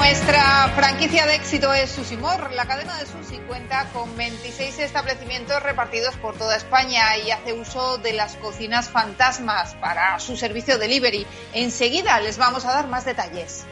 Nuestra 0.00 0.72
franquicia 0.74 1.26
de 1.26 1.34
éxito 1.34 1.74
es 1.74 1.90
Susimor. 1.90 2.52
La 2.52 2.64
cadena 2.64 2.96
de 2.96 3.04
Susi 3.04 3.36
cuenta 3.46 3.84
con 3.92 4.16
26 4.16 4.78
establecimientos 4.78 5.62
repartidos 5.62 6.16
por 6.16 6.38
toda 6.38 6.56
España 6.56 7.18
y 7.18 7.30
hace 7.30 7.52
uso 7.52 7.98
de 7.98 8.14
las 8.14 8.34
cocinas 8.36 8.88
fantasmas 8.88 9.74
para 9.74 10.18
su 10.18 10.38
servicio 10.38 10.78
delivery. 10.78 11.26
Enseguida 11.52 12.18
les 12.20 12.38
vamos 12.38 12.64
a 12.64 12.72
dar 12.72 12.88
más 12.88 13.04
detalles. 13.04 13.66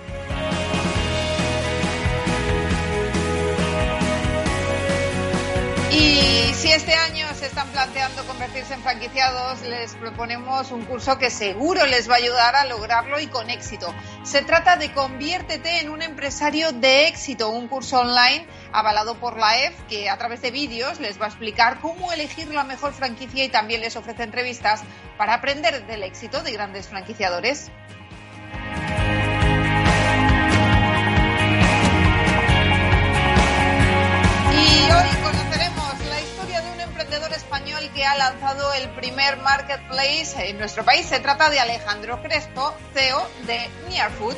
Y 5.90 6.52
si 6.54 6.70
este 6.70 6.92
año 6.94 7.26
se 7.34 7.46
están 7.46 7.68
planteando 7.70 8.26
convertirse 8.26 8.74
en 8.74 8.82
franquiciados, 8.82 9.62
les 9.62 9.94
proponemos 9.94 10.70
un 10.70 10.84
curso 10.84 11.16
que 11.16 11.30
seguro 11.30 11.86
les 11.86 12.10
va 12.10 12.14
a 12.14 12.18
ayudar 12.18 12.56
a 12.56 12.66
lograrlo 12.66 13.18
y 13.20 13.26
con 13.26 13.48
éxito. 13.48 13.94
Se 14.22 14.42
trata 14.42 14.76
de 14.76 14.92
Conviértete 14.92 15.80
en 15.80 15.88
un 15.88 16.02
empresario 16.02 16.72
de 16.72 17.08
éxito, 17.08 17.48
un 17.48 17.68
curso 17.68 18.00
online 18.00 18.46
avalado 18.72 19.14
por 19.14 19.38
la 19.38 19.64
EF 19.64 19.74
que 19.88 20.10
a 20.10 20.18
través 20.18 20.42
de 20.42 20.50
vídeos 20.50 21.00
les 21.00 21.18
va 21.18 21.24
a 21.24 21.28
explicar 21.28 21.80
cómo 21.80 22.12
elegir 22.12 22.48
la 22.48 22.64
mejor 22.64 22.92
franquicia 22.92 23.44
y 23.44 23.48
también 23.48 23.80
les 23.80 23.96
ofrece 23.96 24.24
entrevistas 24.24 24.82
para 25.16 25.34
aprender 25.34 25.86
del 25.86 26.02
éxito 26.02 26.42
de 26.42 26.52
grandes 26.52 26.88
franquiciadores. 26.88 27.70
Y 34.52 34.90
hoy 34.90 35.27
que 37.98 38.06
ha 38.06 38.16
lanzado 38.16 38.72
el 38.74 38.88
primer 38.90 39.38
marketplace 39.38 40.48
en 40.48 40.56
nuestro 40.56 40.84
país. 40.84 41.04
Se 41.06 41.18
trata 41.18 41.50
de 41.50 41.58
Alejandro 41.58 42.22
Crespo, 42.22 42.72
CEO 42.94 43.28
de 43.44 43.68
Nearfood. 43.88 44.36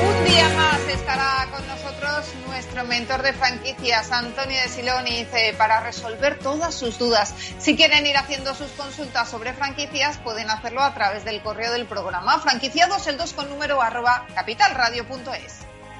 Un 0.00 0.24
día 0.26 0.48
más 0.50 0.80
estará 0.82 1.48
con 1.50 1.66
nosotros 1.66 2.32
nuestro 2.46 2.84
mentor 2.84 3.22
de 3.22 3.32
franquicias, 3.32 4.12
Antonio 4.12 4.62
de 4.62 4.68
Siloniz, 4.68 5.26
para 5.58 5.80
resolver 5.80 6.38
todas 6.38 6.72
sus 6.72 7.00
dudas. 7.00 7.34
Si 7.58 7.74
quieren 7.74 8.06
ir 8.06 8.16
haciendo 8.16 8.54
sus 8.54 8.70
consultas 8.70 9.28
sobre 9.28 9.54
franquicias, 9.54 10.18
pueden 10.18 10.50
hacerlo 10.50 10.82
a 10.82 10.94
través 10.94 11.24
del 11.24 11.42
correo 11.42 11.72
del 11.72 11.86
programa 11.86 12.38
franquiciados 12.38 13.08
el 13.08 13.16
2 13.16 13.32
con 13.32 13.48
número 13.48 13.82
arroba 13.82 14.24
capitalradio.es. 14.36 15.65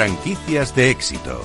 Franquicias 0.00 0.74
de 0.74 0.88
éxito. 0.88 1.44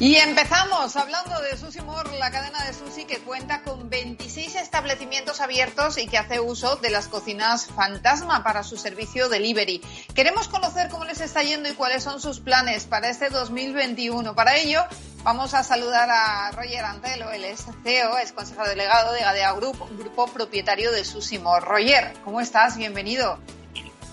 Y 0.00 0.16
empezamos 0.16 0.96
hablando 0.96 1.38
de 1.42 1.54
Sushi 1.58 1.82
More, 1.82 2.18
la 2.18 2.30
cadena 2.30 2.64
de 2.64 2.72
sushi 2.72 3.04
que 3.04 3.18
cuenta 3.18 3.60
con 3.60 3.90
26 3.90 4.54
establecimientos 4.54 5.42
abiertos 5.42 5.98
y 5.98 6.06
que 6.06 6.16
hace 6.16 6.40
uso 6.40 6.76
de 6.76 6.88
las 6.88 7.08
cocinas 7.08 7.66
fantasma 7.66 8.42
para 8.42 8.62
su 8.62 8.78
servicio 8.78 9.28
delivery. 9.28 9.82
Queremos 10.14 10.48
conocer 10.48 10.88
cómo 10.88 11.04
les 11.04 11.20
está 11.20 11.42
yendo 11.42 11.68
y 11.68 11.74
cuáles 11.74 12.02
son 12.02 12.18
sus 12.18 12.40
planes 12.40 12.86
para 12.86 13.10
este 13.10 13.28
2021. 13.28 14.34
Para 14.34 14.56
ello, 14.56 14.82
vamos 15.24 15.52
a 15.52 15.62
saludar 15.62 16.08
a 16.10 16.52
Roger 16.52 16.86
Antelo, 16.86 17.30
él 17.32 17.44
es 17.44 17.66
CEO, 17.82 18.16
es 18.16 18.32
consejero 18.32 18.66
delegado 18.66 19.12
de 19.12 19.20
Gadea 19.20 19.52
Group, 19.52 19.76
grupo 19.98 20.26
propietario 20.28 20.90
de 20.90 21.04
Sushi 21.04 21.38
More. 21.38 21.66
Roger, 21.66 22.14
¿cómo 22.24 22.40
estás? 22.40 22.78
Bienvenido. 22.78 23.38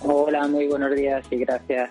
Hola, 0.02 0.46
muy 0.46 0.66
buenos 0.66 0.94
días 0.94 1.24
y 1.30 1.36
gracias. 1.36 1.90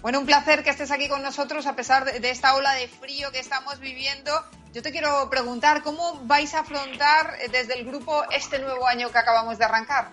Bueno, 0.00 0.20
un 0.20 0.26
placer 0.26 0.62
que 0.64 0.70
estés 0.70 0.90
aquí 0.90 1.08
con 1.08 1.22
nosotros 1.22 1.66
a 1.66 1.76
pesar 1.76 2.04
de, 2.04 2.20
de, 2.20 2.30
esta 2.30 2.54
ola 2.56 2.74
de 2.74 2.88
frío 2.88 3.30
que 3.30 3.38
estamos 3.38 3.78
viviendo. 3.78 4.32
Yo 4.72 4.82
te 4.82 4.90
quiero 4.90 5.28
preguntar, 5.30 5.82
¿cómo 5.82 6.20
vais 6.24 6.54
a 6.54 6.60
afrontar 6.60 7.36
desde 7.50 7.78
el 7.78 7.86
grupo 7.86 8.22
este 8.34 8.58
nuevo 8.58 8.86
año 8.86 9.10
que 9.10 9.18
acabamos 9.18 9.58
de 9.58 9.64
arrancar? 9.64 10.12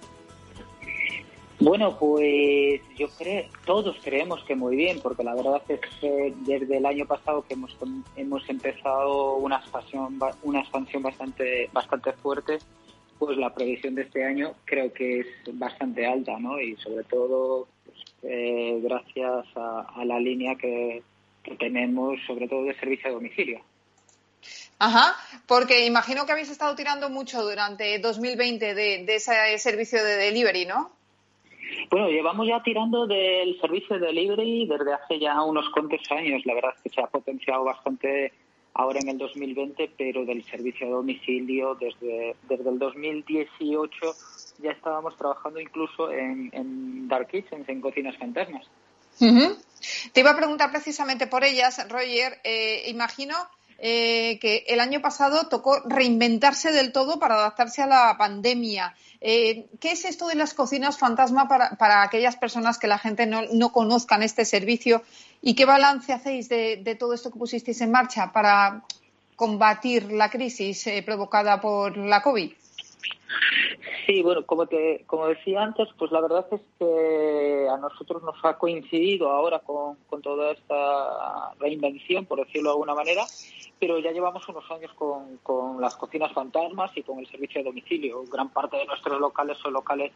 Bueno, 1.61 1.97
pues 1.97 2.81
yo 2.97 3.09
creo, 3.17 3.43
todos 3.65 3.97
creemos 4.01 4.41
que 4.45 4.55
muy 4.55 4.77
bien, 4.77 5.01
porque 5.01 5.25
la 5.25 5.35
verdad 5.35 5.61
es 5.67 5.81
que 5.99 6.33
desde 6.37 6.77
el 6.77 6.85
año 6.85 7.05
pasado 7.05 7.43
que 7.45 7.55
hemos, 7.55 7.75
hemos 8.15 8.49
empezado 8.49 9.35
una 9.35 9.57
expansión, 9.57 10.17
una 10.43 10.61
expansión 10.61 11.03
bastante, 11.03 11.69
bastante 11.73 12.13
fuerte, 12.13 12.59
pues 13.19 13.37
la 13.37 13.53
previsión 13.53 13.95
de 13.95 14.03
este 14.03 14.23
año 14.23 14.53
creo 14.65 14.91
que 14.93 15.19
es 15.19 15.27
bastante 15.53 16.07
alta, 16.07 16.39
¿no? 16.39 16.59
Y 16.59 16.75
sobre 16.77 17.03
todo 17.03 17.67
pues, 17.85 17.97
eh, 18.23 18.79
gracias 18.81 19.45
a, 19.55 19.81
a, 19.95 20.05
la 20.05 20.19
línea 20.19 20.55
que, 20.55 21.03
que, 21.43 21.55
tenemos, 21.55 22.17
sobre 22.25 22.47
todo 22.47 22.63
de 22.63 22.79
servicio 22.79 23.09
a 23.09 23.13
domicilio. 23.13 23.59
Ajá, 24.79 25.15
porque 25.45 25.85
imagino 25.85 26.25
que 26.25 26.31
habéis 26.31 26.49
estado 26.49 26.73
tirando 26.75 27.09
mucho 27.09 27.43
durante 27.43 27.99
2020 27.99 28.73
de, 28.73 29.03
de 29.03 29.15
ese 29.15 29.57
servicio 29.57 30.01
de 30.01 30.15
delivery, 30.15 30.65
¿no? 30.65 30.91
Bueno, 31.91 32.07
llevamos 32.09 32.47
ya 32.47 32.63
tirando 32.63 33.05
del 33.05 33.59
servicio 33.59 33.99
de 33.99 34.07
delivery 34.07 34.65
desde 34.65 34.93
hace 34.93 35.19
ya 35.19 35.41
unos 35.41 35.69
cuantos 35.71 36.01
años. 36.11 36.41
La 36.45 36.53
verdad 36.53 36.71
es 36.75 36.81
que 36.83 36.89
se 36.89 37.01
ha 37.01 37.07
potenciado 37.07 37.63
bastante 37.63 38.31
ahora 38.79 38.99
en 39.01 39.09
el 39.09 39.17
2020, 39.17 39.91
pero 39.97 40.23
del 40.23 40.43
servicio 40.45 40.87
a 40.87 40.91
domicilio 40.91 41.75
desde, 41.75 42.35
desde 42.47 42.69
el 42.69 42.79
2018 42.79 44.15
ya 44.59 44.71
estábamos 44.71 45.17
trabajando 45.17 45.59
incluso 45.59 46.09
en, 46.11 47.07
dark 47.09 47.27
kitchens, 47.27 47.67
en 47.67 47.81
cocinas 47.81 48.17
fantasmas. 48.17 48.65
Te 49.19 50.19
iba 50.21 50.31
a 50.31 50.37
preguntar 50.37 50.71
precisamente 50.71 51.27
por 51.27 51.43
ellas, 51.43 51.85
Roger. 51.89 52.39
Eh, 52.45 52.83
imagino 52.87 53.35
eh, 53.79 54.39
que 54.39 54.63
el 54.67 54.79
año 54.79 55.01
pasado 55.01 55.49
tocó 55.49 55.81
reinventarse 55.85 56.71
del 56.71 56.93
todo 56.93 57.19
para 57.19 57.35
adaptarse 57.35 57.81
a 57.81 57.87
la 57.87 58.15
pandemia. 58.17 58.95
Eh, 59.21 59.65
¿Qué 59.81 59.91
es 59.91 60.05
esto 60.05 60.27
de 60.27 60.35
las 60.35 60.53
cocinas 60.53 60.97
fantasma 60.97 61.47
para, 61.47 62.03
aquellas 62.03 62.37
personas 62.37 62.79
que 62.79 62.87
la 62.87 62.97
gente 62.97 63.25
no, 63.25 63.41
no, 63.51 63.71
conozcan 63.71 64.23
este 64.23 64.45
servicio? 64.45 65.01
¿Y 65.41 65.55
qué 65.55 65.65
balance 65.65 66.13
hacéis 66.13 66.47
de, 66.47 66.95
todo 66.97 67.13
esto 67.13 67.31
que 67.31 67.39
pusisteis 67.39 67.81
en 67.81 67.91
marcha 67.91 68.31
para 68.31 68.83
combatir 69.35 70.11
la 70.11 70.29
crisis 70.29 70.87
eh, 70.87 71.03
provocada 71.05 71.59
por 71.59 71.97
la 71.97 72.21
COVID? 72.21 72.51
Sí, 74.05 74.23
bueno, 74.23 74.45
como 74.45 74.65
te 74.65 75.03
como 75.05 75.27
decía 75.27 75.61
antes, 75.61 75.87
pues 75.97 76.11
la 76.11 76.21
verdad 76.21 76.45
es 76.51 76.61
que 76.79 77.67
a 77.69 77.77
nosotros 77.77 78.23
nos 78.23 78.35
ha 78.43 78.57
coincidido 78.57 79.29
ahora 79.29 79.59
con 79.59 80.21
toda 80.21 80.51
esta 80.51 81.53
reinvención, 81.59 82.25
por 82.25 82.39
decirlo 82.39 82.69
de 82.69 82.73
alguna 82.73 82.95
manera, 82.95 83.23
pero 83.79 83.97
ya 83.99 84.11
llevamos 84.11 84.47
unos 84.49 84.69
años 84.71 84.91
con, 84.93 85.37
con, 85.37 85.79
las 85.79 85.95
cocinas 85.95 86.33
fantasmas 86.33 86.91
y 86.95 87.03
con 87.03 87.19
el 87.19 87.27
servicio 87.27 87.61
de 87.61 87.69
domicilio. 87.69 88.23
Gran 88.25 88.49
parte 88.49 88.77
de 88.77 88.85
nuestros 88.85 89.19
locales 89.19 89.57
son 89.59 89.73
locales 89.73 90.11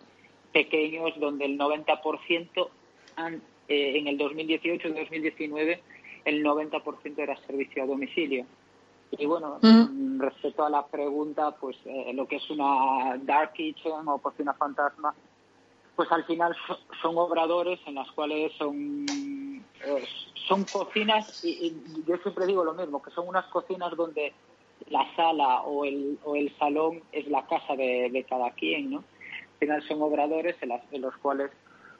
pequeños 0.51 1.11
donde 1.19 1.45
el 1.45 1.57
90% 1.57 2.69
han, 3.15 3.35
eh, 3.67 3.97
en 3.97 4.07
el 4.07 4.17
2018 4.17 4.87
y 4.87 4.91
2019 4.91 5.81
el 6.25 6.43
90% 6.43 7.17
era 7.17 7.35
servicio 7.45 7.83
a 7.83 7.85
domicilio. 7.85 8.45
Y 9.11 9.25
bueno, 9.25 9.59
mm, 9.61 10.19
respecto 10.19 10.65
a 10.65 10.69
la 10.69 10.85
pregunta, 10.87 11.51
pues 11.51 11.77
eh, 11.85 12.11
lo 12.13 12.27
que 12.27 12.37
es 12.37 12.49
una 12.49 13.17
dark 13.21 13.53
kitchen 13.53 14.07
o 14.07 14.17
cocina 14.19 14.53
fantasma, 14.53 15.13
pues 15.95 16.11
al 16.11 16.23
final 16.25 16.55
son 17.01 17.17
obradores 17.17 17.79
en 17.85 17.95
las 17.95 18.09
cuales 18.11 18.51
son 18.57 19.05
eh, 19.85 20.03
son 20.47 20.65
cocinas 20.65 21.43
y, 21.43 21.75
yo 22.07 22.17
siempre 22.17 22.45
digo 22.45 22.63
lo 22.63 22.73
mismo 22.73 23.01
que 23.01 23.11
son 23.11 23.27
unas 23.27 23.45
cocinas 23.45 23.95
donde 23.95 24.33
la 24.89 25.05
sala 25.15 25.61
o 25.61 25.85
el, 25.85 26.19
o 26.23 26.35
el 26.35 26.55
salón 26.57 27.01
es 27.11 27.27
la 27.27 27.45
casa 27.47 27.75
de, 27.75 28.25
cada 28.27 28.51
quien 28.51 28.91
no 28.91 28.97
al 28.97 29.59
final 29.59 29.87
son 29.87 30.01
obradores 30.01 30.55
en, 30.61 31.01
los 31.01 31.15
cuales 31.17 31.51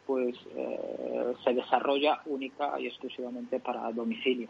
pues 0.05 0.35
eh, 0.55 1.33
se 1.43 1.53
desarrolla 1.53 2.21
única 2.25 2.77
y 2.79 2.87
exclusivamente 2.87 3.59
para 3.59 3.91
domicilio 3.91 4.49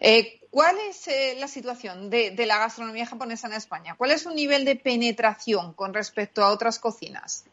eh, 0.00 0.40
¿Cuál 0.50 0.76
es 0.90 1.08
la 1.38 1.48
situación 1.48 2.10
de, 2.10 2.32
de, 2.32 2.44
la 2.44 2.58
gastronomía 2.58 3.06
japonesa 3.06 3.46
en 3.46 3.54
España? 3.54 3.94
¿Cuál 3.96 4.10
es 4.10 4.20
su 4.20 4.30
nivel 4.30 4.66
de 4.66 4.76
penetración 4.76 5.72
con 5.72 5.94
respecto 5.94 6.44
a 6.44 6.50
otras 6.50 6.78
cocinas? 6.78 7.46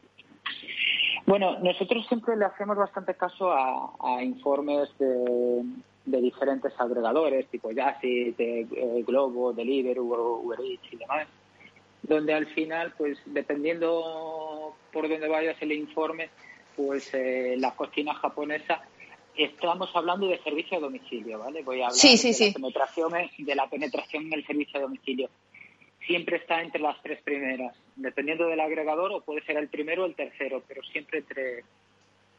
Bueno, 1.30 1.60
nosotros 1.60 2.04
siempre 2.08 2.36
le 2.36 2.44
hacemos 2.44 2.76
bastante 2.76 3.14
caso 3.14 3.52
a, 3.52 4.20
informes 4.20 4.88
de, 4.98 6.20
diferentes 6.20 6.72
agregadores, 6.76 7.46
tipo 7.46 7.70
Yassi, 7.70 8.32
de 8.32 8.62
eh, 8.62 9.04
Globo, 9.06 9.52
Deliveroo, 9.52 10.40
Uber 10.42 10.58
Eats 10.58 10.92
y 10.92 10.96
demás, 10.96 11.28
donde 12.02 12.34
al 12.34 12.48
final, 12.48 12.94
pues 12.98 13.16
dependiendo 13.26 14.74
por 14.92 15.08
dónde 15.08 15.28
vayas 15.28 15.56
el 15.62 15.70
informe, 15.70 16.30
pues 16.74 17.14
eh, 17.14 17.54
la 17.58 17.76
cocina 17.76 18.12
japonesa 18.14 18.82
estamos 19.36 19.88
hablando 19.94 20.26
de 20.26 20.42
servicio 20.42 20.78
a 20.78 20.80
domicilio, 20.80 21.38
¿vale? 21.38 21.62
Voy 21.62 21.80
a 21.80 21.86
hablar 21.86 22.00
de, 22.02 22.46
La 22.48 22.54
penetración, 22.54 23.12
de 23.38 23.54
la 23.54 23.70
penetración 23.70 24.26
en 24.26 24.32
el 24.32 24.44
servicio 24.44 24.80
a 24.80 24.82
domicilio. 24.82 25.30
Siempre 26.04 26.38
está 26.38 26.60
entre 26.60 26.80
las 26.80 27.00
tres 27.02 27.22
primeras, 27.22 27.76
dependiendo 28.00 28.46
del 28.46 28.60
agregador, 28.60 29.12
o 29.12 29.20
puede 29.20 29.44
ser 29.44 29.56
el 29.56 29.68
primero 29.68 30.02
o 30.02 30.06
el 30.06 30.14
tercero, 30.14 30.62
pero 30.66 30.82
siempre 30.82 31.18
entre, 31.18 31.64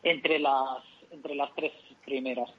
entre, 0.03 0.39
las, 0.39 0.83
entre 1.11 1.35
las 1.35 1.53
tres 1.55 1.71
primeras. 2.03 2.49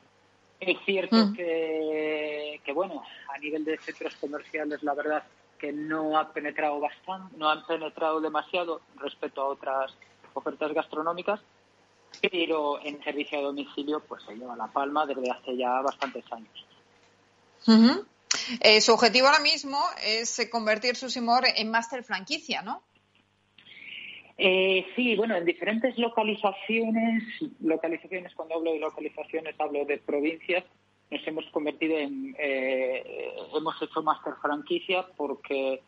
Es 0.60 0.78
cierto 0.84 1.16
mm. 1.16 1.32
que, 1.34 2.60
que, 2.64 2.72
bueno, 2.72 3.02
a 3.34 3.38
nivel 3.38 3.64
de 3.64 3.78
centros 3.78 4.14
comerciales, 4.16 4.82
la 4.82 4.94
verdad 4.94 5.24
que 5.58 5.72
no 5.72 6.18
ha 6.18 6.32
penetrado 6.32 6.80
bastante, 6.80 7.36
no 7.36 7.48
han 7.48 7.64
penetrado 7.66 8.20
demasiado 8.20 8.80
respecto 8.96 9.42
a 9.42 9.48
otras 9.48 9.92
ofertas 10.34 10.72
gastronómicas, 10.72 11.40
pero 12.20 12.80
en 12.82 13.02
servicio 13.02 13.38
a 13.38 13.42
domicilio 13.42 14.00
pues 14.00 14.22
se 14.24 14.34
lleva 14.34 14.56
la 14.56 14.66
palma 14.66 15.06
desde 15.06 15.30
hace 15.30 15.56
ya 15.56 15.80
bastantes 15.80 16.24
años. 16.32 16.66
Eh, 18.60 18.80
su 18.80 18.92
objetivo 18.92 19.28
ahora 19.28 19.40
mismo 19.40 19.78
es 20.04 20.48
convertir 20.50 20.96
su 20.96 21.10
Simor 21.10 21.44
en 21.54 21.70
máster 21.70 22.02
franquicia, 22.02 22.62
¿no? 22.62 22.82
Eh, 24.44 24.84
sí, 24.96 25.14
bueno, 25.14 25.36
en 25.36 25.44
diferentes 25.44 25.96
localizaciones, 25.96 27.22
localizaciones, 27.60 28.34
cuando 28.34 28.56
hablo 28.56 28.72
de 28.72 28.80
localizaciones 28.80 29.54
hablo 29.60 29.84
de 29.84 29.98
provincias, 29.98 30.64
nos 31.12 31.24
hemos 31.28 31.44
convertido 31.50 31.96
en, 31.96 32.34
hemos 33.54 33.80
hecho 33.80 34.02
máster 34.02 34.32
franquicia 34.42 35.06
porque 35.16 35.80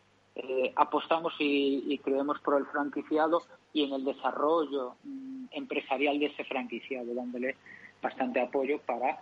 apostamos 0.77 1.33
y, 1.37 1.99
creemos 2.01 2.39
por 2.39 2.57
el 2.57 2.65
franquiciado 2.67 3.41
y 3.73 3.83
en 3.83 3.93
el 3.93 4.05
desarrollo 4.05 4.95
mm, 5.03 5.47
empresarial 5.51 6.17
de 6.17 6.27
ese 6.27 6.45
franquiciado, 6.45 7.13
dándole 7.13 7.57
bastante 8.01 8.39
apoyo 8.39 8.79
para 8.85 9.19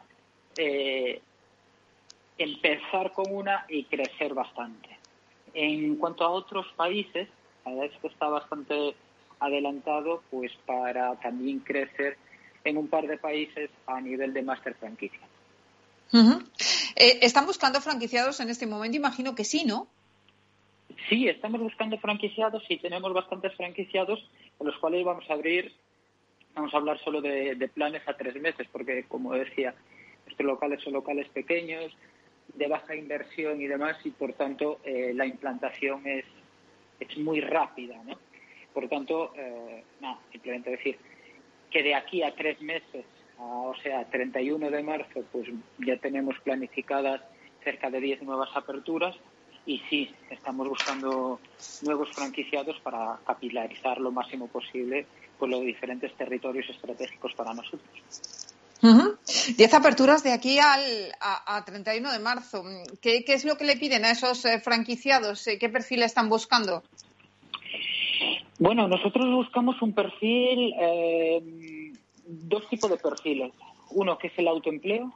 empezar 2.38 3.12
con 3.14 3.34
una 3.34 3.66
y 3.68 3.86
crecer 3.86 4.36
bastante. 4.36 4.90
En 5.56 5.96
cuanto 5.96 6.24
a 6.24 6.30
otros 6.30 6.68
países, 6.76 7.28
la 7.66 7.86
esto 7.86 8.08
está 8.08 8.28
bastante 8.28 8.96
adelantado 9.46 10.24
pues 10.30 10.52
para 10.66 11.16
también 11.20 11.60
crecer 11.60 12.18
en 12.64 12.78
un 12.78 12.88
par 12.88 13.08
de 13.08 13.18
países 13.18 13.70
a 13.88 14.00
nivel 14.00 14.34
de 14.34 14.42
máster 14.42 14.76
franquicia. 14.76 15.20
Eh, 16.96 17.20
¿Están 17.22 17.46
buscando 17.46 17.82
franquiciados 17.82 18.40
en 18.40 18.50
este 18.50 18.68
momento? 18.68 18.98
Imagino 18.98 19.34
que 19.34 19.44
sí, 19.44 19.66
¿no? 19.66 19.88
Sí, 21.10 21.28
estamos 21.28 21.60
buscando 21.60 21.98
franquiciados 21.98 22.64
y 22.70 22.78
tenemos 22.78 23.12
bastantes 23.14 23.54
franquiciados 23.56 24.20
con 24.58 24.68
los 24.68 24.78
cuales 24.78 25.04
vamos 25.04 25.26
a 25.30 25.34
abrir, 25.34 25.74
vamos 26.54 26.74
a 26.74 26.78
hablar 26.78 27.00
solo 27.04 27.20
de, 27.22 27.56
de 27.56 27.68
planes 27.68 28.08
a 28.08 28.16
tres 28.16 28.40
meses, 28.40 28.68
porque 28.72 29.06
como 29.08 29.34
decía, 29.34 29.74
estos 30.28 30.46
locales 30.46 30.82
son 30.84 30.94
locales 30.94 31.28
pequeños, 31.30 31.92
de 32.54 32.68
baja 32.68 32.96
inversión 32.96 33.62
y 33.62 33.68
demás 33.68 33.98
y 34.04 34.12
por 34.12 34.34
tanto 34.34 34.80
eh, 34.84 35.14
la 35.14 35.26
implantación 35.26 36.06
es, 36.06 36.26
es 37.00 37.18
muy 37.18 37.42
rápida. 37.42 38.02
¿no? 38.06 38.18
Por 38.74 38.88
tanto, 38.90 39.34
eh, 39.36 39.84
no, 40.02 40.20
simplemente 40.32 40.72
decir 40.72 40.98
que 41.70 41.84
de 41.84 41.96
aquí 41.96 42.24
a 42.24 42.34
tres 42.36 42.62
meses, 42.62 43.06
o 43.38 43.74
sea, 43.82 44.06
31 44.06 44.70
de 44.70 44.84
marzo, 44.84 45.24
pues 45.32 45.48
ya 45.80 45.98
tenemos 45.98 46.36
planificadas 46.44 47.22
cerca 47.64 47.90
de 47.90 48.00
10 48.00 48.24
nuevas 48.24 48.50
aperturas 48.56 49.16
y 49.66 49.80
sí, 49.90 50.14
estamos 50.30 50.68
buscando 50.68 51.40
nuevos 51.84 52.10
franquiciados 52.12 52.80
para 52.82 53.20
capilarizar 53.26 54.00
lo 54.00 54.12
máximo 54.12 54.48
posible 54.48 55.06
por 55.40 55.50
los 55.50 55.62
diferentes 55.62 56.14
territorios 56.16 56.70
estratégicos 56.70 57.34
para 57.34 57.54
nosotros. 57.54 57.90
Diez 59.56 59.74
aperturas 59.74 60.24
de 60.24 60.34
aquí 60.34 60.60
al 60.60 60.82
a, 61.22 61.64
31 61.66 62.12
de 62.12 62.20
marzo. 62.20 62.66
¿Qué, 63.02 63.24
es 63.26 63.46
lo 63.46 63.56
que 63.56 63.64
le 63.64 63.78
piden 63.78 64.04
a 64.04 64.12
esos 64.12 64.44
eh, 64.44 64.60
franquiciados? 64.60 65.48
Eh, 65.48 65.58
¿Qué 65.58 65.70
perfil 65.70 66.04
están 66.04 66.28
buscando? 66.28 66.84
Bueno, 68.60 68.88
nosotros 68.88 69.26
buscamos 69.34 69.82
un 69.82 69.94
perfil, 69.94 70.74
eh, 70.80 71.94
dos 72.26 72.68
tipos 72.70 72.90
de 72.90 72.98
perfiles. 72.98 73.52
Uno 73.92 74.18
que 74.18 74.28
es 74.28 74.34
el 74.38 74.48
autoempleo, 74.48 75.14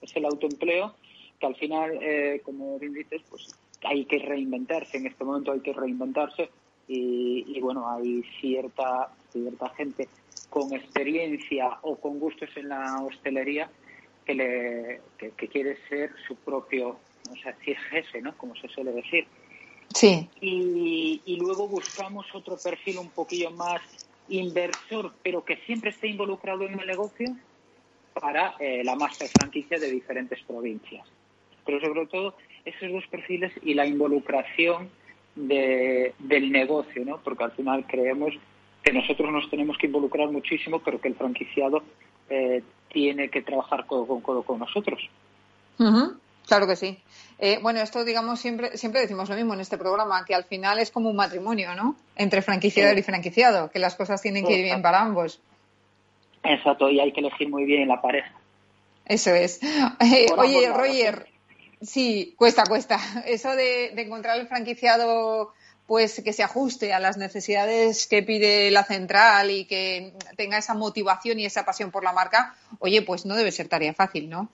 es 0.00 0.14
el 0.16 0.24
autoempleo 0.24 0.94
que 1.38 1.46
al 1.46 1.56
final, 1.56 1.98
como 2.44 2.78
bien 2.78 2.92
dices, 2.92 3.22
pues 3.30 3.48
hay 3.82 4.04
que 4.04 4.18
reinventarse. 4.18 4.98
En 4.98 5.06
este 5.06 5.24
momento 5.24 5.52
hay 5.52 5.60
que 5.60 5.72
reinventarse 5.72 6.50
y, 6.86 7.46
y 7.48 7.60
bueno, 7.60 7.88
hay 7.88 8.22
cierta 8.40 9.10
cierta 9.32 9.68
gente 9.70 10.08
con 10.48 10.72
experiencia 10.72 11.78
o 11.82 11.96
con 11.96 12.18
gustos 12.18 12.50
en 12.56 12.68
la 12.68 13.02
hostelería 13.02 13.70
que, 14.24 14.34
le, 14.34 15.00
que, 15.16 15.48
quiere 15.48 15.76
ser 15.88 16.10
su 16.26 16.36
propio, 16.36 16.98
o 17.30 17.36
sea, 17.42 17.56
si 17.64 17.72
es 17.72 17.78
jefe, 17.90 18.20
¿no? 18.20 18.36
Como 18.36 18.54
se 18.56 18.68
suele 18.68 18.92
decir. 18.92 19.26
Sí. 19.94 20.28
Y, 20.40 21.20
y 21.24 21.36
luego 21.36 21.68
buscamos 21.68 22.26
otro 22.34 22.56
perfil 22.56 22.98
un 22.98 23.10
poquillo 23.10 23.50
más 23.50 23.80
inversor, 24.28 25.12
pero 25.22 25.44
que 25.44 25.56
siempre 25.66 25.90
esté 25.90 26.08
involucrado 26.08 26.64
en 26.64 26.78
el 26.78 26.86
negocio 26.86 27.36
para 28.18 28.54
eh, 28.58 28.82
la 28.84 28.96
master 28.96 29.28
franquicia 29.28 29.78
de 29.78 29.90
diferentes 29.90 30.40
provincias. 30.42 31.06
Pero 31.64 31.80
sobre 31.80 32.06
todo 32.06 32.34
esos 32.64 32.90
dos 32.90 33.06
perfiles 33.08 33.52
y 33.62 33.74
la 33.74 33.86
involucración 33.86 34.90
de, 35.34 36.14
del 36.18 36.50
negocio, 36.50 37.04
¿no? 37.04 37.18
Porque 37.18 37.44
al 37.44 37.52
final 37.52 37.86
creemos 37.86 38.34
que 38.82 38.92
nosotros 38.92 39.30
nos 39.30 39.48
tenemos 39.50 39.76
que 39.78 39.86
involucrar 39.86 40.30
muchísimo, 40.30 40.80
pero 40.80 41.00
que 41.00 41.08
el 41.08 41.14
franquiciado 41.14 41.82
eh, 42.28 42.62
tiene 42.88 43.28
que 43.28 43.42
trabajar 43.42 43.86
codo 43.86 44.06
con 44.06 44.20
codo 44.20 44.42
con 44.42 44.58
nosotros. 44.58 45.00
Claro 46.50 46.66
que 46.66 46.74
sí. 46.74 46.98
Eh, 47.38 47.60
bueno, 47.62 47.80
esto, 47.80 48.04
digamos, 48.04 48.40
siempre, 48.40 48.76
siempre 48.76 49.00
decimos 49.00 49.28
lo 49.28 49.36
mismo 49.36 49.54
en 49.54 49.60
este 49.60 49.78
programa, 49.78 50.24
que 50.24 50.34
al 50.34 50.42
final 50.42 50.80
es 50.80 50.90
como 50.90 51.08
un 51.08 51.14
matrimonio, 51.14 51.76
¿no? 51.76 51.94
Entre 52.16 52.42
franquiciador 52.42 52.98
y 52.98 53.04
franquiciado, 53.04 53.70
que 53.70 53.78
las 53.78 53.94
cosas 53.94 54.20
tienen 54.20 54.44
que 54.44 54.54
ir 54.54 54.64
bien 54.64 54.82
para 54.82 55.00
ambos. 55.00 55.40
Exacto, 56.42 56.90
y 56.90 56.98
hay 56.98 57.12
que 57.12 57.20
elegir 57.20 57.48
muy 57.48 57.66
bien 57.66 57.86
la 57.86 58.02
pareja. 58.02 58.34
Eso 59.06 59.32
es. 59.32 59.60
Eh, 60.00 60.26
oye, 60.36 60.72
Roger, 60.72 61.28
sí, 61.80 62.34
cuesta, 62.36 62.64
cuesta. 62.64 62.98
Eso 63.26 63.54
de, 63.54 63.92
de 63.94 64.02
encontrar 64.02 64.40
el 64.40 64.48
franquiciado 64.48 65.52
pues 65.86 66.20
que 66.24 66.32
se 66.32 66.42
ajuste 66.42 66.92
a 66.92 66.98
las 66.98 67.16
necesidades 67.16 68.08
que 68.08 68.24
pide 68.24 68.72
la 68.72 68.82
central 68.82 69.52
y 69.52 69.66
que 69.66 70.14
tenga 70.36 70.58
esa 70.58 70.74
motivación 70.74 71.38
y 71.38 71.46
esa 71.46 71.64
pasión 71.64 71.92
por 71.92 72.02
la 72.02 72.12
marca, 72.12 72.56
oye, 72.80 73.02
pues 73.02 73.24
no 73.24 73.36
debe 73.36 73.52
ser 73.52 73.68
tarea 73.68 73.94
fácil, 73.94 74.28
¿no? 74.28 74.48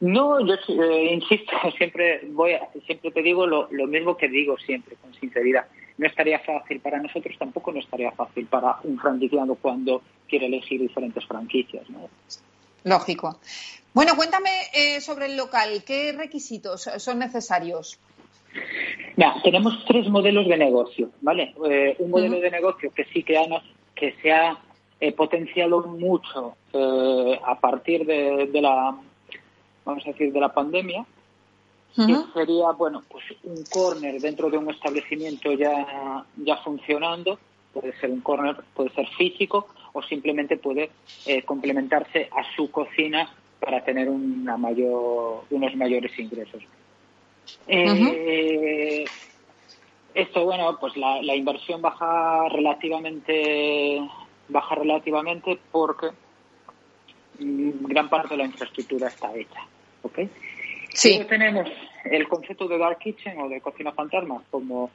No, 0.00 0.40
yo 0.46 0.54
eh, 0.54 1.08
insisto, 1.12 1.52
siempre 1.76 2.20
voy 2.30 2.52
siempre 2.84 3.10
te 3.10 3.22
digo 3.22 3.46
lo, 3.46 3.68
mismo 3.86 4.16
que 4.16 4.28
digo 4.28 4.56
siempre, 4.58 4.96
con 4.96 5.14
sinceridad. 5.14 5.66
No 5.98 6.06
estaría 6.06 6.38
fácil 6.40 6.80
para 6.80 7.00
nosotros, 7.00 7.34
tampoco 7.38 7.72
no 7.72 7.80
estaría 7.80 8.12
fácil 8.12 8.46
para 8.46 8.76
un 8.84 8.98
franquiciado 8.98 9.54
cuando 9.54 10.02
quiere 10.28 10.46
elegir 10.46 10.80
diferentes 10.80 11.24
franquicias, 11.24 11.88
¿no? 11.88 12.10
Lógico. 12.84 13.40
Bueno, 13.94 14.14
cuéntame 14.14 14.50
eh, 14.74 15.00
sobre 15.00 15.26
el 15.26 15.36
local. 15.38 15.82
¿Qué 15.86 16.12
requisitos 16.12 16.82
son 16.98 17.18
necesarios? 17.18 17.98
tenemos 19.42 19.84
tres 19.86 20.08
modelos 20.08 20.46
de 20.46 20.56
negocio, 20.56 21.10
¿vale? 21.20 21.54
Eh, 21.68 21.96
un 21.98 22.10
modelo 22.10 22.40
de 22.40 22.50
negocio 22.50 22.92
que 22.94 23.04
sí 23.04 23.22
que, 23.22 23.38
ha, 23.38 23.44
que 23.94 24.14
se 24.20 24.32
ha 24.32 24.58
eh, 25.00 25.12
potenciado 25.12 25.82
mucho 25.82 26.56
eh, 26.72 27.40
a 27.44 27.58
partir 27.58 28.06
de, 28.06 28.48
la, 28.60 28.96
vamos 29.86 30.04
a 30.04 30.10
decir, 30.10 30.30
de 30.32 30.40
la 30.40 30.52
pandemia, 30.52 31.06
que 31.94 32.14
sería, 32.34 32.72
bueno, 32.72 33.02
pues 33.08 33.24
un 33.44 33.64
corner 33.72 34.20
dentro 34.20 34.50
de 34.50 34.58
un 34.58 34.68
establecimiento 34.68 35.50
ya, 35.54 36.26
ya 36.36 36.56
funcionando, 36.58 37.38
puede 37.72 37.98
ser 37.98 38.10
un 38.10 38.20
corner, 38.20 38.56
puede 38.74 38.90
ser 38.90 39.06
físico 39.16 39.68
o 39.94 40.02
simplemente 40.02 40.58
puede 40.58 40.90
eh, 41.24 41.42
complementarse 41.42 42.28
a 42.30 42.54
su 42.54 42.70
cocina 42.70 43.30
para 43.58 43.82
tener 43.82 44.10
una 44.10 44.58
mayor, 44.58 45.44
unos 45.48 45.74
mayores 45.74 46.18
ingresos. 46.18 46.62
Esto, 50.12 50.44
bueno, 50.44 50.76
pues 50.78 50.96
la, 50.98 51.22
la 51.22 51.34
inversión 51.34 51.80
baja 51.80 52.46
relativamente 52.50 54.02
baja 54.48 54.74
relativamente 54.74 55.58
porque 55.72 56.10
mm, 57.38 57.86
gran 57.86 58.08
parte 58.08 58.30
de 58.30 58.38
la 58.38 58.44
infraestructura 58.44 59.08
está 59.08 59.34
hecha. 59.34 59.60
¿Ok? 60.06 60.20
Sí. 60.94 61.24
tenemos 61.28 61.68
el 62.04 62.26
concepto 62.28 62.66
de 62.68 62.78
dark 62.78 62.98
kitchen 62.98 63.40
o 63.40 63.48
de 63.48 63.60
cocina 63.60 63.92
fantasma 63.92 64.42
como 64.50 64.90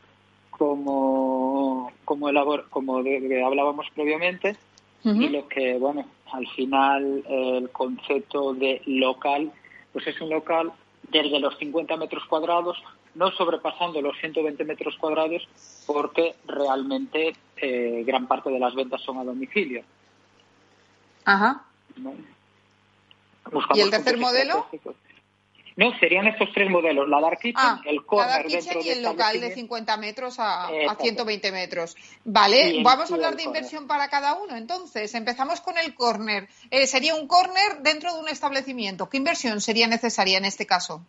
como 0.50 1.92
como 2.06 2.30
elabor, 2.30 2.68
como 2.70 3.04
de, 3.04 3.44
hablábamos 3.44 3.88
previamente 3.94 4.56
y 5.04 5.30
lo 5.30 5.48
que 5.48 5.78
bueno 5.78 6.06
al 6.32 6.48
final 6.50 7.24
el 7.28 7.70
concepto 7.72 8.54
de 8.54 8.82
local 8.86 9.52
pues 9.94 10.06
es 10.08 10.20
un 10.22 10.30
local 10.30 10.72
desde 11.10 11.40
los 11.40 11.58
50 11.58 11.98
metros 11.98 12.24
cuadrados 12.26 12.78
no 13.16 13.32
sobrepasando 13.32 14.02
los 14.02 14.18
120 14.20 14.64
metros 14.64 14.96
cuadrados 14.98 15.48
porque 15.86 16.36
realmente 16.46 17.34
eh, 17.58 18.04
gran 18.06 18.28
parte 18.28 18.50
de 18.50 18.60
las 18.60 18.74
ventas 18.74 19.02
son 19.02 19.18
a 19.18 19.24
domicilio. 19.24 19.84
Ajá. 21.26 21.64
¿Y 23.74 23.82
el 23.82 23.90
tercer 23.90 24.18
modelo? 24.18 24.68
No, 25.78 25.98
serían 26.00 26.28
estos 26.28 26.50
tres 26.54 26.70
modelos, 26.70 27.08
la 27.08 27.22
Dark 27.22 27.40
Kitchen, 27.40 27.56
ah, 27.58 27.82
el 27.86 28.06
corner 28.06 28.46
y 28.50 28.90
el 28.90 29.02
local 29.02 29.40
de 29.40 29.54
50 29.54 29.98
metros 29.98 30.38
a, 30.38 30.68
a 30.68 30.96
120 30.96 31.52
metros. 31.52 31.96
Vale, 32.26 32.82
vamos 32.84 33.10
a 33.10 33.16
hablar 33.16 33.36
de 33.36 33.44
inversión 33.44 33.88
para 33.88 34.10
cada 34.10 34.36
uno. 34.36 34.56
Entonces, 34.58 35.16
empezamos 35.16 35.62
con 35.62 35.78
el 35.78 35.96
corner. 35.96 36.50
Eh, 36.70 36.88
sería 36.88 37.16
un 37.16 37.26
corner 37.26 37.82
dentro 37.82 38.14
de 38.14 38.20
un 38.20 38.28
establecimiento. 38.28 39.10
¿Qué 39.10 39.18
inversión 39.18 39.62
sería 39.62 39.88
necesaria 39.88 40.38
en 40.38 40.46
este 40.46 40.66
caso? 40.66 41.04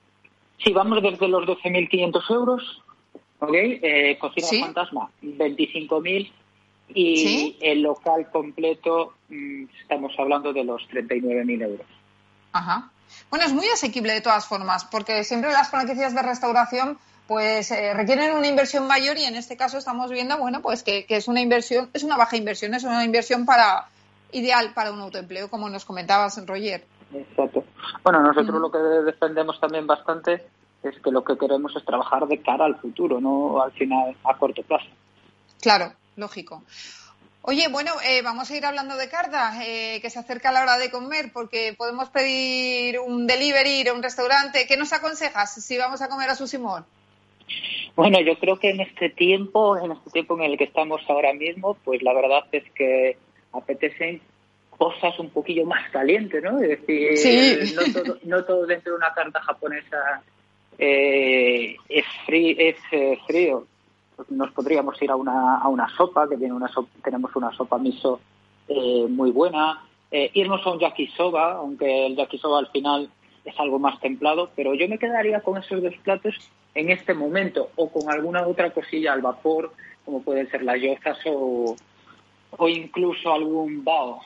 Sí, 0.64 0.72
vamos 0.72 1.02
desde 1.02 1.26
los 1.26 1.44
12.500 1.44 2.30
euros, 2.34 2.82
¿ok? 3.40 3.54
Eh, 3.54 4.16
cocina 4.20 4.64
fantasma, 4.66 5.10
25.000 5.22 6.30
y 6.94 7.56
el 7.60 7.82
local 7.82 8.30
completo 8.30 9.14
mm, 9.28 9.64
estamos 9.80 10.12
hablando 10.18 10.52
de 10.52 10.62
los 10.64 10.82
39.000 10.88 11.62
euros. 11.62 11.86
Ajá. 12.52 12.90
Bueno, 13.30 13.46
es 13.46 13.52
muy 13.52 13.66
asequible 13.68 14.12
de 14.12 14.20
todas 14.20 14.46
formas, 14.46 14.84
porque 14.84 15.24
siempre 15.24 15.52
las 15.52 15.70
franquicias 15.70 16.14
de 16.14 16.22
restauración 16.22 16.98
pues 17.26 17.70
eh, 17.70 17.94
requieren 17.94 18.36
una 18.36 18.46
inversión 18.46 18.86
mayor 18.86 19.16
y 19.16 19.24
en 19.24 19.36
este 19.36 19.56
caso 19.56 19.78
estamos 19.78 20.10
viendo, 20.10 20.36
bueno, 20.38 20.60
pues 20.60 20.82
que, 20.82 21.06
que, 21.06 21.16
es 21.16 21.28
una 21.28 21.40
inversión, 21.40 21.88
es 21.94 22.02
una 22.02 22.16
baja 22.16 22.36
inversión, 22.36 22.74
es 22.74 22.84
una 22.84 23.04
inversión 23.04 23.46
para 23.46 23.86
ideal 24.32 24.72
para 24.74 24.92
un 24.92 25.00
autoempleo, 25.00 25.48
como 25.48 25.68
nos 25.68 25.84
comentabas, 25.84 26.44
Roger. 26.46 26.84
Exacto. 27.14 27.64
Bueno, 28.02 28.20
nosotros 28.22 28.60
lo 28.60 28.70
que 28.70 28.78
defendemos 28.78 29.60
también 29.60 29.86
bastante 29.86 30.44
es 30.82 30.98
que 31.00 31.10
lo 31.10 31.22
que 31.22 31.38
queremos 31.38 31.74
es 31.76 31.84
trabajar 31.84 32.26
de 32.26 32.40
cara 32.42 32.64
al 32.64 32.76
futuro, 32.76 33.20
no 33.20 33.62
al 33.62 33.72
final 33.72 34.16
a 34.24 34.36
corto 34.36 34.62
plazo. 34.62 34.88
Claro, 35.60 35.92
lógico. 36.16 36.62
Oye, 37.44 37.66
bueno, 37.68 37.92
eh, 38.06 38.22
vamos 38.22 38.48
a 38.50 38.56
ir 38.56 38.64
hablando 38.64 38.96
de 38.96 39.08
cartas, 39.08 39.56
eh, 39.66 39.98
que 40.00 40.10
se 40.10 40.20
acerca 40.20 40.52
la 40.52 40.62
hora 40.62 40.78
de 40.78 40.92
comer, 40.92 41.30
porque 41.32 41.74
podemos 41.76 42.08
pedir 42.08 43.00
un 43.00 43.26
delivery, 43.26 43.80
ir 43.80 43.88
a 43.88 43.94
un 43.94 44.02
restaurante. 44.02 44.64
¿Qué 44.68 44.76
nos 44.76 44.92
aconsejas 44.92 45.52
si 45.52 45.76
vamos 45.76 46.00
a 46.02 46.08
comer 46.08 46.30
a 46.30 46.36
su 46.36 46.46
Simón? 46.46 46.84
Bueno, 47.96 48.20
yo 48.20 48.38
creo 48.38 48.60
que 48.60 48.70
en 48.70 48.80
este 48.80 49.10
tiempo, 49.10 49.76
en 49.76 49.90
este 49.90 50.10
tiempo 50.10 50.36
en 50.36 50.52
el 50.52 50.56
que 50.56 50.64
estamos 50.64 51.02
ahora 51.08 51.32
mismo, 51.32 51.76
pues 51.84 52.00
la 52.02 52.14
verdad 52.14 52.44
es 52.52 52.62
que 52.74 53.16
apetecen 53.52 54.20
cosas 54.70 55.18
un 55.18 55.30
poquillo 55.30 55.66
más 55.66 55.90
calientes, 55.90 56.42
¿no? 56.42 56.60
Es 56.60 56.86
decir, 56.86 57.74
no, 57.74 57.92
todo, 57.92 58.18
no 58.22 58.44
todo 58.44 58.66
dentro 58.66 58.92
de 58.92 58.98
una 58.98 59.12
carta 59.12 59.42
japonesa 59.42 60.22
eh, 60.78 61.76
es, 61.88 62.04
es 62.28 62.76
eh, 62.92 63.18
frío. 63.26 63.66
Nos 64.30 64.50
podríamos 64.52 65.00
ir 65.02 65.10
a 65.10 65.16
una, 65.16 65.56
a 65.58 65.68
una 65.68 65.88
sopa, 65.96 66.28
que 66.28 66.36
tiene 66.36 66.52
una 66.52 66.70
tenemos 67.02 67.34
una 67.36 67.52
sopa 67.52 67.78
miso 67.78 68.20
eh, 68.68 69.06
muy 69.08 69.30
buena. 69.30 69.82
irnos 70.10 70.66
a 70.66 70.70
un 70.70 70.78
yakisoba, 70.78 71.54
aunque 71.54 72.06
el 72.06 72.16
yakisoba 72.16 72.58
al 72.58 72.68
final 72.68 73.08
es 73.44 73.58
algo 73.58 73.78
más 73.78 73.98
templado, 74.00 74.50
pero 74.54 74.74
yo 74.74 74.88
me 74.88 74.98
quedaría 74.98 75.40
con 75.40 75.58
esos 75.58 75.82
dos 75.82 75.94
platos 76.02 76.34
en 76.74 76.90
este 76.90 77.14
momento 77.14 77.70
o 77.76 77.90
con 77.90 78.10
alguna 78.10 78.46
otra 78.46 78.70
cosilla 78.72 79.12
al 79.12 79.20
vapor, 79.20 79.72
como 80.04 80.22
pueden 80.22 80.50
ser 80.50 80.62
las 80.62 80.80
yozas 80.80 81.18
o, 81.26 81.76
o 82.50 82.68
incluso 82.68 83.32
algún 83.32 83.84
bao. 83.84 84.20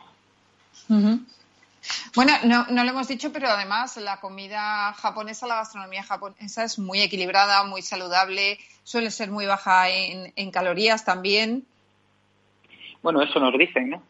Bueno, 2.15 2.33
no, 2.45 2.67
no 2.69 2.85
lo 2.85 2.91
hemos 2.91 3.09
dicho, 3.09 3.33
pero 3.33 3.49
además 3.49 3.97
la 3.97 4.21
comida 4.21 4.93
japonesa, 4.95 5.47
la 5.47 5.57
gastronomía 5.57 6.03
japonesa 6.03 6.65
es 6.65 6.79
muy 6.79 7.01
equilibrada, 7.01 7.65
muy 7.65 7.83
saludable, 7.83 8.59
suele 8.85 9.11
ser 9.11 9.31
muy 9.31 9.47
baja 9.47 9.89
en, 9.91 10.33
en 10.37 10.51
calorías 10.51 11.05
también. 11.05 11.67
Bueno, 13.03 13.23
eso 13.23 13.39
nos 13.39 13.57
dicen, 13.59 13.91
¿no? 13.91 14.03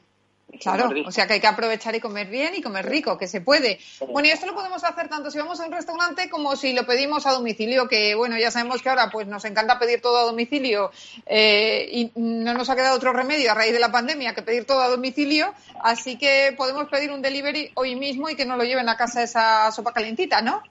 Claro, 0.60 0.90
o 1.06 1.10
sea 1.10 1.26
que 1.26 1.34
hay 1.34 1.40
que 1.40 1.46
aprovechar 1.46 1.94
y 1.94 2.00
comer 2.00 2.28
bien 2.28 2.54
y 2.54 2.62
comer 2.62 2.86
rico, 2.86 3.16
que 3.18 3.26
se 3.26 3.40
puede. 3.40 3.78
Bueno, 4.08 4.28
y 4.28 4.30
esto 4.30 4.46
lo 4.46 4.54
podemos 4.54 4.82
hacer 4.84 5.08
tanto 5.08 5.30
si 5.30 5.38
vamos 5.38 5.60
a 5.60 5.66
un 5.66 5.72
restaurante 5.72 6.28
como 6.28 6.56
si 6.56 6.72
lo 6.72 6.86
pedimos 6.86 7.26
a 7.26 7.32
domicilio, 7.32 7.88
que 7.88 8.14
bueno, 8.14 8.38
ya 8.38 8.50
sabemos 8.50 8.82
que 8.82 8.88
ahora 8.88 9.10
pues 9.10 9.26
nos 9.26 9.44
encanta 9.44 9.78
pedir 9.78 10.00
todo 10.00 10.18
a 10.18 10.24
domicilio 10.24 10.90
eh, 11.26 11.88
y 11.90 12.12
no 12.16 12.54
nos 12.54 12.70
ha 12.70 12.76
quedado 12.76 12.96
otro 12.96 13.12
remedio 13.12 13.50
a 13.50 13.54
raíz 13.54 13.72
de 13.72 13.80
la 13.80 13.92
pandemia 13.92 14.34
que 14.34 14.42
pedir 14.42 14.64
todo 14.64 14.80
a 14.80 14.88
domicilio, 14.88 15.54
así 15.82 16.16
que 16.16 16.54
podemos 16.56 16.88
pedir 16.88 17.12
un 17.12 17.22
delivery 17.22 17.70
hoy 17.74 17.96
mismo 17.96 18.28
y 18.28 18.36
que 18.36 18.46
nos 18.46 18.58
lo 18.58 18.64
lleven 18.64 18.88
a 18.88 18.96
casa 18.96 19.22
esa 19.22 19.70
sopa 19.72 19.92
calentita, 19.92 20.42
¿no? 20.42 20.62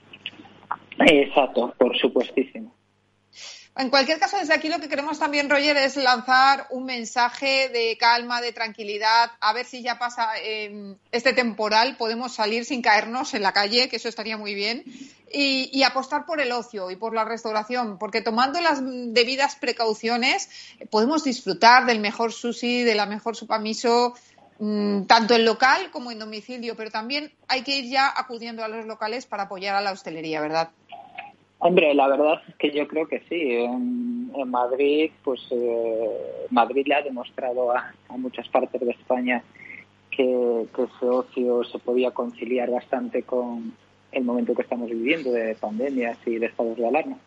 Exacto, 1.00 1.74
por 1.78 1.98
supuestísimo. 1.98 2.75
En 3.78 3.90
cualquier 3.90 4.20
caso, 4.20 4.38
desde 4.38 4.54
aquí 4.54 4.70
lo 4.70 4.80
que 4.80 4.88
queremos 4.88 5.20
también, 5.20 5.50
Roger, 5.50 5.76
es 5.76 5.98
lanzar 5.98 6.66
un 6.70 6.86
mensaje 6.86 7.68
de 7.68 7.98
calma, 8.00 8.40
de 8.40 8.54
tranquilidad, 8.54 9.32
a 9.42 9.52
ver 9.52 9.66
si 9.66 9.82
ya 9.82 10.00
pasa 10.00 10.30
em, 10.42 10.96
este 11.12 11.34
temporal, 11.34 11.98
podemos 11.98 12.34
salir 12.34 12.64
sin 12.64 12.82
caernos 12.82 13.34
en 13.34 13.42
la 13.42 13.52
calle, 13.52 13.90
que 13.90 13.98
eso 13.98 14.08
estaría 14.08 14.38
muy 14.38 14.54
bien, 14.56 14.86
y, 15.30 15.84
apostar 15.84 16.26
por 16.26 16.40
el 16.40 16.54
ocio 16.54 16.90
y 16.90 16.96
por 16.96 17.14
la 17.14 17.26
restauración, 17.26 17.98
porque 17.98 18.22
tomando 18.22 18.62
las 18.62 18.80
debidas 18.82 19.58
precauciones 19.58 20.50
podemos 20.90 21.26
disfrutar 21.26 21.86
del 21.86 22.00
mejor 22.00 22.32
sushi, 22.32 22.84
de 22.84 22.96
la 22.96 23.06
mejor 23.06 23.36
supamiso, 23.36 24.14
mm, 24.60 25.04
tanto 25.04 25.36
en 25.36 25.44
local 25.44 25.92
como 25.92 26.12
en 26.12 26.20
domicilio, 26.20 26.78
pero 26.78 26.92
también 26.92 27.34
hay 27.50 27.64
que 27.64 27.76
ir 27.78 27.92
ya 27.92 28.14
acudiendo 28.16 28.64
a 28.64 28.70
los 28.70 28.86
locales 28.86 29.26
para 29.26 29.44
apoyar 29.44 29.76
a 29.76 29.82
la 29.82 29.92
hostelería, 29.92 30.40
¿verdad? 30.40 30.70
Hombre, 31.60 31.94
la 31.94 32.08
verdad 32.08 32.42
es 32.48 32.56
que 32.56 32.72
yo 32.72 32.88
creo 32.88 33.08
que 33.08 33.22
sí. 33.30 33.54
En, 33.54 34.16
Madrid, 34.48 35.12
pues 35.24 35.42
eh, 35.52 36.48
Madrid 36.50 36.86
le 36.86 36.96
ha 36.96 37.02
demostrado 37.02 37.72
a, 37.72 37.94
muchas 38.10 38.48
partes 38.50 38.80
de 38.82 38.92
España 38.92 39.42
que, 40.12 40.68
ese 40.72 41.06
ocio 41.06 41.64
se 41.64 41.80
podía 41.80 42.12
conciliar 42.12 42.70
bastante 42.70 43.24
con 43.24 43.74
el 44.12 44.24
momento 44.24 44.54
que 44.54 44.62
estamos 44.62 44.90
viviendo 44.90 45.32
de 45.32 45.56
pandemias 45.56 46.18
y 46.26 46.36
de 46.36 46.48
estados 46.48 46.78
de 46.78 46.88
alarma. 46.88 47.18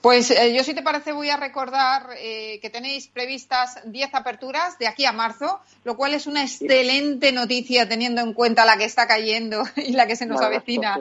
Pues 0.00 0.30
eh, 0.30 0.54
yo, 0.54 0.64
si 0.64 0.74
te 0.74 0.82
parece, 0.82 1.12
voy 1.12 1.30
a 1.30 1.36
recordar 1.36 2.10
eh, 2.18 2.58
que 2.60 2.70
tenéis 2.70 3.08
previstas 3.08 3.78
10 3.84 4.14
aperturas 4.14 4.78
de 4.78 4.86
aquí 4.86 5.04
a 5.04 5.12
marzo, 5.12 5.60
lo 5.84 5.96
cual 5.96 6.14
es 6.14 6.26
una 6.26 6.42
excelente 6.42 7.32
noticia 7.32 7.88
teniendo 7.88 8.20
en 8.22 8.32
cuenta 8.32 8.64
la 8.64 8.76
que 8.76 8.84
está 8.84 9.06
cayendo 9.06 9.64
y 9.76 9.92
la 9.92 10.06
que 10.06 10.16
se 10.16 10.26
nos 10.26 10.40
avecina. 10.40 11.00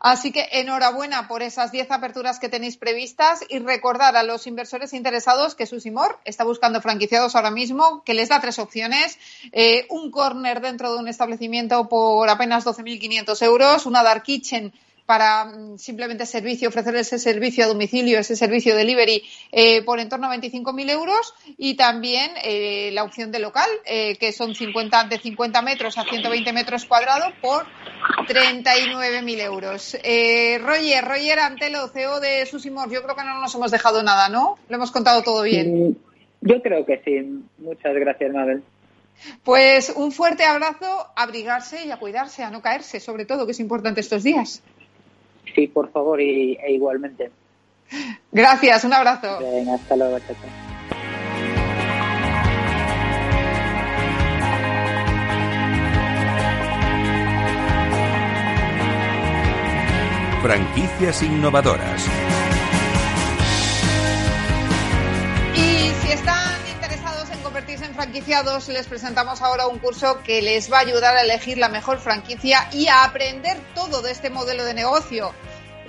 Así 0.00 0.30
que 0.30 0.48
enhorabuena 0.52 1.26
por 1.26 1.42
esas 1.42 1.72
10 1.72 1.90
aperturas 1.90 2.38
que 2.38 2.48
tenéis 2.48 2.76
previstas 2.76 3.40
y 3.48 3.58
recordar 3.58 4.16
a 4.16 4.22
los 4.22 4.46
inversores 4.46 4.92
interesados 4.92 5.56
que 5.56 5.66
Susimor 5.66 6.20
está 6.24 6.44
buscando 6.44 6.80
franquiciados 6.80 7.34
ahora 7.34 7.50
mismo, 7.50 8.02
que 8.04 8.14
les 8.14 8.28
da 8.28 8.40
tres 8.40 8.60
opciones. 8.60 9.18
Eh, 9.50 9.86
un 9.90 10.12
corner 10.12 10.60
dentro 10.60 10.92
de 10.92 10.98
un 10.98 11.08
establecimiento 11.08 11.88
por 11.88 12.28
apenas 12.28 12.64
12.500 12.64 13.42
euros, 13.42 13.86
una 13.86 14.04
dark 14.04 14.22
kitchen 14.22 14.72
para 15.08 15.46
mm, 15.46 15.78
simplemente 15.78 16.26
servicio, 16.26 16.68
ofrecer 16.68 16.94
ese 16.96 17.18
servicio 17.18 17.64
a 17.64 17.68
domicilio, 17.68 18.18
ese 18.18 18.36
servicio 18.36 18.76
delivery 18.76 19.22
eh, 19.52 19.82
por 19.82 20.00
en 20.00 20.10
torno 20.10 20.26
a 20.26 20.36
25.000 20.36 20.90
euros 20.90 21.32
y 21.56 21.76
también 21.76 22.30
eh, 22.44 22.90
la 22.92 23.04
opción 23.04 23.32
de 23.32 23.38
local, 23.38 23.70
eh, 23.86 24.18
que 24.18 24.32
son 24.32 24.54
50, 24.54 25.04
de 25.04 25.18
50 25.18 25.62
metros 25.62 25.96
a 25.96 26.04
120 26.04 26.52
metros 26.52 26.84
cuadrados 26.84 27.32
por 27.40 27.64
39.000 28.28 29.40
euros. 29.40 29.94
Roger, 29.94 31.04
Roger 31.06 31.38
Antelo, 31.38 31.88
CEO 31.88 32.20
de 32.20 32.44
Susimor, 32.44 32.92
yo 32.92 33.02
creo 33.02 33.16
que 33.16 33.24
no 33.24 33.40
nos 33.40 33.54
hemos 33.54 33.70
dejado 33.70 34.02
nada, 34.02 34.28
¿no? 34.28 34.58
Lo 34.68 34.76
hemos 34.76 34.90
contado 34.90 35.22
todo 35.22 35.42
bien. 35.42 35.96
Yo 36.42 36.60
creo 36.60 36.84
que 36.84 37.00
sí. 37.02 37.46
Muchas 37.56 37.94
gracias, 37.94 38.30
Mabel. 38.30 38.62
Pues 39.42 39.90
un 39.96 40.12
fuerte 40.12 40.44
abrazo, 40.44 41.06
abrigarse 41.16 41.86
y 41.86 41.90
a 41.92 41.96
cuidarse, 41.96 42.42
a 42.42 42.50
no 42.50 42.60
caerse, 42.60 43.00
sobre 43.00 43.24
todo, 43.24 43.46
que 43.46 43.52
es 43.52 43.60
importante 43.60 44.02
estos 44.02 44.22
días. 44.22 44.62
Sí, 45.54 45.66
por 45.66 45.90
favor, 45.90 46.20
y, 46.20 46.56
e 46.62 46.72
igualmente. 46.72 47.30
Gracias, 48.32 48.84
un 48.84 48.92
abrazo. 48.92 49.38
hasta 49.74 49.96
luego, 49.96 50.18
chao. 50.20 50.36
Franquicias 60.42 61.22
innovadoras. 61.24 62.08
Franquiciados, 67.98 68.68
les 68.68 68.86
presentamos 68.86 69.42
ahora 69.42 69.66
un 69.66 69.80
curso 69.80 70.22
que 70.22 70.40
les 70.40 70.72
va 70.72 70.76
a 70.76 70.82
ayudar 70.82 71.16
a 71.16 71.22
elegir 71.22 71.58
la 71.58 71.68
mejor 71.68 71.98
franquicia 71.98 72.68
y 72.70 72.86
a 72.86 73.02
aprender 73.02 73.58
todo 73.74 74.02
de 74.02 74.12
este 74.12 74.30
modelo 74.30 74.64
de 74.64 74.72
negocio. 74.72 75.34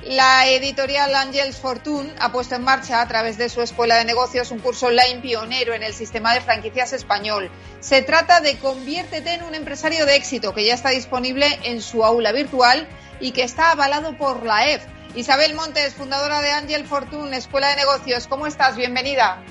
La 0.03 0.47
editorial 0.47 1.13
Angels 1.13 1.57
Fortune 1.57 2.11
ha 2.19 2.31
puesto 2.31 2.55
en 2.55 2.63
marcha 2.63 2.99
a 2.99 3.07
través 3.07 3.37
de 3.37 3.47
su 3.47 3.61
escuela 3.61 3.95
de 3.95 4.05
negocios 4.05 4.49
un 4.49 4.57
curso 4.57 4.87
online 4.87 5.19
pionero 5.21 5.75
en 5.75 5.83
el 5.83 5.93
sistema 5.93 6.33
de 6.33 6.41
franquicias 6.41 6.93
español. 6.93 7.51
Se 7.79 8.01
trata 8.01 8.41
de 8.41 8.57
Conviértete 8.57 9.35
en 9.35 9.43
un 9.43 9.53
empresario 9.53 10.07
de 10.07 10.15
éxito 10.15 10.55
que 10.55 10.65
ya 10.65 10.73
está 10.73 10.89
disponible 10.89 11.59
en 11.61 11.79
su 11.79 12.03
aula 12.03 12.31
virtual 12.31 12.87
y 13.19 13.33
que 13.33 13.43
está 13.43 13.69
avalado 13.69 14.17
por 14.17 14.43
la 14.43 14.67
EF. 14.67 14.83
Isabel 15.13 15.53
Montes, 15.53 15.93
fundadora 15.93 16.41
de 16.41 16.49
Angel 16.53 16.87
Fortune, 16.87 17.37
Escuela 17.37 17.67
de 17.69 17.75
Negocios, 17.75 18.25
¿cómo 18.25 18.47
estás? 18.47 18.77
Bienvenida. 18.77 19.43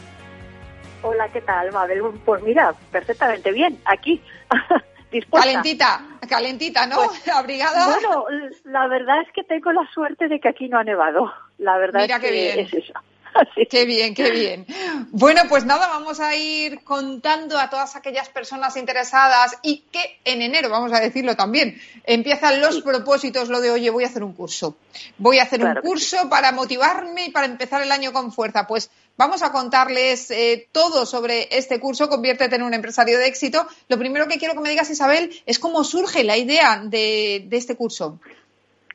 Hola, 1.02 1.28
¿qué 1.28 1.40
tal, 1.40 1.72
Mabel? 1.72 2.02
Pues 2.24 2.42
mira, 2.42 2.74
perfectamente 2.90 3.52
bien, 3.52 3.80
aquí. 3.84 4.20
Calentita, 5.32 6.02
calentita, 6.28 6.86
¿no? 6.86 6.96
Pues, 6.96 7.28
Abrigada. 7.28 7.86
Bueno, 7.86 8.26
la 8.64 8.86
verdad 8.88 9.22
es 9.22 9.32
que 9.32 9.42
tengo 9.42 9.72
la 9.72 9.88
suerte 9.92 10.28
de 10.28 10.38
que 10.38 10.48
aquí 10.48 10.68
no 10.68 10.78
ha 10.78 10.84
nevado. 10.84 11.32
La 11.56 11.78
verdad 11.78 12.04
es 12.04 12.18
que 12.18 12.60
es 12.60 12.74
eso. 12.74 12.92
Qué 13.70 13.84
bien, 13.84 14.14
qué 14.14 14.30
bien. 14.30 14.66
Bueno, 15.10 15.42
pues 15.48 15.64
nada, 15.64 15.86
vamos 15.88 16.18
a 16.18 16.34
ir 16.34 16.82
contando 16.82 17.58
a 17.58 17.70
todas 17.70 17.94
aquellas 17.94 18.28
personas 18.30 18.76
interesadas 18.76 19.56
y 19.62 19.84
que 19.92 20.18
en 20.24 20.42
enero, 20.42 20.70
vamos 20.70 20.92
a 20.92 21.00
decirlo 21.00 21.36
también, 21.36 21.80
empiezan 22.04 22.60
los 22.60 22.80
propósitos, 22.80 23.48
lo 23.48 23.60
de, 23.60 23.70
oye, 23.70 23.90
voy 23.90 24.04
a 24.04 24.08
hacer 24.08 24.24
un 24.24 24.32
curso. 24.32 24.78
Voy 25.18 25.38
a 25.38 25.44
hacer 25.44 25.64
un 25.64 25.74
curso 25.76 26.28
para 26.28 26.52
motivarme 26.52 27.26
y 27.26 27.30
para 27.30 27.46
empezar 27.46 27.82
el 27.82 27.92
año 27.92 28.12
con 28.12 28.32
fuerza. 28.32 28.66
Pues 28.66 28.90
vamos 29.18 29.42
a 29.42 29.52
contarles 29.52 30.30
eh, 30.30 30.68
todo 30.72 31.04
sobre 31.04 31.48
este 31.50 31.78
curso, 31.78 32.08
Conviértete 32.08 32.56
en 32.56 32.62
un 32.62 32.72
empresario 32.72 33.18
de 33.18 33.26
éxito. 33.26 33.66
Lo 33.88 33.98
primero 33.98 34.26
que 34.26 34.38
quiero 34.38 34.54
que 34.54 34.60
me 34.60 34.70
digas, 34.70 34.88
Isabel, 34.88 35.30
es 35.44 35.58
cómo 35.58 35.84
surge 35.84 36.24
la 36.24 36.38
idea 36.38 36.80
de 36.82 37.46
este 37.50 37.76
curso. 37.76 38.18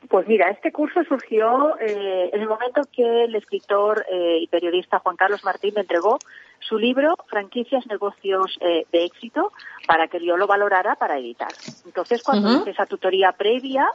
Pues 0.08 0.28
mira, 0.28 0.50
este 0.50 0.70
curso 0.70 1.02
surgió 1.04 1.78
eh, 1.80 2.30
en 2.32 2.40
el 2.40 2.48
momento 2.48 2.82
que 2.92 3.24
el 3.24 3.34
escritor 3.34 4.04
eh, 4.10 4.38
y 4.40 4.46
periodista 4.48 4.98
Juan 4.98 5.16
Carlos 5.16 5.44
Martín 5.44 5.72
me 5.74 5.82
entregó 5.82 6.18
su 6.60 6.78
libro 6.78 7.16
Franquicias, 7.28 7.86
Negocios 7.86 8.58
eh, 8.60 8.86
de 8.92 9.04
Éxito 9.04 9.52
para 9.86 10.08
que 10.08 10.24
yo 10.24 10.36
lo 10.36 10.46
valorara 10.46 10.94
para 10.96 11.18
editar. 11.18 11.52
Entonces, 11.84 12.22
cuando 12.22 12.52
hice 12.52 12.70
esa 12.70 12.86
tutoría 12.86 13.32
previa, 13.32 13.86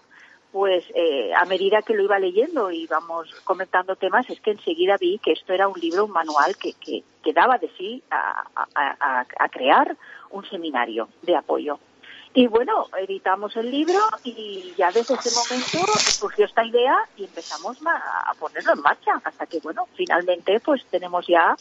pues 0.51 0.83
a 1.37 1.45
medida 1.45 1.81
que 1.81 1.93
lo 1.93 2.03
iba 2.03 2.17
leyendo 2.17 2.71
y 2.71 2.83
íbamos 2.83 3.29
comentando 3.43 3.95
temas, 3.95 4.29
es 4.29 4.41
que 4.41 4.51
enseguida 4.51 4.97
vi 4.99 5.19
que 5.19 5.33
esto 5.33 5.53
era 5.53 5.67
un 5.67 5.79
libro, 5.79 6.05
un 6.05 6.11
manual 6.11 6.57
que, 6.57 6.73
que, 6.73 7.03
daba 7.33 7.59
de 7.59 7.69
sí 7.77 8.01
a 8.09 9.49
crear 9.51 9.95
un 10.31 10.49
seminario 10.49 11.09
de 11.21 11.35
apoyo. 11.35 11.79
Y 12.33 12.47
bueno, 12.47 12.85
editamos 12.97 13.55
el 13.55 13.71
libro 13.71 13.99
y 14.23 14.73
ya 14.77 14.91
desde 14.91 15.15
ese 15.15 15.31
momento 15.31 15.91
surgió 15.97 16.45
esta 16.45 16.63
idea 16.63 16.95
y 17.17 17.23
empezamos 17.25 17.77
a 17.85 18.33
ponerlo 18.39 18.73
en 18.73 18.81
marcha 18.81 19.19
hasta 19.23 19.47
que, 19.47 19.59
bueno, 19.59 19.87
finalmente 19.95 20.59
pues 20.59 20.85
tenemos 20.91 21.25
ya 21.27 21.55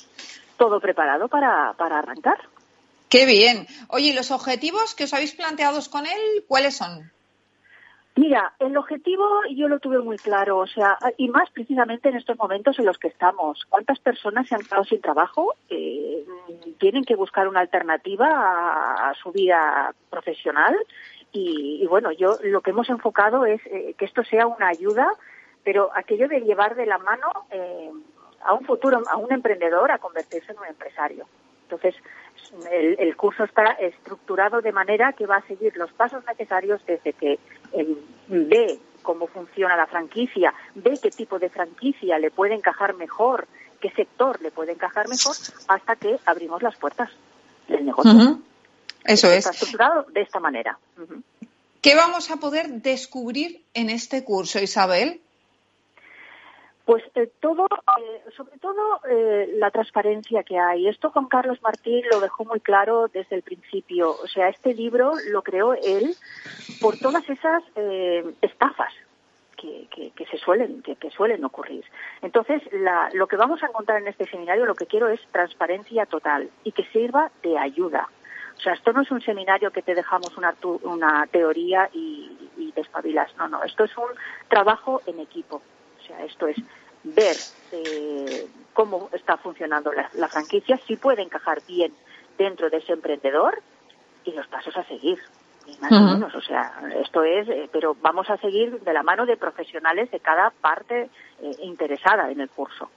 todo 0.59 0.79
preparado 0.79 1.29
para, 1.29 1.72
para 1.72 2.01
arrancar. 2.01 2.38
Qué 3.09 3.24
bien. 3.24 3.66
Oye, 3.88 4.09
¿y 4.09 4.12
los 4.12 4.31
objetivos 4.31 4.94
que 4.94 5.05
os 5.05 5.14
habéis 5.14 5.33
planteado 5.33 5.81
con 5.90 6.05
él, 6.05 6.44
cuáles 6.46 6.77
son? 6.77 7.11
Mira, 8.18 8.52
el 8.59 8.76
objetivo 8.76 9.24
yo 9.48 9.68
lo 9.68 9.78
tuve 9.78 10.00
muy 10.00 10.16
claro, 10.16 10.59
o 10.59 10.66
sea, 10.66 10.98
y 11.18 11.28
más 11.28 11.48
precisamente 11.50 12.09
en 12.09 12.16
estos 12.16 12.37
momentos 12.37 12.76
en 12.81 12.85
los 12.85 12.98
que 12.98 13.07
estamos. 13.07 13.64
¿Cuántas 13.68 14.00
personas 14.00 14.48
se 14.48 14.57
han 14.57 14.62
quedado 14.62 14.83
sin 14.83 15.00
trabajo? 15.00 15.54
Eh, 15.70 16.26
tienen 16.81 17.04
que 17.04 17.14
buscar 17.14 17.46
una 17.46 17.61
alternativa 17.61 18.26
a, 19.09 19.14
su 19.22 19.31
vida 19.31 19.94
profesional 20.11 20.74
y, 21.31 21.87
bueno, 21.87 22.11
yo 22.11 22.38
lo 22.42 22.61
que 22.61 22.70
hemos 22.70 22.90
enfocado 22.90 23.46
es 23.46 23.64
eh, 23.66 23.94
que 23.96 24.07
esto 24.07 24.24
sea 24.24 24.48
una 24.48 24.66
ayuda, 24.66 25.07
pero 25.62 25.90
aquello 25.94 26.26
de 26.26 26.40
llevar 26.40 26.74
de 26.74 26.87
la 26.87 26.98
mano 26.98 27.46
eh, 27.52 27.92
a 28.42 28.52
un 28.52 28.64
futuro, 28.64 29.00
a 29.09 29.16
un 29.16 29.31
emprendedor 29.31 29.92
a 29.92 29.98
convertirse 29.98 30.50
en 30.50 30.59
un 30.59 30.66
empresario. 30.66 31.24
Entonces, 31.70 31.94
el, 32.70 33.16
curso 33.16 33.44
está 33.44 33.72
estructurado 33.72 34.61
de 34.61 34.72
manera 34.72 35.12
que 35.12 35.27
va 35.27 35.37
a 35.37 35.46
seguir 35.46 35.77
los 35.77 35.92
pasos 35.92 36.24
necesarios 36.27 36.81
desde 36.87 37.12
que 37.12 37.38
ve 38.29 38.79
cómo 39.03 39.27
funciona 39.27 39.77
la 39.77 39.87
franquicia, 39.87 40.53
ve 40.74 40.98
qué 41.03 41.11
tipo 41.11 41.38
de 41.38 41.48
franquicia 41.48 42.18
le 42.18 42.31
puede 42.31 42.55
encajar 42.55 42.94
mejor, 42.94 43.48
qué 43.81 43.90
sector 43.90 44.40
le 44.42 44.51
puede 44.51 44.72
encajar 44.72 45.09
mejor, 45.09 45.37
hasta 45.68 45.96
que 45.96 46.18
abrimos 46.27 46.62
las 46.62 46.77
puertas 46.77 47.11
del 47.68 47.87
negocio. 47.87 48.40
Eso 49.05 49.29
es. 49.29 49.38
Está 49.38 49.51
estructurado 49.51 50.07
de 50.12 50.20
esta 50.20 50.40
manera. 50.40 50.79
¿Qué 51.81 51.94
vamos 51.94 52.31
a 52.31 52.37
poder 52.37 52.68
descubrir 52.83 53.64
en 53.72 53.88
este 53.88 54.24
curso, 54.24 54.59
Isabel? 54.59 55.20
Pues 56.88 57.05
eh, 57.16 57.31
todo, 57.40 57.66
eh, 57.66 58.22
sobre 58.35 58.57
todo 58.57 59.01
eh, 59.11 59.53
la 59.59 59.70
transparencia 59.70 60.42
que 60.42 60.59
hay. 60.59 60.88
Esto 60.88 61.11
Juan 61.11 61.27
Carlos 61.27 61.61
Martín 61.61 62.03
lo 62.11 62.18
dejó 62.18 62.46
muy 62.46 62.61
claro 62.61 63.09
desde 63.09 63.37
el 63.37 63.42
principio. 63.42 64.12
O 64.12 64.27
sea, 64.27 64.48
este 64.48 64.72
libro 64.72 65.12
lo 65.31 65.42
creó 65.42 65.74
él 65.74 66.16
por 66.81 66.96
todas 66.96 67.29
esas 67.29 67.62
estafas 68.40 68.94
que, 69.55 69.87
que, 70.16 70.24
se 70.31 70.38
suelen 70.38 70.81
que, 70.81 71.11
suelen 71.11 71.44
ocurrir. 71.44 71.85
Entonces, 72.22 72.62
lo 73.12 73.27
que 73.27 73.37
vamos 73.37 73.62
a 73.62 73.66
encontrar 73.66 74.01
en 74.01 74.09
este 74.09 74.24
seminario, 74.24 74.64
lo 74.64 74.74
que 74.74 74.87
quiero 74.87 75.09
es 75.09 75.20
transparencia 75.31 76.07
total 76.07 76.48
y 76.64 76.72
que 76.72 76.85
sirva 76.85 77.31
de 77.42 77.59
ayuda. 77.59 78.09
O 78.57 78.61
sea, 78.61 78.72
esto 78.72 78.94
no 78.94 79.03
es 79.03 79.11
un 79.11 79.20
seminario 79.20 79.70
que 79.72 79.83
te 79.83 79.94
dejamos 79.94 80.35
una, 80.38 80.55
una 80.85 81.27
teoría 81.27 81.90
y, 81.92 82.51
y 82.57 82.72
despabilas. 82.72 83.37
No, 83.37 83.46
no. 83.46 83.62
Esto 83.62 83.85
es 83.85 83.94
un 83.98 84.09
trabajo 84.48 85.03
en 85.05 85.20
equipo 85.20 85.61
sea, 86.09 86.25
esto 86.25 86.49
es 86.49 86.57
ver 87.05 87.37
eh, 87.73 88.47
cómo 88.73 89.09
está 89.12 89.37
funcionando 89.37 89.92
la, 89.92 90.29
franquicia, 90.29 90.81
si 90.87 90.97
puede 90.97 91.23
encajar 91.23 91.62
bien 91.66 91.92
dentro 92.37 92.71
de 92.71 92.79
ese 92.79 92.92
emprendedor 92.92 93.61
y 94.25 94.33
los 94.33 94.47
pasos 94.49 94.77
a 94.77 94.85
seguir. 94.85 95.18
más 95.81 95.92
o 95.92 96.01
menos, 96.01 96.35
o 96.35 96.40
sea, 96.40 96.73
esto 97.03 97.23
es, 97.23 97.49
eh, 97.49 97.68
pero 97.73 97.97
vamos 98.01 98.29
a 98.31 98.37
seguir 98.38 98.81
de 98.81 98.92
la 98.92 99.03
mano 99.03 99.27
de 99.27 99.37
profesionales 99.37 100.11
de 100.11 100.21
cada 100.21 100.51
parte 100.51 101.11
eh, 101.42 101.57
interesada 101.62 102.31
en 102.31 102.40
el 102.40 102.49
curso. 102.49 102.90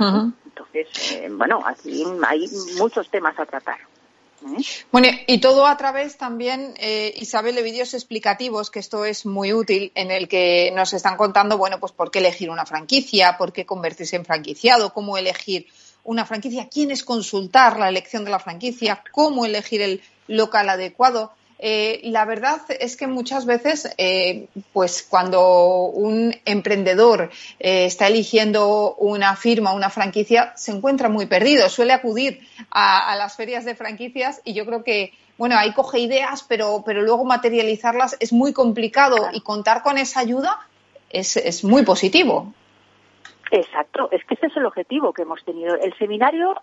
Entonces, 0.00 0.86
bueno, 1.32 1.60
aquí 1.66 2.04
hay 2.24 2.46
muchos 2.78 3.10
temas 3.10 3.36
a 3.38 3.46
tratar. 3.46 3.78
Bueno, 4.92 5.08
y 5.26 5.38
todo 5.38 5.66
a 5.66 5.76
través 5.76 6.16
también, 6.16 6.74
eh, 6.78 7.14
Isabel, 7.16 7.54
de 7.54 7.62
vídeos 7.62 7.94
explicativos, 7.94 8.70
que 8.70 8.78
esto 8.78 9.04
es 9.04 9.26
muy 9.26 9.52
útil, 9.52 9.92
en 9.94 10.10
el 10.10 10.28
que 10.28 10.72
nos 10.74 10.92
están 10.92 11.16
contando, 11.16 11.58
bueno, 11.58 11.80
pues 11.80 11.92
por 11.92 12.10
qué 12.10 12.20
elegir 12.20 12.50
una 12.50 12.66
franquicia, 12.66 13.36
por 13.36 13.52
qué 13.52 13.66
convertirse 13.66 14.16
en 14.16 14.24
franquiciado, 14.24 14.92
cómo 14.92 15.18
elegir 15.18 15.66
una 16.04 16.24
franquicia, 16.24 16.68
quién 16.68 16.90
es 16.90 17.04
consultar 17.04 17.78
la 17.78 17.88
elección 17.88 18.24
de 18.24 18.30
la 18.30 18.38
franquicia, 18.38 19.02
cómo 19.12 19.44
elegir 19.44 19.82
el 19.82 20.02
local 20.26 20.68
adecuado. 20.68 21.32
Eh, 21.58 22.00
la 22.04 22.24
verdad 22.24 22.60
es 22.78 22.96
que 22.96 23.08
muchas 23.08 23.44
veces, 23.44 23.92
eh, 23.98 24.46
pues 24.72 25.02
cuando 25.02 25.86
un 25.86 26.32
emprendedor 26.44 27.30
eh, 27.58 27.84
está 27.84 28.06
eligiendo 28.06 28.94
una 28.94 29.34
firma, 29.34 29.72
una 29.72 29.90
franquicia, 29.90 30.52
se 30.56 30.70
encuentra 30.70 31.08
muy 31.08 31.26
perdido. 31.26 31.68
Suele 31.68 31.92
acudir 31.92 32.40
a, 32.70 33.16
las 33.16 33.36
ferias 33.36 33.64
de 33.64 33.74
franquicias 33.74 34.40
y 34.44 34.54
yo 34.54 34.64
creo 34.66 34.84
que, 34.84 35.12
bueno, 35.36 35.56
ahí 35.58 35.72
coge 35.72 35.98
ideas, 35.98 36.44
pero, 36.48 36.84
pero 36.86 37.02
luego 37.02 37.24
materializarlas 37.24 38.16
es 38.20 38.32
muy 38.32 38.52
complicado 38.52 39.16
y 39.32 39.40
contar 39.40 39.82
con 39.82 39.98
esa 39.98 40.20
ayuda 40.20 40.60
es, 41.10 41.36
es 41.36 41.64
muy 41.64 41.84
positivo. 41.84 42.52
Exacto, 43.50 44.10
es 44.12 44.22
que 44.26 44.34
ese 44.34 44.46
es 44.46 44.56
el 44.58 44.66
objetivo 44.66 45.12
que 45.12 45.22
hemos 45.22 45.42
tenido. 45.42 45.74
El 45.74 45.96
seminario 45.96 46.54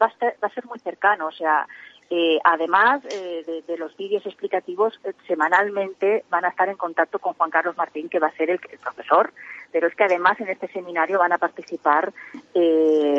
va, 0.00 0.06
a 0.06 0.24
va, 0.40 0.48
a 0.48 0.54
ser 0.54 0.64
muy 0.66 0.78
cercano, 0.78 1.26
o 1.26 1.32
sea, 1.32 1.66
Eh, 2.16 2.38
además 2.44 3.02
eh, 3.10 3.64
de, 3.66 3.76
los 3.76 3.96
vídeos 3.96 4.24
explicativos, 4.24 5.00
eh, 5.02 5.14
semanalmente 5.26 6.24
van 6.30 6.44
a 6.44 6.50
estar 6.50 6.68
en 6.68 6.76
contacto 6.76 7.18
con 7.18 7.34
Juan 7.34 7.50
Carlos 7.50 7.76
Martín, 7.76 8.08
que 8.08 8.20
va 8.20 8.28
a 8.28 8.36
ser 8.36 8.50
el, 8.50 8.60
profesor, 8.60 9.32
pero 9.72 9.88
es 9.88 9.96
que 9.96 10.04
además 10.04 10.38
en 10.38 10.48
este 10.48 10.68
seminario 10.68 11.18
van 11.18 11.32
a 11.32 11.38
participar 11.38 12.12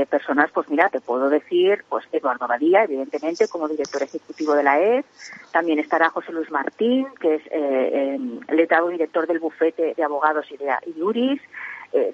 personas, 0.09 0.49
pues 0.53 0.69
mira, 0.69 0.87
te 0.87 1.01
puedo 1.01 1.29
decir, 1.29 1.83
pues 1.89 2.05
Eduardo 2.13 2.47
Badía, 2.47 2.85
evidentemente, 2.85 3.49
como 3.49 3.67
director 3.67 4.01
ejecutivo 4.01 4.53
de 4.53 4.63
la 4.63 4.79
ES, 4.79 5.05
también 5.51 5.79
estará 5.79 6.09
José 6.09 6.31
Luis 6.31 6.49
Martín, 6.49 7.07
que 7.19 7.35
es 7.35 7.41
el 7.51 8.39
letrado 8.47 8.87
director 8.87 9.27
del 9.27 9.39
bufete 9.39 9.93
de 9.93 10.03
abogados 10.03 10.49
y 10.51 10.55
de 10.55 10.73
Iuris, 10.95 11.41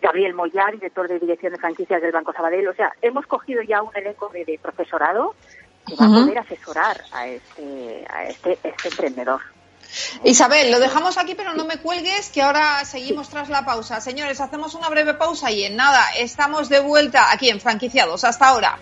Gabriel 0.02 0.34
Moyar, 0.34 0.74
director 0.74 1.08
de 1.08 1.20
dirección 1.20 1.54
de 1.54 1.60
franquicias 1.60 2.02
del 2.02 2.12
Banco 2.12 2.34
Sabadell. 2.34 2.68
O 2.68 2.74
sea, 2.74 2.94
hemos 3.04 3.28
cogido 3.28 3.62
ya 3.62 3.84
un 3.84 3.96
elenco 3.96 4.30
de 4.30 4.60
profesorado 4.62 5.36
que 5.86 5.96
va 5.96 6.06
a 6.06 6.10
poder 6.10 6.40
asesorar 6.40 7.04
a 7.12 7.28
este, 7.28 8.06
a 8.10 8.26
este, 8.26 8.60
este 8.64 8.90
emprendedor. 8.90 9.42
Isabel, 10.24 10.72
lo 10.72 10.80
dejamos 10.80 11.18
aquí, 11.18 11.36
pero 11.36 11.54
no 11.54 11.66
me 11.66 11.78
cuelgues, 11.78 12.30
que 12.30 12.42
ahora 12.42 12.86
seguimos 12.86 13.30
tras 13.30 13.50
la 13.50 13.66
pausa. 13.66 14.00
Señores, 14.00 14.40
hacemos 14.40 14.74
una 14.74 14.90
breve 14.90 15.16
pausa 15.16 15.52
y 15.52 15.64
en 15.66 15.76
nada, 15.76 16.02
estamos 16.18 16.70
de 16.70 16.80
vuelta 16.80 17.32
aquí 17.32 17.50
en 17.50 17.60
Franquiciados. 17.60 18.24
Hasta 18.24 18.48
ahora. 18.48 18.80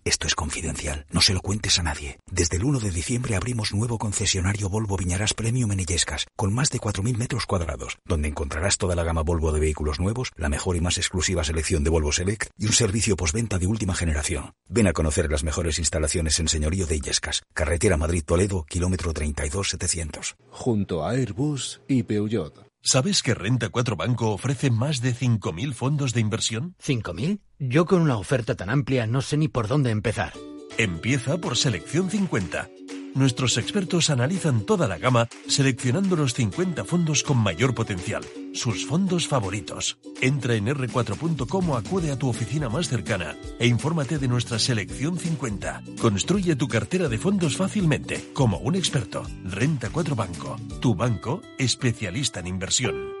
esto 0.03 0.27
es 0.27 0.35
confidencial. 0.35 1.05
No 1.11 1.21
se 1.21 1.33
lo 1.33 1.41
cuentes 1.41 1.79
a 1.79 1.83
nadie. 1.83 2.19
Desde 2.31 2.57
el 2.57 2.63
1 2.63 2.79
de 2.79 2.91
diciembre 2.91 3.35
abrimos 3.35 3.73
nuevo 3.73 3.97
concesionario 3.97 4.69
Volvo 4.69 4.97
Viñarás 4.97 5.33
Premium 5.33 5.71
en 5.71 5.81
Illescas, 5.81 6.25
con 6.35 6.53
más 6.53 6.69
de 6.69 6.79
4.000 6.79 7.17
metros 7.17 7.45
cuadrados, 7.45 7.97
donde 8.05 8.27
encontrarás 8.27 8.77
toda 8.77 8.95
la 8.95 9.03
gama 9.03 9.21
Volvo 9.21 9.51
de 9.51 9.59
vehículos 9.59 9.99
nuevos, 9.99 10.31
la 10.35 10.49
mejor 10.49 10.75
y 10.75 10.81
más 10.81 10.97
exclusiva 10.97 11.43
selección 11.43 11.83
de 11.83 11.89
Volvo 11.89 12.11
Select 12.11 12.49
y 12.57 12.65
un 12.65 12.73
servicio 12.73 13.15
postventa 13.15 13.59
de 13.59 13.67
última 13.67 13.95
generación. 13.95 14.53
Ven 14.67 14.87
a 14.87 14.93
conocer 14.93 15.31
las 15.31 15.43
mejores 15.43 15.79
instalaciones 15.79 16.39
en 16.39 16.47
Señorío 16.47 16.87
de 16.87 16.95
Illescas, 16.97 17.43
carretera 17.53 17.97
Madrid-Toledo, 17.97 18.65
kilómetro 18.65 19.13
32700. 19.13 20.35
Junto 20.49 21.05
a 21.05 21.11
Airbus 21.11 21.81
y 21.87 22.03
Peugeot. 22.03 22.71
¿Sabes 22.83 23.21
que 23.21 23.35
Renta 23.35 23.69
4 23.69 23.95
Banco 23.95 24.31
ofrece 24.31 24.71
más 24.71 25.01
de 25.01 25.13
5.000 25.13 25.73
fondos 25.73 26.13
de 26.13 26.19
inversión? 26.19 26.75
¿5.000? 26.83 27.39
Yo 27.63 27.85
con 27.85 28.01
una 28.01 28.17
oferta 28.17 28.55
tan 28.55 28.71
amplia 28.71 29.05
no 29.05 29.21
sé 29.21 29.37
ni 29.37 29.47
por 29.47 29.67
dónde 29.67 29.91
empezar. 29.91 30.33
Empieza 30.79 31.37
por 31.37 31.55
Selección 31.55 32.09
50 32.09 32.69
nuestros 33.13 33.57
expertos 33.57 34.09
analizan 34.09 34.61
toda 34.61 34.87
la 34.87 34.97
gama 34.97 35.27
seleccionando 35.47 36.15
los 36.15 36.33
50 36.33 36.85
fondos 36.85 37.23
con 37.23 37.37
mayor 37.37 37.75
potencial, 37.75 38.23
sus 38.53 38.85
fondos 38.85 39.27
favoritos. 39.27 39.97
Entra 40.21 40.55
en 40.55 40.67
r4.com 40.67 41.69
o 41.69 41.75
acude 41.75 42.11
a 42.11 42.17
tu 42.17 42.29
oficina 42.29 42.69
más 42.69 42.87
cercana 42.87 43.35
e 43.59 43.67
infórmate 43.67 44.17
de 44.17 44.27
nuestra 44.27 44.59
selección 44.59 45.17
50. 45.17 45.83
Construye 45.99 46.55
tu 46.55 46.67
cartera 46.67 47.09
de 47.09 47.17
fondos 47.17 47.57
fácilmente, 47.57 48.31
como 48.33 48.57
un 48.59 48.75
experto. 48.75 49.23
Renta 49.43 49.89
4 49.89 50.15
Banco, 50.15 50.55
tu 50.79 50.95
banco 50.95 51.41
especialista 51.57 52.39
en 52.39 52.47
inversión. 52.47 53.20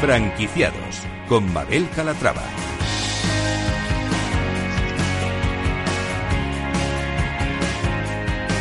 Franquiciados 0.00 1.02
con 1.28 1.52
Mabel 1.52 1.86
Calatrava. 1.94 2.42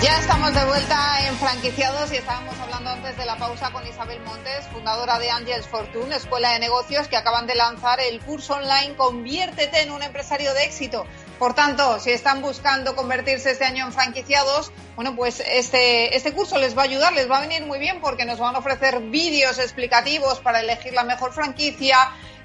Ya 0.04 0.20
estamos 0.20 0.54
de 0.54 0.66
vuelta 0.66 1.28
en 1.30 1.36
franquiciados 1.36 2.12
y 2.12 2.18
estábamos 2.18 2.60
hablando 2.60 2.90
antes 2.90 3.16
de 3.16 3.26
la 3.26 3.38
pausa 3.38 3.72
con 3.72 3.88
Isabel 3.88 4.20
Montes, 4.26 4.68
fundadora 4.74 5.18
de 5.18 5.32
Angels 5.32 5.66
Fortune, 5.66 6.14
escuela 6.14 6.52
de 6.52 6.60
negocios 6.60 7.08
que 7.08 7.16
acaban 7.16 7.48
de 7.48 7.56
lanzar 7.56 8.02
el 8.02 8.20
curso 8.20 8.56
online 8.56 8.98
Conviértete 8.98 9.84
en 9.84 9.92
un 9.92 10.04
empresario 10.04 10.54
de 10.54 10.66
éxito. 10.66 11.06
Por 11.40 11.54
tanto, 11.54 12.02
si 12.02 12.12
están 12.12 12.42
buscando 12.42 12.98
convertirse 12.98 13.52
este 13.52 13.64
año 13.64 13.86
en 13.86 13.94
franquiciados, 13.94 14.74
bueno, 14.98 15.16
pues 15.16 15.42
este, 15.48 16.14
este 16.18 16.34
curso 16.34 16.58
les 16.58 16.78
va 16.78 16.82
a 16.82 16.86
ayudar, 16.86 17.14
les 17.14 17.32
va 17.32 17.38
a 17.38 17.42
venir 17.42 17.66
muy 17.66 17.80
bien 17.80 18.02
porque 18.02 18.26
nos 18.26 18.40
van 18.40 18.56
a 18.56 18.60
ofrecer 18.60 19.00
vídeos 19.00 19.58
explicativos 19.58 20.42
para 20.42 20.60
elegir 20.60 20.92
la 20.92 21.06
mejor 21.06 21.32
franquicia, 21.32 21.98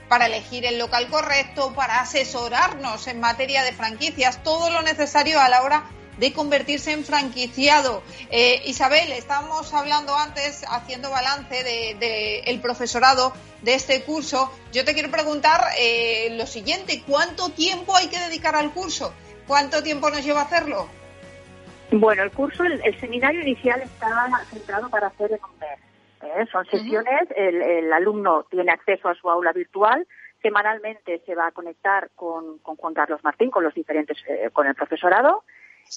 para 0.09 0.27
elegir 0.27 0.65
el 0.65 0.79
local 0.79 1.09
correcto, 1.09 1.75
para 1.75 2.01
asesorarnos 2.01 3.09
en 3.09 3.19
materia 3.19 3.65
de 3.65 3.73
franquicias, 3.73 4.41
todo 4.45 4.71
lo 4.71 4.81
necesario 4.83 5.41
a 5.41 5.49
la 5.49 5.63
hora 5.63 5.79
de 5.81 6.04
convertirse 6.35 6.93
en 6.93 7.05
franquiciado. 7.05 8.03
Eh, 8.31 8.63
Isabel, 8.67 9.13
estábamos 9.13 9.73
hablando 9.75 10.17
antes, 10.17 10.65
haciendo 10.69 11.11
balance 11.11 11.55
del 11.55 11.99
de, 11.99 12.41
el 12.41 12.61
profesorado 12.61 13.33
de 13.63 13.75
este 13.75 14.03
curso. 14.03 14.51
Yo 14.73 14.85
te 14.85 14.95
quiero 14.95 15.11
preguntar 15.11 15.61
eh, 15.79 16.37
lo 16.37 16.47
siguiente, 16.47 17.03
¿cuánto 17.07 17.51
tiempo 17.51 17.97
hay 17.97 18.09
que 18.09 18.19
dedicar 18.19 18.57
al 18.57 18.73
curso? 18.73 19.13
¿Cuánto 19.47 19.83
tiempo 19.83 20.11
nos 20.11 20.25
lleva 20.25 20.43
hacerlo? 20.43 20.89
Bueno, 21.91 22.23
el 22.23 22.31
curso, 22.31 22.65
el, 22.65 22.81
el 22.85 22.99
seminario 22.99 23.43
inicial 23.43 23.81
está 23.83 24.29
centrado 24.51 24.89
para 24.89 25.09
hacer 25.09 25.31
mes. 25.31 25.79
¿eh? 26.23 26.47
Son 26.51 26.65
sesiones, 26.67 27.29
el, 27.37 27.63
el, 27.63 27.93
alumno 27.93 28.45
tiene 28.51 28.73
acceso 28.73 29.09
a 29.09 29.15
su 29.15 29.29
aula 29.29 29.53
virtual, 29.53 30.07
semanalmente 30.43 31.23
se 31.25 31.35
va 31.35 31.49
a 31.49 31.53
conectar 31.53 32.11
con, 32.15 32.59
con 32.59 32.77
Juan 32.77 32.95
Carlos 32.95 33.23
Martín, 33.23 33.51
con 33.51 33.65
los 33.65 33.75
diferentes, 33.75 34.19
eh, 34.29 34.51
con 34.53 34.67
el 34.67 34.75
profesorado, 34.75 35.45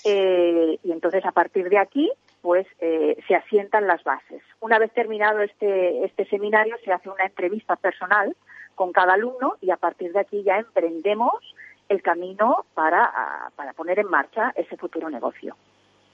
eh, 0.04 0.80
y 0.84 0.91
entonces 0.91 1.26
a 1.26 1.32
partir 1.32 1.69
de 1.69 1.78
aquí 1.78 2.12
pues 2.41 2.67
eh, 2.80 3.17
se 3.28 3.36
asientan 3.36 3.88
las 3.88 4.04
bases. 4.04 4.41
Una 4.60 4.80
vez 4.80 4.93
terminado 4.93 5.41
este, 5.41 6.06
este 6.06 6.26
seminario 6.30 6.78
se 6.86 6.93
hace 6.93 7.10
una 7.10 7.26
entrevista 7.26 7.76
personal 7.76 8.36
con 8.76 8.93
cada 8.93 9.13
alumno 9.13 9.56
y 9.60 9.71
a 9.71 9.78
partir 9.78 10.13
de 10.13 10.19
aquí 10.19 10.43
ya 10.43 10.58
emprendemos 10.58 11.34
el 11.89 12.02
camino 12.02 12.65
para, 12.73 13.52
para 13.56 13.73
poner 13.73 14.00
en 14.00 14.08
marcha 14.08 14.54
ese 14.56 14.78
futuro 14.78 15.10
negocio. 15.10 15.56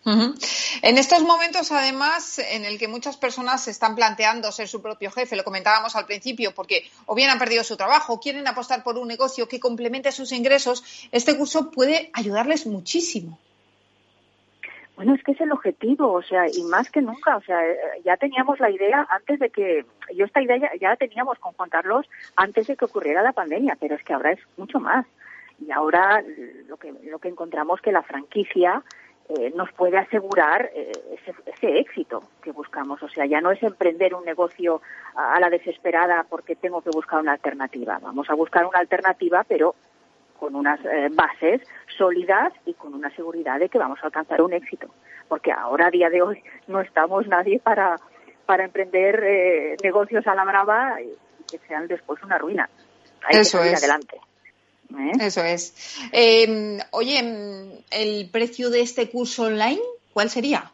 En 0.06 0.98
estos 0.98 1.24
momentos, 1.24 1.72
además, 1.72 2.40
en 2.40 2.66
el 2.66 2.78
que 2.78 2.90
muchas 2.90 3.16
personas 3.16 3.64
se 3.64 3.72
están 3.72 3.96
planteando 3.96 4.52
ser 4.52 4.68
su 4.68 4.82
propio 4.82 5.12
jefe, 5.12 5.38
lo 5.38 5.46
comentábamos 5.46 5.96
al 5.96 6.06
principio, 6.06 6.54
porque 6.54 6.90
o 7.06 7.16
bien 7.16 7.30
han 7.30 7.40
perdido 7.40 7.64
su 7.64 7.78
trabajo, 7.78 8.14
o 8.14 8.20
quieren 8.20 8.48
apostar 8.48 8.84
por 8.84 8.98
un 8.98 9.08
negocio 9.08 9.48
que 9.48 9.62
complemente 9.62 10.12
sus 10.12 10.34
ingresos, 10.34 10.84
este 11.12 11.38
curso 11.38 11.72
puede 11.72 12.10
ayudarles 12.14 12.66
muchísimo. 12.66 13.40
Bueno, 14.96 15.16
es 15.16 15.24
que 15.24 15.32
es 15.32 15.42
el 15.42 15.52
objetivo, 15.52 16.12
o 16.12 16.22
sea, 16.22 16.46
y 16.48 16.62
más 16.64 16.92
que 16.92 17.02
nunca, 17.02 17.36
o 17.36 17.42
sea, 17.42 17.66
eh, 17.68 17.78
ya 18.06 18.16
teníamos 18.18 18.60
la 18.60 18.70
idea 18.70 19.08
antes 19.10 19.40
de 19.40 19.50
que, 19.50 19.86
yo 20.14 20.26
esta 20.26 20.42
idea 20.42 20.58
ya, 20.80 20.90
la 20.90 20.96
teníamos 20.98 21.40
con 21.40 21.54
Juan 21.54 21.70
Carlos 21.70 22.08
antes 22.36 22.68
de 22.68 22.76
que 22.76 22.86
ocurriera 22.86 23.24
la 23.24 23.32
pandemia, 23.32 23.76
pero 23.80 23.96
es 23.96 24.04
que 24.04 24.14
ahora 24.14 24.34
es 24.34 24.40
mucho 24.56 24.80
más. 24.80 25.06
Y 25.60 25.72
ahora 25.72 26.24
lo 26.68 26.78
que, 26.78 26.94
lo 27.04 27.20
que 27.20 27.30
encontramos 27.30 27.82
que 27.82 27.92
la 27.92 28.04
franquicia 28.04 28.84
eh, 29.30 29.52
nos 29.56 29.72
puede 29.72 29.98
asegurar 29.98 30.70
eh, 30.76 30.92
ese, 31.14 31.34
ese, 31.46 31.80
éxito 31.80 32.24
que 32.44 32.52
buscamos. 32.52 33.02
O 33.02 33.10
sea, 33.10 33.26
ya 33.26 33.42
no 33.42 33.52
es 33.52 33.64
emprender 33.64 34.14
un 34.14 34.26
negocio 34.26 34.82
a 35.16 35.40
la 35.40 35.50
desesperada 35.50 36.26
porque 36.30 36.56
tengo 36.56 36.82
que 36.82 36.90
buscar 36.92 37.20
una 37.20 37.34
alternativa. 37.34 38.00
Vamos 38.00 38.30
a 38.30 38.36
buscar 38.36 38.66
una 38.66 38.80
alternativa, 38.80 39.44
pero 39.48 39.76
con 40.44 40.56
unas 40.56 40.78
eh, 40.84 41.08
bases 41.14 41.62
sólidas 41.98 42.52
y 42.66 42.74
con 42.74 42.94
una 42.94 43.10
seguridad 43.16 43.60
de 43.60 43.70
que 43.70 43.78
vamos 43.78 43.98
a 44.04 44.08
alcanzar 44.08 44.42
un 44.42 44.52
éxito. 44.52 44.88
Porque 45.30 45.54
ahora, 45.54 45.88
a 45.88 45.90
día 45.90 46.10
de 46.10 46.22
hoy, 46.22 46.44
no 46.68 46.82
estamos 46.82 47.26
nadie 47.28 47.60
para, 47.60 47.96
para 48.46 48.66
emprender 48.66 49.24
eh, 49.24 49.78
negocios 49.82 50.28
a 50.28 50.36
la 50.36 50.44
brava 50.44 51.02
y 51.02 51.16
que 51.50 51.60
sean 51.66 51.88
después 51.88 52.22
una 52.24 52.38
ruina. 52.38 52.70
Hay 53.24 53.40
Eso 53.40 53.60
que 53.60 53.64
salir 53.64 53.74
es. 53.76 53.80
adelante. 53.80 54.18
¿Eh? 54.92 55.12
Eso 55.22 55.44
es. 55.46 55.98
Eh, 56.12 56.78
oye, 56.92 57.80
¿el 57.92 58.30
precio 58.30 58.70
de 58.70 58.82
este 58.82 59.10
curso 59.10 59.44
online 59.44 59.80
cuál 60.12 60.30
sería? 60.30 60.73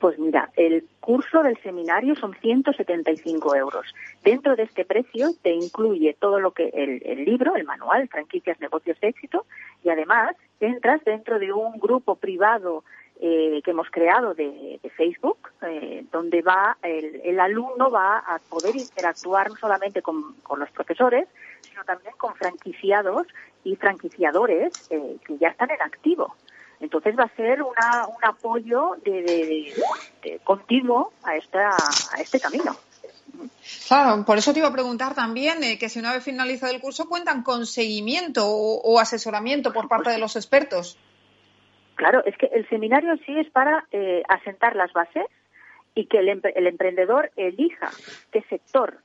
Pues 0.00 0.18
mira, 0.18 0.50
el 0.56 0.88
curso 0.98 1.42
del 1.42 1.58
seminario 1.62 2.16
son 2.16 2.34
175 2.34 3.54
euros. 3.54 3.94
Dentro 4.24 4.56
de 4.56 4.62
este 4.62 4.86
precio 4.86 5.28
te 5.42 5.52
incluye 5.52 6.16
todo 6.18 6.40
lo 6.40 6.52
que 6.52 6.70
el, 6.72 7.02
el, 7.04 7.26
libro, 7.26 7.54
el 7.54 7.64
manual, 7.64 8.08
franquicias, 8.08 8.58
negocios 8.60 8.98
de 9.00 9.08
éxito, 9.08 9.44
y 9.84 9.90
además 9.90 10.34
entras 10.58 11.04
dentro 11.04 11.38
de 11.38 11.52
un 11.52 11.78
grupo 11.78 12.16
privado 12.16 12.82
eh, 13.20 13.60
que 13.62 13.72
hemos 13.72 13.90
creado 13.90 14.32
de, 14.32 14.80
de 14.82 14.88
Facebook, 14.88 15.50
eh, 15.60 16.06
donde 16.10 16.40
va 16.40 16.78
el, 16.82 17.20
el, 17.22 17.38
alumno 17.38 17.90
va 17.90 18.20
a 18.20 18.38
poder 18.48 18.74
interactuar 18.76 19.50
no 19.50 19.56
solamente 19.56 20.00
con, 20.00 20.34
los 20.56 20.70
profesores, 20.70 21.28
sino 21.60 21.84
también 21.84 22.14
con 22.16 22.34
franquiciados 22.36 23.26
y 23.64 23.76
franquiciadores 23.76 24.88
eh, 24.90 25.18
que 25.26 25.36
ya 25.36 25.48
están 25.48 25.70
en 25.70 25.82
activo. 25.82 26.34
Entonces 26.80 27.14
va 27.18 27.24
a 27.24 27.36
ser 27.36 27.62
una, 27.62 28.06
un 28.06 28.24
apoyo 28.24 28.96
de, 29.04 29.22
de, 30.22 30.40
continuo 30.44 31.12
a, 31.22 31.36
esta, 31.36 31.68
a 31.68 32.20
este 32.20 32.40
camino. 32.40 32.74
Claro, 33.86 34.24
por 34.24 34.38
eso 34.38 34.52
te 34.52 34.58
iba 34.58 34.68
a 34.68 34.72
preguntar 34.72 35.14
también 35.14 35.62
eh, 35.62 35.78
que 35.78 35.88
si 35.88 35.98
una 35.98 36.12
vez 36.12 36.24
finalizado 36.24 36.72
el 36.72 36.80
curso 36.80 37.08
cuentan 37.08 37.42
con 37.42 37.66
seguimiento 37.66 38.46
o, 38.46 38.80
o 38.82 38.98
asesoramiento 38.98 39.72
por 39.72 39.88
parte 39.88 40.10
de 40.10 40.18
los 40.18 40.36
expertos. 40.36 40.98
Claro, 41.94 42.24
es 42.24 42.36
que 42.38 42.46
el 42.46 42.66
seminario 42.68 43.14
sí 43.26 43.38
es 43.38 43.50
para 43.50 43.86
eh, 43.92 44.22
asentar 44.28 44.74
las 44.74 44.92
bases 44.92 45.26
y 45.94 46.06
que 46.06 46.18
el, 46.18 46.28
el 46.28 46.66
emprendedor 46.66 47.30
elija 47.36 47.90
qué 48.32 48.42
sector 48.48 49.00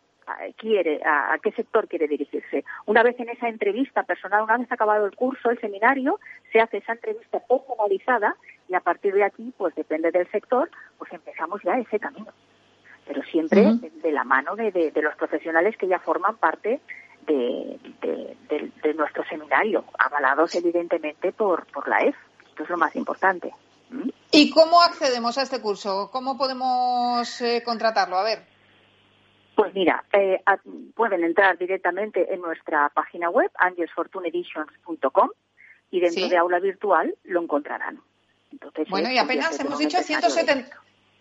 quiere, 0.57 1.01
a, 1.03 1.33
a, 1.33 1.39
qué 1.39 1.51
sector 1.51 1.87
quiere 1.87 2.07
dirigirse. 2.07 2.63
Una 2.85 3.03
vez 3.03 3.19
en 3.19 3.29
esa 3.29 3.47
entrevista 3.47 4.03
personal, 4.03 4.43
una 4.43 4.57
vez 4.57 4.71
acabado 4.71 5.05
el 5.05 5.15
curso, 5.15 5.49
el 5.49 5.59
seminario, 5.59 6.19
se 6.51 6.59
hace 6.59 6.77
esa 6.77 6.93
entrevista 6.93 7.39
personalizada 7.39 8.35
y 8.67 8.75
a 8.75 8.79
partir 8.79 9.13
de 9.13 9.23
aquí, 9.23 9.53
pues 9.57 9.75
depende 9.75 10.11
del 10.11 10.29
sector, 10.31 10.69
pues 10.97 11.11
empezamos 11.13 11.61
ya 11.63 11.77
ese 11.77 11.99
camino. 11.99 12.31
Pero 13.07 13.21
siempre 13.23 13.61
uh 13.61 13.69
-huh. 13.69 13.79
de, 13.81 13.89
de, 13.89 14.11
la 14.11 14.23
mano 14.23 14.55
de, 14.55 14.71
de, 14.71 14.91
de, 14.91 15.01
los 15.01 15.15
profesionales 15.15 15.77
que 15.77 15.87
ya 15.87 15.99
forman 15.99 16.37
parte 16.37 16.79
de, 17.27 17.79
nuestro 18.95 19.23
seminario, 19.25 19.83
avalados 19.99 20.55
evidentemente 20.55 21.31
por, 21.31 21.65
por 21.67 21.87
la 21.87 21.99
EF. 21.99 22.15
Esto 22.49 22.63
es 22.63 22.69
lo 22.69 22.77
más 22.77 22.95
importante. 22.95 23.53
¿Mm? 23.89 24.09
¿Y 24.31 24.49
cómo 24.51 24.81
accedemos 24.81 25.37
a 25.37 25.43
este 25.43 25.61
curso? 25.61 26.09
¿Cómo 26.11 26.37
podemos 26.37 27.41
eh, 27.41 27.61
contratarlo? 27.63 28.17
A 28.17 28.23
ver. 28.23 28.54
Pues 29.55 29.73
mira, 29.73 30.03
eh, 30.11 30.41
a, 30.45 30.57
pueden 30.95 31.23
entrar 31.23 31.57
directamente 31.57 32.33
en 32.33 32.41
nuestra 32.41 32.89
página 32.89 33.29
web, 33.29 33.49
angelsfortuneeditions.com, 33.55 35.29
y 35.91 35.99
dentro 36.01 36.23
¿Sí? 36.23 36.29
de 36.29 36.37
aula 36.37 36.59
virtual 36.59 37.15
lo 37.23 37.41
encontrarán. 37.41 38.01
Entonces, 38.51 38.87
bueno, 38.89 39.09
y 39.11 39.17
apenas 39.17 39.59
hemos 39.59 39.79
dicho 39.79 40.01
170, 40.01 40.69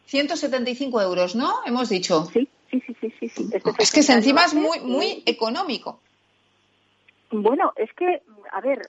175 0.07 1.01
euros, 1.01 1.35
¿no? 1.35 1.61
Hemos 1.65 1.89
dicho. 1.89 2.27
Sí, 2.27 2.49
sí, 2.71 2.81
sí, 2.87 2.97
sí. 3.01 3.15
sí, 3.21 3.29
sí. 3.29 3.51
Este 3.53 3.71
es 3.79 3.93
que 3.93 4.13
encima 4.13 4.45
es 4.45 4.55
muy, 4.55 4.81
muy 4.81 5.23
económico. 5.27 6.01
Bueno, 7.31 7.73
es 7.77 7.93
que, 7.95 8.23
a 8.53 8.61
ver, 8.61 8.89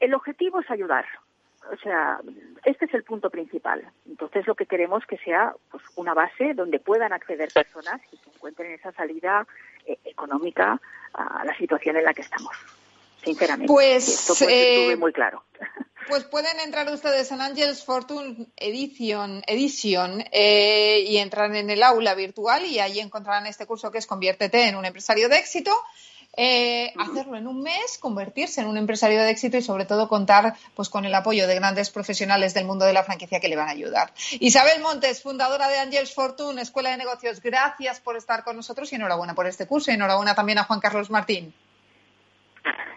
el 0.00 0.14
objetivo 0.14 0.60
es 0.60 0.70
ayudar. 0.70 1.04
O 1.72 1.76
sea, 1.82 2.20
este 2.64 2.84
es 2.86 2.94
el 2.94 3.04
punto 3.04 3.30
principal. 3.30 3.82
Entonces, 4.06 4.46
lo 4.46 4.54
que 4.54 4.66
queremos 4.66 5.04
que 5.06 5.18
sea 5.18 5.54
pues, 5.70 5.82
una 5.96 6.14
base 6.14 6.54
donde 6.54 6.78
puedan 6.78 7.12
acceder 7.12 7.48
personas 7.52 8.00
y 8.12 8.16
que 8.18 8.30
encuentren 8.30 8.72
esa 8.72 8.92
salida 8.92 9.46
eh, 9.84 9.98
económica 10.04 10.80
a 11.12 11.44
la 11.44 11.56
situación 11.56 11.96
en 11.96 12.04
la 12.04 12.14
que 12.14 12.22
estamos. 12.22 12.52
Sinceramente. 13.24 13.72
Pues, 13.72 14.08
esto 14.08 14.34
pues, 14.38 14.50
eh, 14.52 14.96
muy 14.96 15.12
claro. 15.12 15.42
Pues 16.08 16.22
pueden 16.22 16.60
entrar 16.60 16.88
ustedes 16.92 17.32
en 17.32 17.40
Angels 17.40 17.84
Fortune 17.84 18.46
Edition, 18.56 19.42
Edition 19.48 20.22
eh, 20.30 21.00
y 21.00 21.16
entrar 21.16 21.52
en 21.52 21.68
el 21.68 21.82
aula 21.82 22.14
virtual 22.14 22.64
y 22.64 22.78
ahí 22.78 23.00
encontrarán 23.00 23.46
este 23.46 23.66
curso 23.66 23.90
que 23.90 23.98
es 23.98 24.06
Conviértete 24.06 24.68
en 24.68 24.76
un 24.76 24.84
empresario 24.84 25.28
de 25.28 25.38
éxito 25.38 25.72
eh, 26.36 26.92
hacerlo 26.98 27.36
en 27.36 27.46
un 27.46 27.62
mes, 27.62 27.98
convertirse 27.98 28.60
en 28.60 28.68
un 28.68 28.76
empresario 28.76 29.22
de 29.22 29.30
éxito 29.30 29.56
y 29.56 29.62
sobre 29.62 29.84
todo 29.84 30.08
contar 30.08 30.54
pues 30.74 30.88
con 30.88 31.04
el 31.04 31.14
apoyo 31.14 31.46
de 31.46 31.54
grandes 31.54 31.90
profesionales 31.90 32.54
del 32.54 32.66
mundo 32.66 32.84
de 32.84 32.92
la 32.92 33.02
franquicia 33.02 33.40
que 33.40 33.48
le 33.48 33.56
van 33.56 33.68
a 33.68 33.72
ayudar. 33.72 34.12
Isabel 34.40 34.82
Montes, 34.82 35.22
fundadora 35.22 35.68
de 35.68 35.78
Angels 35.78 36.14
Fortune, 36.14 36.60
Escuela 36.60 36.90
de 36.90 36.98
Negocios, 36.98 37.40
gracias 37.40 38.00
por 38.00 38.16
estar 38.16 38.44
con 38.44 38.56
nosotros 38.56 38.92
y 38.92 38.96
enhorabuena 38.96 39.34
por 39.34 39.46
este 39.46 39.66
curso 39.66 39.90
y 39.90 39.94
enhorabuena 39.94 40.34
también 40.34 40.58
a 40.58 40.64
Juan 40.64 40.80
Carlos 40.80 41.10
Martín. 41.10 41.54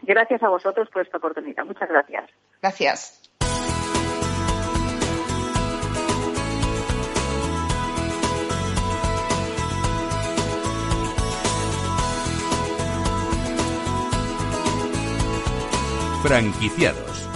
Gracias 0.02 0.42
a 0.42 0.50
vosotros 0.50 0.90
por 0.90 1.04
esta 1.04 1.18
oportunidad. 1.18 1.66
Muchas 1.66 1.88
gracias. 1.88 2.30
Gracias. 2.62 3.29
Franquiciados. 16.22 17.30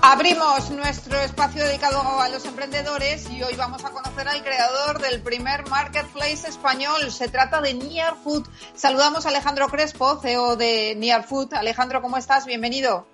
Abrimos 0.00 0.70
nuestro 0.70 1.18
espacio 1.18 1.64
dedicado 1.64 2.00
a 2.18 2.28
los 2.30 2.46
emprendedores 2.46 3.28
y 3.30 3.42
hoy 3.42 3.54
vamos 3.56 3.84
a 3.84 3.90
conocer 3.90 4.26
al 4.26 4.42
creador 4.42 5.00
del 5.00 5.20
primer 5.22 5.68
marketplace 5.68 6.48
español. 6.48 7.10
Se 7.10 7.28
trata 7.28 7.60
de 7.60 7.74
Near 7.74 8.16
Food. 8.16 8.48
Saludamos 8.74 9.26
a 9.26 9.28
Alejandro 9.28 9.68
Crespo, 9.68 10.18
CEO 10.20 10.56
de 10.56 10.94
Near 10.96 11.24
Food. 11.24 11.52
Alejandro, 11.52 12.00
¿cómo 12.00 12.16
estás? 12.16 12.46
Bienvenido. 12.46 13.06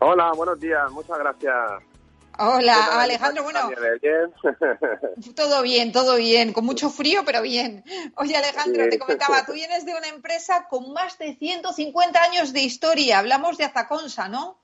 Hola, 0.00 0.32
buenos 0.36 0.58
días. 0.58 0.90
Muchas 0.90 1.18
gracias. 1.18 1.91
Hola, 2.38 3.02
Alejandro. 3.02 3.42
Bueno, 3.42 3.60
todo 5.36 5.62
bien, 5.62 5.92
todo 5.92 6.16
bien. 6.16 6.52
Con 6.52 6.64
mucho 6.64 6.88
frío, 6.88 7.22
pero 7.26 7.42
bien. 7.42 7.84
Oye, 8.16 8.36
Alejandro, 8.36 8.88
te 8.88 8.98
comentaba, 8.98 9.44
tú 9.46 9.52
vienes 9.52 9.84
de 9.84 9.92
una 9.92 10.08
empresa 10.08 10.66
con 10.68 10.92
más 10.92 11.18
de 11.18 11.34
150 11.34 12.22
años 12.22 12.52
de 12.52 12.60
historia. 12.60 13.18
Hablamos 13.18 13.58
de 13.58 13.64
Azaconsa, 13.64 14.28
¿no? 14.28 14.58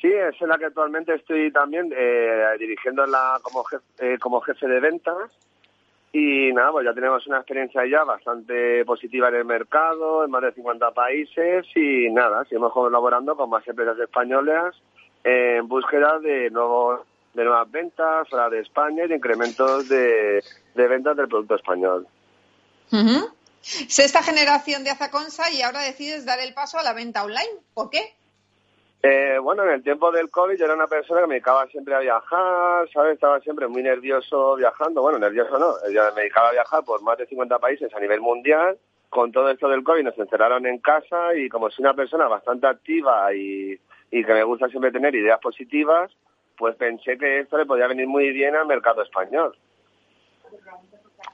Sí, 0.00 0.08
es 0.08 0.40
en 0.40 0.48
la 0.48 0.58
que 0.58 0.64
actualmente 0.66 1.14
estoy 1.14 1.52
también 1.52 1.92
eh, 1.96 2.56
dirigiéndola 2.58 3.38
como 3.42 3.62
jefe, 3.64 3.84
eh, 3.98 4.18
como 4.18 4.40
jefe 4.40 4.66
de 4.66 4.80
ventas. 4.80 5.30
Y 6.12 6.52
nada, 6.52 6.72
pues 6.72 6.84
ya 6.86 6.92
tenemos 6.92 7.24
una 7.28 7.36
experiencia 7.36 7.86
ya 7.86 8.02
bastante 8.02 8.84
positiva 8.84 9.28
en 9.28 9.36
el 9.36 9.44
mercado, 9.44 10.24
en 10.24 10.30
más 10.30 10.42
de 10.42 10.52
50 10.52 10.90
países 10.90 11.66
y 11.76 12.10
nada, 12.10 12.44
seguimos 12.46 12.72
colaborando 12.72 13.36
con 13.36 13.48
más 13.48 13.66
empresas 13.68 13.96
españolas 13.96 14.74
en 15.24 15.68
búsqueda 15.68 16.18
de 16.18 16.50
nuevos 16.50 17.00
de 17.34 17.44
nuevas 17.44 17.70
ventas 17.70 18.28
fuera 18.28 18.48
de 18.50 18.60
España 18.60 19.04
y 19.04 19.08
de 19.08 19.16
incrementos 19.16 19.88
de, 19.88 20.42
ventas 20.74 21.16
del 21.16 21.28
producto 21.28 21.54
español. 21.54 22.06
Sexta 23.60 24.22
generación 24.22 24.84
de 24.84 24.90
Azaconsa 24.90 25.50
y 25.52 25.62
ahora 25.62 25.82
decides 25.82 26.24
dar 26.24 26.40
el 26.40 26.54
paso 26.54 26.78
a 26.78 26.82
la 26.82 26.92
venta 26.92 27.22
online. 27.22 27.60
¿Por 27.74 27.90
qué? 27.90 28.14
Eh, 29.02 29.38
bueno, 29.38 29.64
en 29.64 29.70
el 29.70 29.82
tiempo 29.82 30.10
del 30.10 30.28
COVID 30.28 30.58
yo 30.58 30.64
era 30.66 30.74
una 30.74 30.86
persona 30.86 31.22
que 31.22 31.26
me 31.26 31.34
dedicaba 31.34 31.66
siempre 31.68 31.94
a 31.94 32.00
viajar, 32.00 32.88
¿sabes? 32.92 33.14
Estaba 33.14 33.40
siempre 33.40 33.66
muy 33.66 33.82
nervioso 33.82 34.56
viajando. 34.56 35.00
Bueno, 35.00 35.18
nervioso 35.18 35.58
no, 35.58 35.74
yo 35.90 36.02
me 36.14 36.22
dedicaba 36.22 36.48
a 36.48 36.52
viajar 36.52 36.84
por 36.84 37.00
más 37.02 37.16
de 37.16 37.26
50 37.26 37.58
países 37.58 37.94
a 37.94 38.00
nivel 38.00 38.20
mundial. 38.20 38.76
Con 39.08 39.32
todo 39.32 39.50
esto 39.50 39.68
del 39.68 39.82
COVID 39.82 40.04
nos 40.04 40.18
encerraron 40.18 40.66
en 40.66 40.78
casa 40.78 41.34
y 41.34 41.48
como 41.48 41.70
soy 41.70 41.84
una 41.84 41.94
persona 41.94 42.28
bastante 42.28 42.66
activa 42.66 43.34
y, 43.34 43.78
y 44.10 44.24
que 44.24 44.32
me 44.32 44.44
gusta 44.44 44.68
siempre 44.68 44.92
tener 44.92 45.14
ideas 45.14 45.40
positivas, 45.40 46.10
pues 46.56 46.76
pensé 46.76 47.16
que 47.16 47.40
esto 47.40 47.56
le 47.56 47.66
podía 47.66 47.86
venir 47.86 48.06
muy 48.06 48.30
bien 48.32 48.54
al 48.56 48.66
mercado 48.66 49.02
español. 49.02 49.56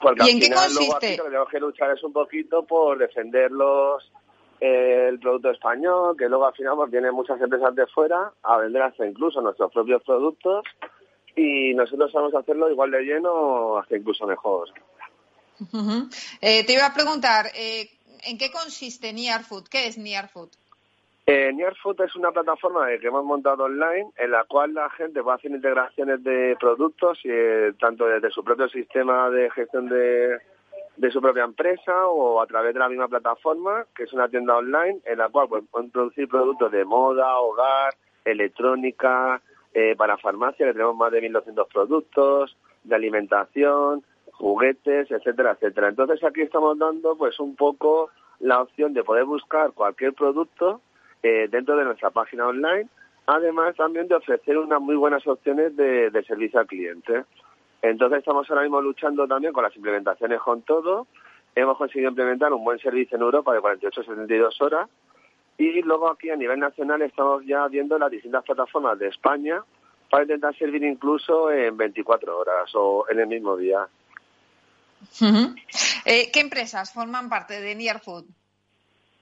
Porque 0.00 0.24
¿Y 0.26 0.30
en 0.30 0.40
qué 0.40 0.50
consiste? 0.50 0.84
Luego 0.84 0.96
aquí 0.96 1.16
lo 1.16 1.24
que 1.24 1.30
tengo 1.30 1.46
que 1.46 1.60
luchar 1.60 1.90
es 1.92 2.02
un 2.04 2.12
poquito 2.12 2.64
por 2.64 2.98
defenderlos 2.98 4.10
el 4.60 5.18
producto 5.18 5.50
español, 5.50 6.16
que 6.16 6.28
luego 6.28 6.46
al 6.46 6.54
final 6.54 6.76
pues, 6.76 6.90
vienen 6.90 7.14
muchas 7.14 7.40
empresas 7.40 7.74
de 7.74 7.86
fuera 7.88 8.32
a 8.42 8.56
vender 8.58 8.82
hasta 8.82 9.06
incluso 9.06 9.40
nuestros 9.40 9.72
propios 9.72 10.02
productos 10.02 10.64
y 11.34 11.74
nosotros 11.74 12.10
vamos 12.12 12.34
a 12.34 12.38
hacerlo 12.38 12.70
igual 12.70 12.90
de 12.90 13.02
lleno 13.02 13.78
hasta 13.78 13.96
incluso 13.96 14.26
mejor. 14.26 14.70
Eh, 16.40 16.64
te 16.64 16.72
iba 16.72 16.86
a 16.86 16.94
preguntar, 16.94 17.46
eh, 17.54 17.90
¿en 18.24 18.38
qué 18.38 18.50
consiste 18.50 19.12
Near 19.12 19.44
Food? 19.44 19.68
¿Qué 19.68 19.86
es 19.86 19.98
Near 19.98 20.28
Food? 20.28 20.50
Eh, 21.28 21.52
Near 21.52 21.74
Food 21.82 22.02
es 22.02 22.14
una 22.14 22.30
plataforma 22.30 22.86
que 23.00 23.08
hemos 23.08 23.24
montado 23.24 23.64
online 23.64 24.12
en 24.16 24.30
la 24.30 24.44
cual 24.44 24.74
la 24.74 24.88
gente 24.90 25.20
va 25.20 25.32
a 25.32 25.36
hacer 25.36 25.50
integraciones 25.50 26.22
de 26.22 26.56
productos, 26.60 27.18
eh, 27.24 27.72
tanto 27.80 28.06
desde 28.06 28.30
su 28.30 28.44
propio 28.44 28.68
sistema 28.68 29.28
de 29.30 29.50
gestión 29.50 29.88
de, 29.88 30.38
de 30.96 31.10
su 31.10 31.20
propia 31.20 31.42
empresa 31.42 32.06
o 32.06 32.40
a 32.40 32.46
través 32.46 32.74
de 32.74 32.78
la 32.78 32.88
misma 32.88 33.08
plataforma, 33.08 33.86
que 33.96 34.04
es 34.04 34.12
una 34.12 34.28
tienda 34.28 34.56
online 34.56 35.00
en 35.04 35.18
la 35.18 35.28
cual 35.28 35.48
pueden 35.48 35.90
producir 35.90 36.28
productos 36.28 36.70
de 36.70 36.84
moda, 36.84 37.40
hogar, 37.40 37.94
electrónica, 38.24 39.42
eh, 39.74 39.96
para 39.96 40.18
farmacia, 40.18 40.64
que 40.64 40.74
tenemos 40.74 40.94
más 40.94 41.10
de 41.10 41.28
1.200 41.28 41.66
productos, 41.66 42.56
de 42.84 42.94
alimentación, 42.94 44.04
juguetes, 44.30 45.10
etcétera, 45.10 45.52
etcétera. 45.54 45.88
Entonces 45.88 46.22
aquí 46.22 46.42
estamos 46.42 46.78
dando 46.78 47.16
pues 47.16 47.40
un 47.40 47.56
poco 47.56 48.10
la 48.38 48.62
opción 48.62 48.94
de 48.94 49.02
poder 49.02 49.24
buscar 49.24 49.72
cualquier 49.72 50.12
producto 50.12 50.82
eh, 51.26 51.48
dentro 51.50 51.76
de 51.76 51.84
nuestra 51.84 52.10
página 52.10 52.46
online, 52.46 52.88
además 53.26 53.74
también 53.74 54.06
de 54.06 54.14
ofrecer 54.14 54.56
unas 54.58 54.80
muy 54.80 54.94
buenas 54.94 55.26
opciones 55.26 55.74
de, 55.74 56.24
servicio 56.24 56.60
al 56.60 56.68
cliente. 56.68 57.24
Entonces 57.82 58.20
estamos 58.20 58.48
ahora 58.48 58.62
mismo 58.62 58.80
luchando 58.80 59.26
también 59.26 59.52
con 59.52 59.64
las 59.64 59.74
implementaciones 59.74 60.40
con 60.40 60.62
todo. 60.62 61.08
Hemos 61.56 61.76
conseguido 61.78 62.10
implementar 62.10 62.52
un 62.52 62.62
buen 62.62 62.78
servicio 62.78 63.16
en 63.16 63.22
Europa 63.22 63.52
de 63.52 63.60
48-72 63.60 64.60
horas. 64.60 64.88
Y 65.58 65.82
luego 65.82 66.08
aquí 66.08 66.30
a 66.30 66.36
nivel 66.36 66.60
nacional 66.60 67.02
estamos 67.02 67.44
ya 67.44 67.66
viendo 67.66 67.98
las 67.98 68.10
distintas 68.12 68.44
plataformas 68.44 68.96
de 68.96 69.08
España 69.08 69.64
para 70.08 70.22
intentar 70.22 70.56
servir 70.56 70.84
incluso 70.84 71.50
en 71.50 71.76
24 71.76 72.38
horas 72.38 72.70
o 72.74 73.04
en 73.10 73.18
el 73.18 73.26
mismo 73.26 73.56
día. 73.56 73.88
Eh, 76.04 76.30
¿Qué 76.30 76.38
empresas 76.38 76.92
forman 76.92 77.28
parte 77.28 77.60
de 77.60 77.74
Near 77.74 77.98
Food? 77.98 78.26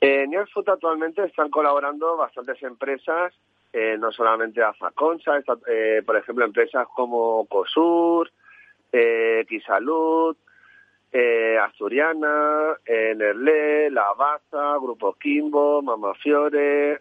En 0.07 0.29
Near 0.29 0.47
Food 0.51 0.69
actualmente 0.69 1.25
están 1.25 1.49
colaborando 1.49 2.19
bastantes 2.19 2.63
empresas, 2.63 3.33
eh, 3.73 3.97
no 3.99 4.13
solamente 4.13 4.63
Azaconsa, 4.63 5.39
eh, 5.67 6.03
por 6.05 6.19
ejemplo 6.19 6.45
empresas 6.45 6.87
como 6.95 7.47
COSUR, 7.47 8.31
eh, 8.93 9.47
Quisalud, 9.49 10.37
eh, 11.11 11.57
Asturiana, 11.59 12.77
eh, 12.85 13.15
Nerlé, 13.17 13.89
La 13.91 14.13
Baza, 14.13 14.77
Grupo 14.77 15.15
Kimbo, 15.15 15.81
Mamafiore, 15.81 17.01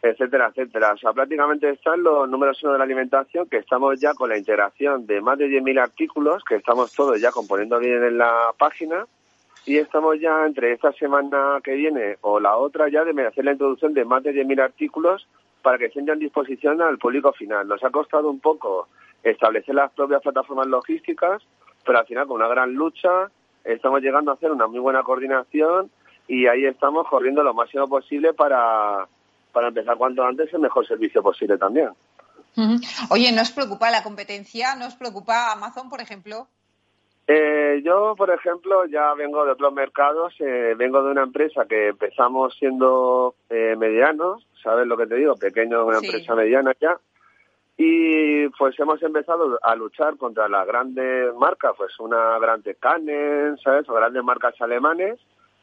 etcétera, 0.00 0.46
etcétera. 0.50 0.92
O 0.92 0.98
sea, 0.98 1.12
prácticamente 1.12 1.68
están 1.70 2.04
los 2.04 2.28
números 2.28 2.62
uno 2.62 2.74
de 2.74 2.78
la 2.78 2.84
alimentación, 2.84 3.48
que 3.48 3.56
estamos 3.56 3.98
ya 3.98 4.14
con 4.14 4.28
la 4.28 4.38
integración 4.38 5.04
de 5.04 5.20
más 5.20 5.36
de 5.38 5.48
10.000 5.48 5.80
artículos, 5.80 6.44
que 6.44 6.54
estamos 6.54 6.92
todos 6.94 7.20
ya 7.20 7.32
componiendo 7.32 7.80
bien 7.80 8.04
en 8.04 8.18
la 8.18 8.54
página, 8.56 9.04
y 9.66 9.78
estamos 9.78 10.18
ya 10.20 10.46
entre 10.46 10.72
esta 10.72 10.92
semana 10.92 11.58
que 11.62 11.74
viene 11.74 12.16
o 12.20 12.38
la 12.38 12.56
otra 12.56 12.88
ya 12.88 13.04
de 13.04 13.26
hacer 13.26 13.44
la 13.44 13.52
introducción 13.52 13.92
de 13.94 14.04
más 14.04 14.22
de 14.22 14.32
10.000 14.32 14.62
artículos 14.62 15.26
para 15.60 15.76
que 15.76 15.86
estén 15.86 16.06
ya 16.06 16.12
en 16.12 16.20
disposición 16.20 16.80
al 16.80 16.98
público 16.98 17.32
final. 17.32 17.66
Nos 17.66 17.82
ha 17.82 17.90
costado 17.90 18.30
un 18.30 18.38
poco 18.38 18.88
establecer 19.24 19.74
las 19.74 19.90
propias 19.92 20.22
plataformas 20.22 20.68
logísticas, 20.68 21.42
pero 21.84 21.98
al 21.98 22.06
final 22.06 22.28
con 22.28 22.36
una 22.36 22.46
gran 22.46 22.74
lucha 22.74 23.28
estamos 23.64 24.00
llegando 24.00 24.30
a 24.30 24.34
hacer 24.34 24.52
una 24.52 24.68
muy 24.68 24.78
buena 24.78 25.02
coordinación 25.02 25.90
y 26.28 26.46
ahí 26.46 26.64
estamos 26.64 27.08
corriendo 27.08 27.42
lo 27.42 27.52
máximo 27.52 27.88
posible 27.88 28.34
para, 28.34 29.08
para 29.52 29.68
empezar 29.68 29.96
cuanto 29.96 30.24
antes 30.24 30.54
el 30.54 30.60
mejor 30.60 30.86
servicio 30.86 31.24
posible 31.24 31.58
también. 31.58 31.90
Oye, 33.10 33.32
¿no 33.32 33.42
os 33.42 33.50
preocupa 33.50 33.90
la 33.90 34.04
competencia? 34.04 34.76
¿No 34.76 34.86
os 34.86 34.94
preocupa 34.94 35.52
Amazon, 35.52 35.90
por 35.90 36.00
ejemplo? 36.00 36.48
Eh, 37.28 37.82
yo, 37.84 38.14
por 38.16 38.30
ejemplo, 38.30 38.86
ya 38.86 39.12
vengo 39.14 39.44
de 39.44 39.52
otros 39.52 39.72
mercados, 39.72 40.34
eh, 40.38 40.74
vengo 40.76 41.02
de 41.02 41.10
una 41.10 41.24
empresa 41.24 41.66
que 41.66 41.88
empezamos 41.88 42.54
siendo 42.56 43.34
eh, 43.50 43.74
medianos, 43.76 44.46
¿sabes 44.62 44.86
lo 44.86 44.96
que 44.96 45.06
te 45.06 45.16
digo? 45.16 45.34
Pequeño, 45.34 45.84
una 45.84 45.98
empresa 45.98 46.36
mediana 46.36 46.72
ya, 46.80 46.98
y 47.76 48.48
pues 48.50 48.78
hemos 48.78 49.02
empezado 49.02 49.58
a 49.62 49.74
luchar 49.74 50.16
contra 50.16 50.48
las 50.48 50.66
grandes 50.66 51.34
marcas, 51.34 51.74
pues 51.76 51.98
una 52.00 52.38
grande 52.38 52.76
Canen, 52.76 53.58
¿sabes? 53.58 53.88
O 53.88 53.94
grandes 53.94 54.22
marcas 54.24 54.54
alemanes. 54.60 55.18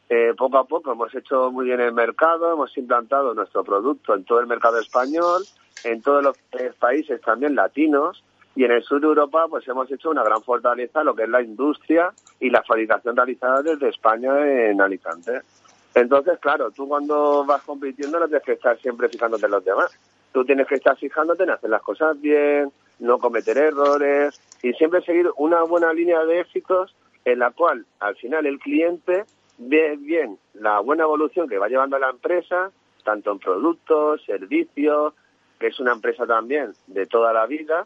Eh, 0.10 0.34
poco 0.38 0.58
a 0.58 0.66
poco 0.66 0.92
hemos 0.92 1.16
hecho 1.16 1.50
muy 1.50 1.66
bien 1.66 1.80
el 1.80 1.94
mercado, 1.94 2.54
hemos 2.54 2.78
implantado 2.78 3.34
nuestro 3.34 3.64
producto 3.64 4.14
en 4.14 4.26
todo 4.26 4.42
el 4.42 4.48
mercado 4.48 4.80
español, 4.80 5.44
en 5.86 6.02
todos 6.04 6.22
los 6.22 6.38
países 6.78 7.20
también 7.22 7.56
latinos, 7.56 8.24
y 8.56 8.64
en 8.64 8.72
el 8.72 8.84
sur 8.84 9.02
de 9.02 9.08
Europa 9.08 9.48
pues 9.50 9.68
hemos 9.68 9.92
hecho 9.92 10.10
una 10.10 10.24
gran 10.24 10.42
fortaleza 10.44 11.04
lo 11.04 11.16
que 11.16 11.24
es 11.24 11.30
la 11.30 11.42
industria 11.42 12.12
y 12.40 12.50
la 12.50 12.64
fabricación 12.64 13.16
realizada 13.16 13.62
desde 13.62 13.90
España 13.90 14.70
en 14.70 14.80
Alicante. 14.82 15.42
Entonces, 15.96 16.40
claro, 16.40 16.72
tú 16.72 16.88
cuando 16.88 17.46
vas 17.46 17.62
compitiendo 17.64 18.20
no 18.20 18.28
tienes 18.28 18.44
que 18.44 18.54
estar 18.54 18.78
siempre 18.80 19.10
fijándote 19.10 19.46
en 19.46 19.52
los 19.52 19.64
demás 19.64 19.98
tú 20.34 20.44
tienes 20.44 20.68
que 20.68 20.76
estar 20.76 20.98
fijándote 20.98 21.44
en 21.44 21.52
hacer 21.52 21.70
las 21.70 21.82
cosas 21.82 22.20
bien, 22.20 22.72
no 23.00 23.20
cometer 23.20 23.58
errores 23.58 24.42
y 24.62 24.74
siempre 24.74 25.02
seguir 25.04 25.30
una 25.38 25.64
buena 25.64 25.94
línea 25.94 26.26
de 26.26 26.42
éxitos 26.42 26.94
en 27.24 27.40
la 27.40 27.52
cual 27.52 27.86
al 28.00 28.16
final 28.18 28.46
el 28.46 28.60
cliente 28.60 29.24
ve 29.58 29.96
bien 29.98 30.38
la 30.56 30.80
buena 30.80 31.04
evolución 31.04 31.48
que 31.48 31.60
va 31.60 31.70
llevando 31.70 31.98
la 32.00 32.10
empresa, 32.10 32.72
tanto 33.06 33.32
en 33.32 33.40
productos, 33.40 34.24
servicios, 34.26 35.14
que 35.60 35.68
es 35.68 35.80
una 35.80 35.94
empresa 35.94 36.26
también 36.26 36.74
de 36.88 37.06
toda 37.06 37.32
la 37.32 37.46
vida, 37.46 37.86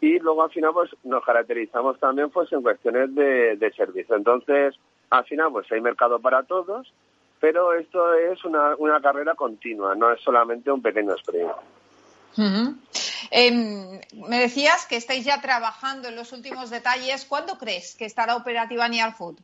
y 0.00 0.18
luego 0.18 0.44
al 0.44 0.50
final 0.50 0.72
pues 0.72 0.90
nos 1.04 1.24
caracterizamos 1.24 1.98
también 1.98 2.30
pues 2.30 2.52
en 2.52 2.62
cuestiones 2.62 3.14
de, 3.14 3.56
de 3.56 3.72
servicio. 3.72 4.16
Entonces, 4.16 4.74
al 5.10 5.24
final 5.24 5.52
pues 5.52 5.70
hay 5.72 5.80
mercado 5.80 6.18
para 6.20 6.42
todos 6.42 6.92
pero 7.40 7.74
esto 7.74 8.14
es 8.14 8.44
una, 8.44 8.74
una 8.76 9.00
carrera 9.00 9.34
continua, 9.34 9.94
no 9.94 10.12
es 10.12 10.20
solamente 10.20 10.70
un 10.70 10.82
pequeño 10.82 11.14
sprint. 11.14 11.52
Em, 13.30 14.00
me 14.28 14.40
decías 14.40 14.86
que 14.86 14.96
estáis 14.96 15.24
ya 15.24 15.40
trabajando 15.40 16.08
en 16.08 16.16
los 16.16 16.32
últimos 16.32 16.70
detalles. 16.70 17.24
¿Cuándo 17.24 17.56
crees 17.58 17.96
que 17.96 18.04
estará 18.04 18.36
operativa 18.36 18.88
Near 18.88 19.14
Food? 19.14 19.38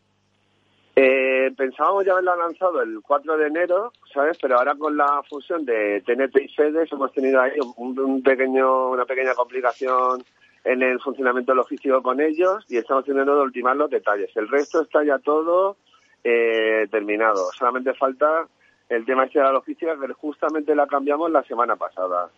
Eh, 0.94 1.50
pensábamos 1.56 2.04
ya 2.04 2.12
haberla 2.12 2.36
lanzado 2.36 2.82
el 2.82 3.00
4 3.00 3.38
de 3.38 3.46
enero, 3.46 3.92
¿sabes? 4.12 4.36
Pero 4.40 4.58
ahora 4.58 4.74
con 4.74 4.94
la 4.94 5.22
fusión 5.28 5.64
de 5.64 6.02
TNT 6.02 6.36
y 6.42 6.48
FEDES 6.48 6.92
hemos 6.92 7.12
tenido 7.12 7.40
ahí 7.40 7.52
un, 7.76 8.22
pequeño, 8.22 8.90
una 8.90 9.06
pequeña 9.06 9.34
complicación 9.34 10.22
en 10.64 10.82
el 10.82 11.00
funcionamiento 11.00 11.54
logístico 11.54 12.02
con 12.02 12.20
ellos 12.20 12.64
y 12.68 12.76
estamos 12.76 13.04
teniendo 13.04 13.34
de 13.34 13.42
ultimar 13.42 13.76
los 13.76 13.90
detalles. 13.90 14.30
El 14.36 14.48
resto 14.48 14.82
está 14.82 15.04
ya 15.04 15.18
todo 15.18 15.76
eh, 16.22 16.86
terminado. 16.90 17.50
Solamente 17.52 17.94
falta 17.94 18.46
el 18.88 19.04
tema 19.04 19.24
este 19.24 19.38
de 19.38 19.44
la 19.46 19.52
logística 19.52 19.96
que 19.98 20.12
justamente 20.12 20.74
la 20.74 20.86
cambiamos 20.86 21.30
la 21.30 21.42
semana 21.44 21.76
pasada. 21.76 22.30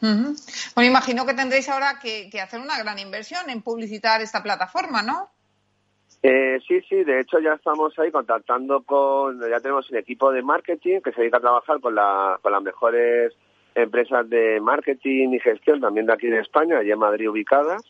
Bueno, 0.00 0.90
imagino 0.90 1.24
que 1.24 1.32
tendréis 1.32 1.68
ahora 1.70 1.98
que, 1.98 2.28
hacer 2.38 2.60
una 2.60 2.78
gran 2.78 2.98
inversión 2.98 3.48
en 3.48 3.62
publicitar 3.62 4.20
esta 4.20 4.42
plataforma, 4.42 5.02
¿no? 5.02 5.30
Eh, 6.22 6.58
sí, 6.66 6.80
sí, 6.88 7.04
de 7.04 7.20
hecho 7.20 7.38
ya 7.38 7.54
estamos 7.54 7.98
ahí 7.98 8.10
contactando 8.10 8.82
con, 8.82 9.40
ya 9.40 9.60
tenemos 9.60 9.90
un 9.90 9.96
equipo 9.96 10.30
de 10.30 10.42
marketing 10.42 11.00
que 11.00 11.12
se 11.12 11.20
dedica 11.20 11.38
a 11.38 11.42
trabajar 11.42 11.80
con, 11.80 11.94
la, 11.94 12.38
con 12.42 12.52
las 12.52 12.62
mejores 12.62 13.32
empresas 13.74 14.28
de 14.28 14.60
marketing 14.60 15.30
y 15.30 15.40
gestión 15.40 15.80
también 15.80 16.06
de 16.06 16.12
aquí 16.12 16.28
de 16.28 16.40
España, 16.40 16.78
allí 16.78 16.90
en 16.90 16.98
Madrid 16.98 17.30
ubicadas. 17.30 17.82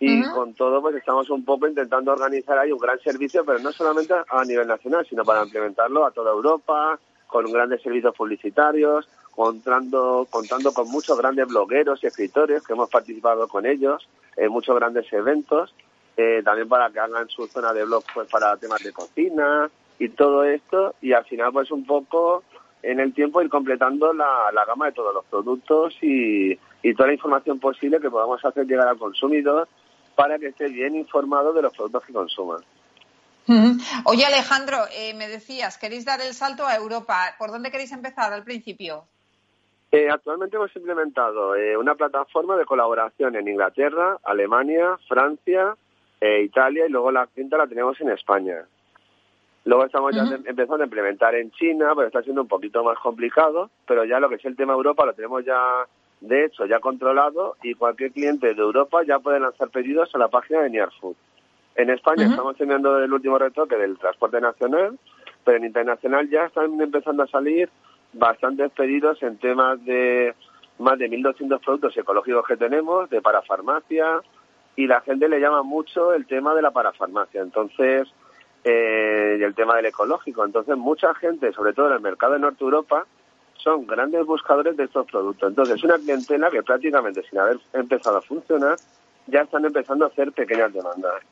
Y 0.00 0.22
con 0.30 0.54
todo, 0.54 0.80
pues 0.80 0.94
estamos 0.94 1.28
un 1.28 1.44
poco 1.44 1.66
intentando 1.66 2.12
organizar 2.12 2.56
ahí 2.56 2.70
un 2.70 2.78
gran 2.78 3.00
servicio, 3.00 3.44
pero 3.44 3.58
no 3.58 3.72
solamente 3.72 4.14
a 4.14 4.44
nivel 4.44 4.68
nacional, 4.68 5.04
sino 5.08 5.24
para 5.24 5.42
implementarlo 5.42 6.06
a 6.06 6.12
toda 6.12 6.30
Europa, 6.30 7.00
con 7.26 7.50
grandes 7.50 7.82
servicios 7.82 8.14
publicitarios, 8.14 9.08
contando, 9.32 10.26
contando 10.30 10.72
con 10.72 10.88
muchos 10.88 11.18
grandes 11.18 11.46
blogueros 11.46 12.02
y 12.02 12.06
escritores 12.06 12.64
que 12.66 12.72
hemos 12.72 12.90
participado 12.90 13.46
con 13.48 13.66
ellos 13.66 14.08
en 14.36 14.50
muchos 14.50 14.76
grandes 14.76 15.12
eventos, 15.12 15.74
eh, 16.16 16.42
también 16.44 16.68
para 16.68 16.90
que 16.90 17.00
hagan 17.00 17.28
su 17.28 17.46
zona 17.46 17.72
de 17.72 17.84
blog 17.84 18.04
pues, 18.14 18.28
para 18.28 18.56
temas 18.56 18.82
de 18.82 18.92
cocina 18.92 19.70
y 19.98 20.08
todo 20.10 20.44
esto, 20.44 20.94
y 21.00 21.12
al 21.12 21.24
final 21.24 21.52
pues 21.52 21.70
un 21.70 21.84
poco 21.84 22.42
en 22.82 23.00
el 23.00 23.12
tiempo 23.12 23.42
ir 23.42 23.48
completando 23.48 24.12
la, 24.12 24.50
la 24.52 24.64
gama 24.64 24.86
de 24.86 24.92
todos 24.92 25.12
los 25.12 25.24
productos 25.26 25.94
y, 26.02 26.58
y 26.82 26.94
toda 26.94 27.08
la 27.08 27.14
información 27.14 27.58
posible 27.58 28.00
que 28.00 28.10
podamos 28.10 28.44
hacer 28.44 28.66
llegar 28.66 28.88
al 28.88 28.98
consumidor 28.98 29.68
para 30.14 30.38
que 30.38 30.48
esté 30.48 30.68
bien 30.68 30.96
informado 30.96 31.52
de 31.52 31.62
los 31.62 31.76
productos 31.76 32.04
que 32.04 32.12
consuman. 32.12 32.60
Oye, 34.04 34.26
Alejandro, 34.26 34.76
eh, 34.92 35.14
me 35.14 35.26
decías, 35.26 35.78
queréis 35.78 36.04
dar 36.04 36.20
el 36.20 36.34
salto 36.34 36.66
a 36.66 36.76
Europa. 36.76 37.34
¿Por 37.38 37.50
dónde 37.50 37.70
queréis 37.70 37.92
empezar 37.92 38.30
al 38.32 38.44
principio? 38.44 39.04
Eh, 39.90 40.10
actualmente 40.10 40.56
hemos 40.56 40.74
implementado 40.76 41.56
eh, 41.56 41.74
una 41.74 41.94
plataforma 41.94 42.58
de 42.58 42.66
colaboración 42.66 43.36
en 43.36 43.48
Inglaterra, 43.48 44.18
Alemania, 44.22 44.98
Francia, 45.08 45.74
Italia 46.20 46.84
y 46.86 46.90
luego 46.90 47.12
la 47.12 47.28
quinta 47.28 47.56
la 47.56 47.68
tenemos 47.68 47.98
en 48.00 48.10
España. 48.10 48.66
Luego 49.64 49.84
estamos 49.84 50.14
ya 50.14 50.22
empezando 50.46 50.82
a 50.82 50.86
implementar 50.86 51.34
en 51.34 51.50
China, 51.50 51.92
pero 51.94 52.06
está 52.06 52.22
siendo 52.22 52.42
un 52.42 52.48
poquito 52.48 52.82
más 52.82 52.98
complicado, 52.98 53.70
pero 53.86 54.04
ya 54.04 54.18
lo 54.18 54.28
que 54.28 54.36
es 54.36 54.44
el 54.44 54.56
tema 54.56 54.72
Europa 54.72 55.04
lo 55.04 55.12
tenemos 55.12 55.44
ya 55.44 55.86
de 56.20 56.44
hecho, 56.44 56.66
ya 56.66 56.80
controlado 56.80 57.56
y 57.62 57.74
cualquier 57.74 58.12
cliente 58.12 58.54
de 58.54 58.60
Europa 58.60 59.02
ya 59.06 59.18
puede 59.18 59.40
lanzar 59.40 59.68
pedidos 59.68 60.12
a 60.14 60.18
la 60.18 60.28
página 60.28 60.62
de 60.62 60.70
Near 60.70 60.90
Food. 61.00 61.16
En 61.76 61.90
España 61.90 62.26
estamos 62.26 62.56
teniendo 62.56 62.98
el 62.98 63.12
último 63.12 63.38
retoque 63.38 63.76
del 63.76 63.98
transporte 63.98 64.40
nacional, 64.40 64.98
pero 65.44 65.58
en 65.58 65.64
internacional 65.64 66.28
ya 66.28 66.46
están 66.46 66.80
empezando 66.80 67.22
a 67.22 67.28
salir 67.28 67.70
bastantes 68.12 68.72
pedidos 68.72 69.22
en 69.22 69.38
temas 69.38 69.84
de 69.84 70.34
más 70.78 70.98
de 70.98 71.08
1.200 71.08 71.60
productos 71.60 71.96
ecológicos 71.96 72.46
que 72.46 72.56
tenemos, 72.56 73.08
de 73.10 73.20
parafarmacia, 73.20 74.20
y 74.76 74.86
la 74.86 75.00
gente 75.02 75.28
le 75.28 75.40
llama 75.40 75.62
mucho 75.62 76.12
el 76.12 76.26
tema 76.26 76.54
de 76.54 76.62
la 76.62 76.70
parafarmacia. 76.70 77.42
Entonces, 77.42 78.08
eh, 78.64 79.36
y 79.38 79.42
el 79.42 79.54
tema 79.54 79.76
del 79.76 79.86
ecológico. 79.86 80.44
Entonces, 80.44 80.76
mucha 80.76 81.14
gente, 81.14 81.52
sobre 81.52 81.72
todo 81.72 81.88
en 81.88 81.94
el 81.94 82.00
mercado 82.00 82.34
de 82.34 82.40
Norte 82.40 82.64
Europa, 82.64 83.06
son 83.56 83.86
grandes 83.86 84.24
buscadores 84.24 84.76
de 84.76 84.84
estos 84.84 85.06
productos. 85.06 85.50
Entonces, 85.50 85.82
una 85.82 85.98
clientela 85.98 86.50
que 86.50 86.62
prácticamente 86.62 87.22
sin 87.28 87.38
haber 87.38 87.58
empezado 87.72 88.18
a 88.18 88.22
funcionar, 88.22 88.78
ya 89.26 89.42
están 89.42 89.64
empezando 89.64 90.04
a 90.04 90.08
hacer 90.08 90.32
pequeñas 90.32 90.72
demandas. 90.72 91.22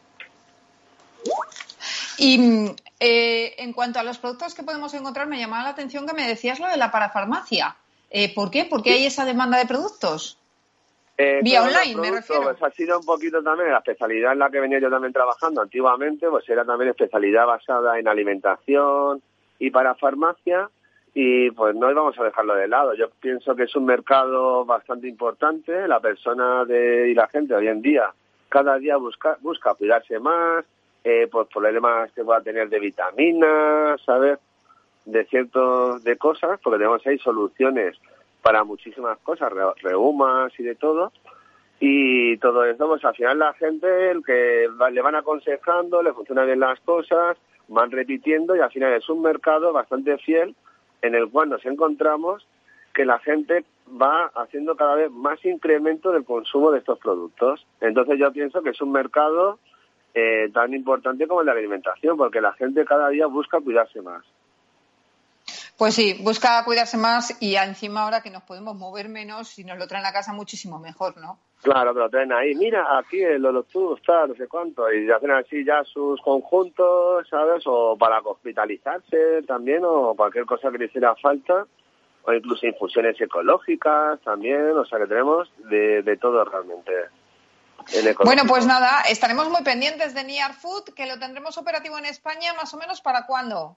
Y 2.18 2.74
eh, 3.00 3.54
en 3.58 3.72
cuanto 3.72 3.98
a 3.98 4.02
los 4.02 4.18
productos 4.18 4.54
que 4.54 4.62
podemos 4.62 4.94
encontrar, 4.94 5.26
me 5.26 5.38
llamaba 5.38 5.64
la 5.64 5.70
atención 5.70 6.06
que 6.06 6.14
me 6.14 6.26
decías 6.26 6.60
lo 6.60 6.68
de 6.68 6.76
la 6.76 6.90
parafarmacia. 6.90 7.76
Eh, 8.10 8.32
¿Por 8.34 8.50
qué? 8.50 8.64
¿Por 8.64 8.82
qué 8.82 8.92
hay 8.92 9.06
esa 9.06 9.24
demanda 9.24 9.58
de 9.58 9.66
productos? 9.66 10.38
Eh, 11.18 11.40
Vía 11.42 11.62
online, 11.62 12.00
me 12.00 12.10
refiero. 12.10 12.42
Pues 12.42 12.62
ha 12.62 12.70
sido 12.70 12.98
un 12.98 13.06
poquito 13.06 13.42
también 13.42 13.70
la 13.70 13.78
especialidad 13.78 14.32
en 14.32 14.38
la 14.38 14.50
que 14.50 14.60
venía 14.60 14.78
yo 14.78 14.90
también 14.90 15.12
trabajando 15.12 15.62
antiguamente, 15.62 16.28
pues 16.28 16.48
era 16.48 16.64
también 16.64 16.90
especialidad 16.90 17.46
basada 17.46 17.98
en 17.98 18.06
alimentación 18.06 19.22
y 19.58 19.70
para 19.70 19.94
farmacia 19.94 20.68
y 21.14 21.50
pues 21.52 21.74
no 21.74 21.90
íbamos 21.90 22.18
a 22.18 22.24
dejarlo 22.24 22.54
de 22.54 22.68
lado. 22.68 22.92
Yo 22.94 23.08
pienso 23.20 23.56
que 23.56 23.62
es 23.62 23.74
un 23.74 23.86
mercado 23.86 24.66
bastante 24.66 25.08
importante. 25.08 25.88
La 25.88 26.00
persona 26.00 26.66
de, 26.66 27.08
y 27.08 27.14
la 27.14 27.28
gente 27.28 27.54
hoy 27.54 27.68
en 27.68 27.80
día 27.80 28.12
cada 28.48 28.78
día 28.78 28.96
busca, 28.96 29.36
busca 29.40 29.74
cuidarse 29.74 30.18
más, 30.18 30.64
eh, 31.04 31.28
por 31.30 31.48
problemas 31.48 32.10
que 32.12 32.24
pueda 32.24 32.40
tener 32.40 32.68
de 32.68 32.80
vitaminas, 32.80 34.00
¿sabes? 34.04 34.38
De 35.04 35.24
ciertos, 35.26 36.02
de 36.02 36.16
cosas, 36.16 36.58
porque 36.62 36.78
tenemos 36.78 37.06
ahí 37.06 37.18
soluciones 37.18 37.96
para 38.46 38.62
muchísimas 38.62 39.18
cosas, 39.24 39.52
reumas 39.82 40.52
y 40.56 40.62
de 40.62 40.76
todo. 40.76 41.10
Y 41.80 42.36
todo 42.36 42.64
esto, 42.64 42.86
pues 42.86 43.04
al 43.04 43.16
final 43.16 43.40
la 43.40 43.52
gente, 43.54 44.12
el 44.12 44.24
que 44.24 44.68
le 44.92 45.02
van 45.02 45.16
aconsejando, 45.16 46.00
le 46.00 46.12
funcionan 46.12 46.46
bien 46.46 46.60
las 46.60 46.78
cosas, 46.82 47.36
van 47.66 47.90
repitiendo 47.90 48.54
y 48.54 48.60
al 48.60 48.70
final 48.70 48.92
es 48.92 49.08
un 49.08 49.20
mercado 49.20 49.72
bastante 49.72 50.16
fiel 50.18 50.54
en 51.02 51.16
el 51.16 51.28
cual 51.28 51.48
nos 51.48 51.66
encontramos 51.66 52.46
que 52.94 53.04
la 53.04 53.18
gente 53.18 53.64
va 54.00 54.30
haciendo 54.36 54.76
cada 54.76 54.94
vez 54.94 55.10
más 55.10 55.44
incremento 55.44 56.12
del 56.12 56.24
consumo 56.24 56.70
de 56.70 56.78
estos 56.78 57.00
productos. 57.00 57.66
Entonces 57.80 58.16
yo 58.16 58.32
pienso 58.32 58.62
que 58.62 58.70
es 58.70 58.80
un 58.80 58.92
mercado 58.92 59.58
eh, 60.14 60.50
tan 60.54 60.72
importante 60.72 61.26
como 61.26 61.40
el 61.40 61.46
de 61.46 61.52
la 61.52 61.58
alimentación, 61.58 62.16
porque 62.16 62.40
la 62.40 62.52
gente 62.52 62.84
cada 62.84 63.08
día 63.08 63.26
busca 63.26 63.58
cuidarse 63.58 64.02
más. 64.02 64.24
Pues 65.76 65.94
sí, 65.94 66.18
busca 66.22 66.64
cuidarse 66.64 66.96
más 66.96 67.36
y 67.40 67.56
encima 67.56 68.02
ahora 68.02 68.22
que 68.22 68.30
nos 68.30 68.42
podemos 68.42 68.76
mover 68.76 69.08
menos, 69.10 69.48
si 69.48 69.62
nos 69.62 69.78
lo 69.78 69.86
traen 69.86 70.06
a 70.06 70.12
casa 70.12 70.32
muchísimo 70.32 70.78
mejor, 70.78 71.18
¿no? 71.18 71.38
Claro, 71.62 71.92
te 71.92 72.00
lo 72.00 72.08
traen 72.08 72.32
ahí. 72.32 72.54
Mira, 72.54 72.98
aquí 72.98 73.22
el 73.22 73.44
Olotú 73.44 73.94
está, 73.94 74.26
no 74.26 74.34
sé 74.34 74.46
cuánto. 74.46 74.90
Y 74.92 75.10
hacen 75.10 75.30
así 75.32 75.64
ya 75.64 75.82
sus 75.84 76.20
conjuntos, 76.22 77.26
¿sabes? 77.28 77.62
O 77.66 77.96
para 77.98 78.20
hospitalizarse 78.20 79.42
también, 79.46 79.82
o 79.84 80.14
cualquier 80.14 80.46
cosa 80.46 80.70
que 80.70 80.78
le 80.78 80.86
hiciera 80.86 81.14
falta. 81.16 81.66
O 82.24 82.32
incluso 82.32 82.66
infusiones 82.66 83.20
ecológicas 83.20 84.20
también. 84.20 84.76
O 84.76 84.84
sea 84.84 84.98
que 84.98 85.06
tenemos 85.06 85.50
de, 85.68 86.02
de 86.02 86.16
todo 86.16 86.44
realmente. 86.44 86.92
Bueno, 88.24 88.42
pues 88.48 88.66
nada, 88.66 89.02
estaremos 89.08 89.48
muy 89.48 89.62
pendientes 89.62 90.14
de 90.14 90.24
Near 90.24 90.54
Food, 90.54 90.94
que 90.94 91.06
lo 91.06 91.18
tendremos 91.18 91.56
operativo 91.56 91.98
en 91.98 92.06
España 92.06 92.52
más 92.54 92.74
o 92.74 92.78
menos 92.78 93.00
para 93.00 93.26
cuándo. 93.26 93.76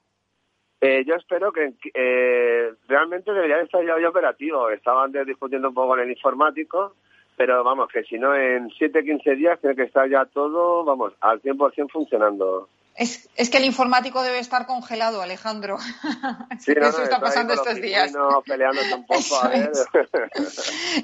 Eh, 0.82 1.04
yo 1.06 1.16
espero 1.16 1.52
que 1.52 1.74
eh, 1.94 2.74
realmente 2.88 3.34
debería 3.34 3.62
estar 3.62 3.86
ya 3.86 3.96
hoy 3.96 4.06
operativo. 4.06 4.70
Estaba 4.70 5.04
antes 5.04 5.26
discutiendo 5.26 5.70
un 5.70 5.74
poco 5.74 5.90
con 5.90 6.00
el 6.00 6.10
informático 6.10 6.94
pero 7.40 7.64
vamos, 7.64 7.88
que 7.90 8.04
si 8.04 8.20
no, 8.20 8.36
en 8.36 8.70
7, 8.78 9.02
15 9.02 9.36
días 9.36 9.62
tiene 9.62 9.74
que 9.74 9.84
estar 9.84 10.10
ya 10.10 10.26
todo, 10.26 10.84
vamos, 10.84 11.14
al 11.22 11.42
100% 11.42 11.90
funcionando. 11.90 12.68
Es, 12.98 13.30
es 13.38 13.50
que 13.50 13.60
el 13.60 13.64
informático 13.64 14.22
debe 14.24 14.40
estar 14.40 14.66
congelado, 14.66 15.22
Alejandro. 15.22 15.78
Sí, 16.60 16.74
Eso 16.76 17.02
está 17.02 17.22
pasando 17.22 17.54
estos 17.54 17.76
días. 17.76 18.12
peleándose 18.46 18.94
un 18.94 19.06
poco, 19.08 19.20
Eso 19.22 19.42
a 19.42 19.48
ver. 19.48 19.72
Es. 19.72 19.88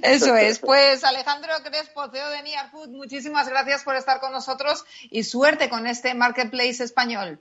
Eso 0.04 0.36
es. 0.36 0.60
Pues 0.60 1.06
Alejandro 1.06 1.54
Crespo, 1.64 2.10
CEO 2.10 2.30
de 2.30 2.44
Near 2.44 2.70
Food, 2.70 2.90
muchísimas 2.90 3.48
gracias 3.48 3.86
por 3.86 3.96
estar 3.96 4.20
con 4.20 4.34
nosotros 4.34 4.84
y 5.10 5.24
suerte 5.24 5.70
con 5.70 5.88
este 5.88 6.16
marketplace 6.16 6.84
español. 6.84 7.40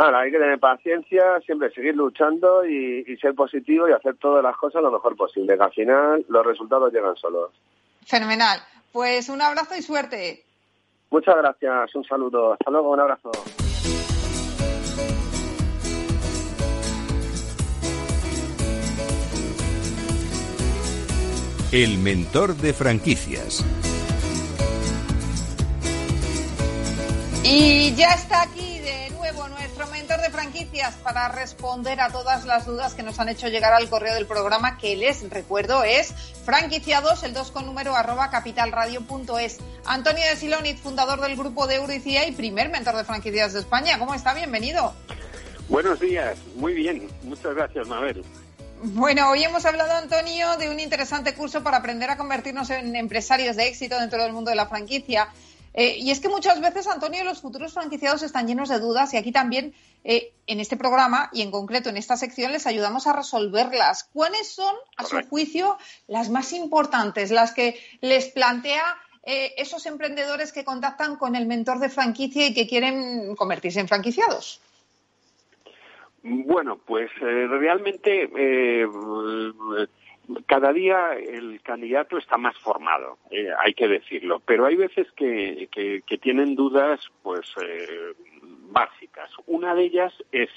Ahora, 0.00 0.20
hay 0.20 0.30
que 0.30 0.38
tener 0.38 0.58
paciencia, 0.58 1.38
siempre 1.44 1.70
seguir 1.72 1.94
luchando 1.94 2.64
y, 2.64 3.04
y 3.06 3.16
ser 3.18 3.34
positivo 3.34 3.86
y 3.86 3.92
hacer 3.92 4.16
todas 4.16 4.42
las 4.42 4.56
cosas 4.56 4.80
lo 4.80 4.90
mejor 4.90 5.14
posible, 5.14 5.58
que 5.58 5.62
al 5.62 5.72
final 5.72 6.24
los 6.26 6.46
resultados 6.46 6.90
llegan 6.90 7.14
solos. 7.16 7.50
Fenomenal. 8.06 8.60
Pues 8.92 9.28
un 9.28 9.42
abrazo 9.42 9.76
y 9.76 9.82
suerte. 9.82 10.42
Muchas 11.10 11.36
gracias, 11.36 11.94
un 11.94 12.04
saludo. 12.04 12.54
Hasta 12.54 12.70
luego, 12.70 12.92
un 12.92 13.00
abrazo. 13.00 13.30
El 21.72 21.98
mentor 21.98 22.54
de 22.54 22.72
franquicias. 22.72 23.62
Y 27.44 27.94
ya 27.96 28.08
está 28.14 28.44
aquí 28.44 28.69
director 30.10 30.32
de 30.32 30.36
franquicias, 30.36 30.94
para 31.04 31.28
responder 31.28 32.00
a 32.00 32.10
todas 32.10 32.44
las 32.44 32.66
dudas 32.66 32.94
que 32.94 33.04
nos 33.04 33.20
han 33.20 33.28
hecho 33.28 33.46
llegar 33.46 33.72
al 33.72 33.88
correo 33.88 34.12
del 34.12 34.26
programa, 34.26 34.76
que 34.76 34.96
les 34.96 35.28
recuerdo 35.30 35.84
es 35.84 36.12
franquiciados, 36.44 37.22
el 37.22 37.32
2 37.32 37.52
con 37.52 37.64
número 37.64 37.94
arroba 37.94 38.28
capitalradio.es. 38.28 39.58
Antonio 39.84 40.24
de 40.24 40.34
Silonit, 40.34 40.78
fundador 40.78 41.20
del 41.20 41.36
grupo 41.36 41.68
de 41.68 41.76
Euricia 41.76 42.26
y 42.26 42.32
primer 42.32 42.70
mentor 42.70 42.96
de 42.96 43.04
franquicias 43.04 43.52
de 43.52 43.60
España. 43.60 44.00
¿Cómo 44.00 44.12
está? 44.12 44.34
Bienvenido. 44.34 44.94
Buenos 45.68 46.00
días, 46.00 46.36
muy 46.56 46.74
bien. 46.74 47.06
Muchas 47.22 47.54
gracias, 47.54 47.86
Mabel. 47.86 48.24
Bueno, 48.82 49.30
hoy 49.30 49.44
hemos 49.44 49.64
hablado, 49.64 49.92
Antonio, 49.92 50.56
de 50.56 50.70
un 50.70 50.80
interesante 50.80 51.34
curso 51.34 51.62
para 51.62 51.76
aprender 51.76 52.10
a 52.10 52.16
convertirnos 52.16 52.68
en 52.70 52.96
empresarios 52.96 53.54
de 53.54 53.68
éxito 53.68 53.96
dentro 53.96 54.20
del 54.20 54.32
mundo 54.32 54.50
de 54.50 54.56
la 54.56 54.66
franquicia. 54.66 55.28
Eh, 55.72 55.98
y 55.98 56.10
es 56.10 56.20
que 56.20 56.28
muchas 56.28 56.60
veces, 56.60 56.86
Antonio, 56.88 57.22
los 57.24 57.40
futuros 57.40 57.72
franquiciados 57.72 58.22
están 58.22 58.46
llenos 58.46 58.68
de 58.68 58.80
dudas 58.80 59.14
y 59.14 59.16
aquí 59.16 59.30
también, 59.30 59.72
eh, 60.04 60.32
en 60.46 60.60
este 60.60 60.76
programa 60.76 61.30
y 61.32 61.42
en 61.42 61.50
concreto 61.50 61.88
en 61.90 61.96
esta 61.96 62.16
sección, 62.16 62.52
les 62.52 62.66
ayudamos 62.66 63.06
a 63.06 63.12
resolverlas. 63.12 64.08
¿Cuáles 64.12 64.48
son, 64.52 64.74
a 64.96 65.04
su 65.04 65.20
juicio, 65.28 65.76
las 66.06 66.30
más 66.30 66.52
importantes, 66.52 67.30
las 67.30 67.52
que 67.52 67.78
les 68.00 68.26
plantea 68.28 68.96
eh, 69.24 69.54
esos 69.58 69.86
emprendedores 69.86 70.52
que 70.52 70.64
contactan 70.64 71.16
con 71.16 71.36
el 71.36 71.46
mentor 71.46 71.78
de 71.78 71.90
franquicia 71.90 72.46
y 72.46 72.54
que 72.54 72.66
quieren 72.66 73.36
convertirse 73.36 73.80
en 73.80 73.88
franquiciados? 73.88 74.60
Bueno, 76.22 76.78
pues 76.84 77.10
eh, 77.22 77.46
realmente 77.48 78.30
eh, 78.36 78.86
cada 80.46 80.72
día 80.72 81.14
el 81.14 81.62
candidato 81.62 82.18
está 82.18 82.36
más 82.36 82.58
formado, 82.58 83.16
eh, 83.30 83.48
hay 83.64 83.72
que 83.72 83.88
decirlo, 83.88 84.40
pero 84.44 84.66
hay 84.66 84.76
veces 84.76 85.10
que, 85.12 85.68
que, 85.72 86.18
tienen 86.18 86.54
dudas 86.54 87.00
pues 87.22 87.54
básicas. 88.70 89.30
Una 89.46 89.74
de 89.74 89.84
ellas 89.84 90.12
es 90.32 90.48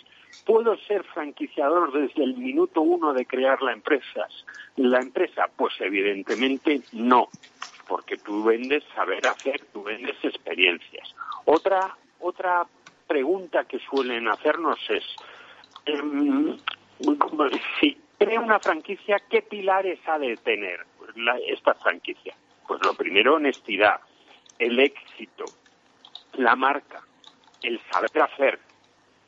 ¿Puedo 0.47 0.75
ser 0.87 1.03
franquiciador 1.03 1.93
desde 1.93 2.23
el 2.23 2.35
minuto 2.35 2.81
uno 2.81 3.13
de 3.13 3.27
crear 3.27 3.61
la 3.61 3.71
empresa? 3.71 4.27
La 4.77 4.99
empresa, 4.99 5.47
pues 5.55 5.73
evidentemente 5.79 6.81
no, 6.91 7.27
porque 7.87 8.17
tú 8.17 8.43
vendes 8.43 8.83
saber 8.95 9.27
hacer, 9.27 9.61
tú 9.71 9.83
vendes 9.83 10.15
experiencias. 10.23 11.13
Otra 11.45 11.95
otra 12.19 12.65
pregunta 13.05 13.65
que 13.65 13.77
suelen 13.77 14.27
hacernos 14.27 14.79
es 14.89 15.03
Em, 15.85 16.57
si 17.79 17.97
crea 18.17 18.39
una 18.39 18.59
franquicia, 18.59 19.17
¿qué 19.29 19.41
pilares 19.41 19.99
ha 20.07 20.17
de 20.17 20.37
tener 20.37 20.85
esta 21.47 21.73
franquicia? 21.73 22.35
Pues 22.67 22.79
lo 22.85 22.93
primero, 22.93 23.35
honestidad, 23.35 23.99
el 24.57 24.79
éxito, 24.79 25.43
la 26.33 26.55
marca, 26.55 27.01
el 27.63 27.79
saber 27.91 28.21
hacer 28.21 28.59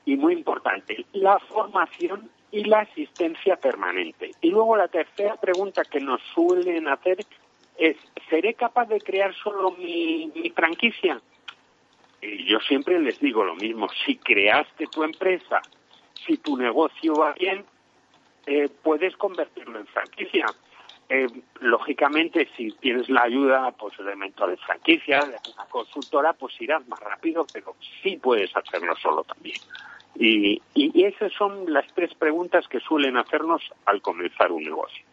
y 0.05 0.15
muy 0.15 0.33
importante, 0.33 1.05
la 1.13 1.39
formación 1.39 2.29
y 2.51 2.63
la 2.65 2.81
asistencia 2.81 3.55
permanente. 3.55 4.31
Y 4.41 4.51
luego 4.51 4.77
la 4.77 4.87
tercera 4.87 5.35
pregunta 5.35 5.83
que 5.83 5.99
nos 5.99 6.21
suelen 6.33 6.87
hacer 6.87 7.17
es, 7.77 7.97
¿seré 8.29 8.53
capaz 8.53 8.85
de 8.85 9.01
crear 9.01 9.33
solo 9.33 9.71
mi, 9.71 10.31
franquicia? 10.55 11.19
Y 12.21 12.45
yo 12.45 12.59
siempre 12.59 12.99
les 12.99 13.19
digo 13.19 13.43
lo 13.43 13.55
mismo, 13.55 13.87
si 14.05 14.15
creaste 14.17 14.87
tu 14.87 15.03
empresa 15.03 15.61
si 16.25 16.37
tu 16.37 16.57
negocio 16.57 17.13
va 17.15 17.33
bien, 17.33 17.65
eh, 18.45 18.69
puedes 18.83 19.15
convertirlo 19.17 19.79
en 19.79 19.87
franquicia. 19.87 20.45
Eh, 21.07 21.27
lógicamente, 21.61 22.49
si 22.57 22.71
tienes 22.71 23.09
la 23.09 23.23
ayuda 23.23 23.71
pues, 23.71 23.93
de 23.97 24.15
mentor 24.15 24.51
de 24.51 24.57
franquicia, 24.57 25.19
de 25.19 25.37
una 25.53 25.65
consultora, 25.69 26.33
pues 26.33 26.59
irás 26.59 26.87
más 26.87 26.99
rápido, 26.99 27.45
pero 27.51 27.75
sí 28.01 28.17
puedes 28.17 28.55
hacerlo 28.55 28.95
solo 28.95 29.23
también. 29.23 29.57
Y, 30.15 30.61
y 30.73 31.03
esas 31.03 31.31
son 31.33 31.71
las 31.71 31.85
tres 31.93 32.13
preguntas 32.15 32.67
que 32.67 32.79
suelen 32.79 33.17
hacernos 33.17 33.61
al 33.85 34.01
comenzar 34.01 34.51
un 34.51 34.63
negocio. 34.63 35.03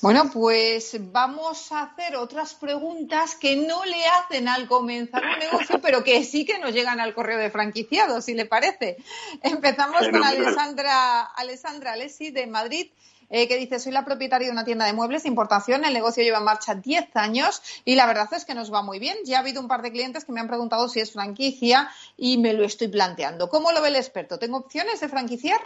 Bueno, 0.00 0.30
pues 0.32 0.96
vamos 1.12 1.72
a 1.72 1.82
hacer 1.82 2.16
otras 2.16 2.54
preguntas 2.54 3.34
que 3.34 3.56
no 3.56 3.84
le 3.84 4.06
hacen 4.06 4.46
al 4.48 4.68
comenzar 4.68 5.24
un 5.24 5.38
negocio, 5.38 5.80
pero 5.82 6.04
que 6.04 6.24
sí 6.24 6.44
que 6.44 6.58
nos 6.58 6.72
llegan 6.72 7.00
al 7.00 7.14
correo 7.14 7.38
de 7.38 7.50
franquiciados, 7.50 8.24
si 8.24 8.34
le 8.34 8.46
parece. 8.46 8.96
Empezamos 9.42 10.08
con 10.08 10.22
Alessandra, 10.22 11.22
Alessandra 11.22 11.92
Alessi 11.92 12.30
de 12.30 12.46
Madrid. 12.46 12.90
Eh, 13.30 13.46
que 13.46 13.56
dice, 13.56 13.78
soy 13.78 13.92
la 13.92 14.04
propietaria 14.04 14.46
de 14.46 14.52
una 14.52 14.64
tienda 14.64 14.86
de 14.86 14.94
muebles 14.94 15.22
de 15.22 15.28
importación, 15.28 15.84
el 15.84 15.92
negocio 15.92 16.22
lleva 16.22 16.38
en 16.38 16.44
marcha 16.44 16.74
10 16.74 17.14
años 17.16 17.62
y 17.84 17.94
la 17.94 18.06
verdad 18.06 18.28
es 18.32 18.44
que 18.44 18.54
nos 18.54 18.72
va 18.72 18.82
muy 18.82 18.98
bien. 18.98 19.16
Ya 19.24 19.38
ha 19.38 19.40
habido 19.40 19.60
un 19.60 19.68
par 19.68 19.82
de 19.82 19.92
clientes 19.92 20.24
que 20.24 20.32
me 20.32 20.40
han 20.40 20.48
preguntado 20.48 20.88
si 20.88 21.00
es 21.00 21.12
franquicia 21.12 21.88
y 22.16 22.38
me 22.38 22.54
lo 22.54 22.64
estoy 22.64 22.88
planteando. 22.88 23.48
¿Cómo 23.48 23.72
lo 23.72 23.82
ve 23.82 23.88
el 23.88 23.96
experto? 23.96 24.38
¿Tengo 24.38 24.58
opciones 24.58 25.00
de 25.00 25.08
franquiciar? 25.08 25.60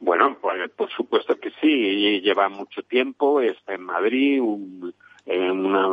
Bueno, 0.00 0.36
pues, 0.40 0.70
por 0.72 0.90
supuesto 0.90 1.38
que 1.38 1.50
sí, 1.60 2.20
lleva 2.20 2.48
mucho 2.48 2.82
tiempo, 2.82 3.40
está 3.40 3.74
en 3.74 3.82
Madrid, 3.82 4.40
una, 4.40 5.88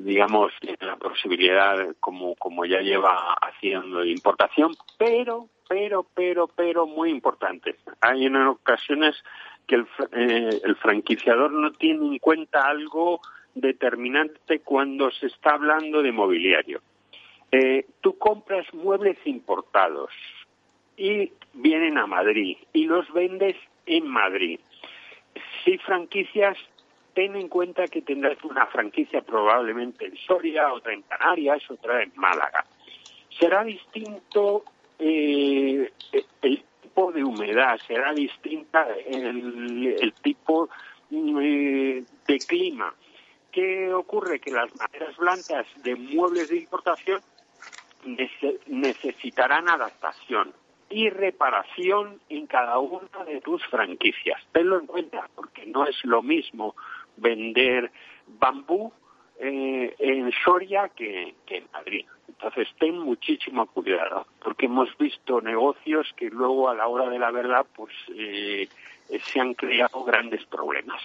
digamos, 0.00 0.52
la 0.80 0.96
posibilidad 0.96 1.94
como, 2.00 2.34
como 2.36 2.64
ya 2.64 2.80
lleva 2.80 3.34
haciendo 3.34 4.04
importación, 4.04 4.74
pero, 4.98 5.48
pero, 5.68 6.06
pero, 6.14 6.48
pero 6.48 6.86
muy 6.86 7.10
importante. 7.10 7.76
Hay 8.00 8.26
en 8.26 8.36
ocasiones 8.36 9.14
que 9.66 9.76
el, 9.76 9.86
eh, 10.12 10.60
el 10.64 10.76
franquiciador 10.76 11.52
no 11.52 11.72
tiene 11.72 12.06
en 12.06 12.18
cuenta 12.18 12.66
algo 12.66 13.20
determinante 13.54 14.60
cuando 14.60 15.10
se 15.10 15.26
está 15.26 15.54
hablando 15.54 16.02
de 16.02 16.12
mobiliario. 16.12 16.80
Eh, 17.52 17.86
tú 18.00 18.18
compras 18.18 18.66
muebles 18.74 19.16
importados, 19.24 20.10
y 20.96 21.32
vienen 21.52 21.98
a 21.98 22.06
Madrid 22.06 22.56
y 22.72 22.86
los 22.86 23.10
vendes 23.12 23.56
en 23.86 24.06
Madrid. 24.06 24.60
Si 25.64 25.78
franquicias, 25.78 26.56
ten 27.14 27.36
en 27.36 27.48
cuenta 27.48 27.86
que 27.86 28.02
tendrás 28.02 28.42
una 28.44 28.66
franquicia 28.66 29.22
probablemente 29.22 30.06
en 30.06 30.16
Soria, 30.16 30.72
otra 30.72 30.92
en 30.92 31.02
Canarias, 31.02 31.62
otra 31.70 32.02
en 32.02 32.12
Málaga. 32.16 32.64
Será 33.38 33.64
distinto 33.64 34.64
eh, 34.98 35.92
el 36.42 36.62
tipo 36.94 37.10
de 37.10 37.24
humedad, 37.24 37.76
será 37.88 38.12
distinta 38.12 38.86
el, 39.06 40.14
tipo 40.22 40.68
eh, 41.10 42.04
de 42.26 42.38
clima. 42.38 42.94
¿Qué 43.50 43.92
ocurre? 43.92 44.38
Que 44.38 44.52
las 44.52 44.70
maderas 44.76 45.16
blancas 45.16 45.66
de 45.82 45.96
muebles 45.96 46.50
de 46.50 46.58
importación 46.58 47.20
necesitarán 48.66 49.68
adaptación 49.68 50.52
y 50.88 51.10
reparación 51.10 52.20
en 52.28 52.46
cada 52.46 52.78
una 52.78 53.24
de 53.26 53.40
tus 53.40 53.64
franquicias. 53.66 54.40
Tenlo 54.52 54.78
en 54.78 54.86
cuenta, 54.86 55.28
porque 55.34 55.66
no 55.66 55.86
es 55.86 55.96
lo 56.04 56.22
mismo 56.22 56.76
vender 57.16 57.90
bambú 58.26 58.92
eh, 59.40 59.96
en 59.98 60.30
Soria 60.44 60.90
que, 60.90 61.34
en 61.48 61.66
Madrid. 61.72 62.06
Entonces, 62.36 62.68
ten 62.78 62.98
muchísimo 62.98 63.66
cuidado, 63.66 64.26
porque 64.42 64.66
hemos 64.66 64.88
visto 64.98 65.40
negocios 65.40 66.06
que 66.16 66.28
luego, 66.28 66.68
a 66.68 66.74
la 66.74 66.88
hora 66.88 67.08
de 67.08 67.18
la 67.18 67.30
verdad, 67.30 67.64
pues 67.74 67.92
eh, 68.14 68.68
se 69.22 69.40
han 69.40 69.54
creado 69.54 70.04
grandes 70.04 70.44
problemas. 70.46 71.00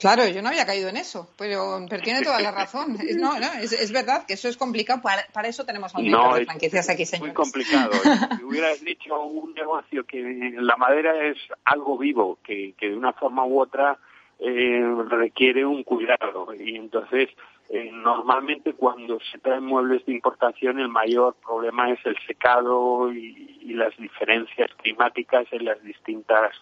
Claro, 0.00 0.26
yo 0.26 0.40
no 0.40 0.48
había 0.48 0.64
caído 0.64 0.88
en 0.88 0.96
eso, 0.96 1.28
pero, 1.36 1.78
tiene 2.02 2.22
toda 2.22 2.40
la 2.40 2.50
razón. 2.50 2.96
No, 3.18 3.38
no, 3.38 3.52
es, 3.60 3.92
verdad 3.92 4.24
que 4.26 4.32
eso 4.32 4.48
es 4.48 4.56
complicado. 4.56 5.02
Para, 5.02 5.48
eso 5.48 5.66
tenemos 5.66 5.94
un 5.94 6.10
no, 6.10 6.34
de 6.34 6.46
franquicias 6.46 6.88
aquí, 6.88 7.04
señores. 7.04 7.34
muy 7.34 7.34
complicado. 7.34 7.90
si 8.38 8.44
hubieras 8.44 8.80
dicho 8.80 9.20
un 9.22 9.52
negocio 9.52 10.04
que 10.04 10.54
la 10.56 10.76
madera 10.78 11.28
es 11.28 11.36
algo 11.66 11.98
vivo, 11.98 12.38
que, 12.42 12.72
que 12.78 12.88
de 12.88 12.96
una 12.96 13.12
forma 13.12 13.44
u 13.44 13.60
otra 13.60 13.98
eh, 14.38 14.82
requiere 15.10 15.66
un 15.66 15.84
cuidado. 15.84 16.54
Y 16.58 16.76
entonces, 16.76 17.28
eh, 17.70 17.90
normalmente 17.92 18.74
cuando 18.74 19.18
se 19.32 19.38
traen 19.38 19.64
muebles 19.64 20.04
de 20.04 20.12
importación, 20.12 20.80
el 20.80 20.88
mayor 20.88 21.36
problema 21.36 21.90
es 21.90 22.04
el 22.04 22.16
secado 22.26 23.12
y 23.12 23.72
las 23.74 23.96
diferencias 23.96 24.70
climáticas 24.82 25.46
en 25.52 25.64
las 25.64 25.82
distintas 25.82 26.52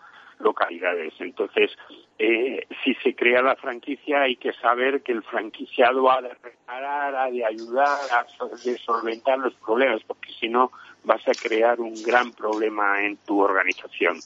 localidades. 0.40 1.14
Entonces, 1.18 1.70
eh, 2.18 2.66
si 2.84 2.94
se 2.96 3.14
crea 3.14 3.42
la 3.42 3.56
franquicia 3.56 4.22
hay 4.22 4.36
que 4.36 4.52
saber 4.54 5.02
que 5.02 5.12
el 5.12 5.22
franquiciado 5.22 6.11
ha 6.11 6.22
de 6.22 6.34
reparar, 6.34 7.14
ha 7.14 7.30
de 7.30 7.44
ayudar, 7.44 7.98
a 8.12 8.26
de 8.64 8.78
solventar 8.78 9.38
los 9.38 9.54
problemas, 9.54 10.02
porque 10.06 10.30
si 10.38 10.48
no 10.48 10.72
vas 11.04 11.26
a 11.28 11.32
crear 11.32 11.80
un 11.80 11.94
gran 12.02 12.32
problema 12.32 13.02
en 13.02 13.16
tu 13.18 13.40
organización. 13.40 14.18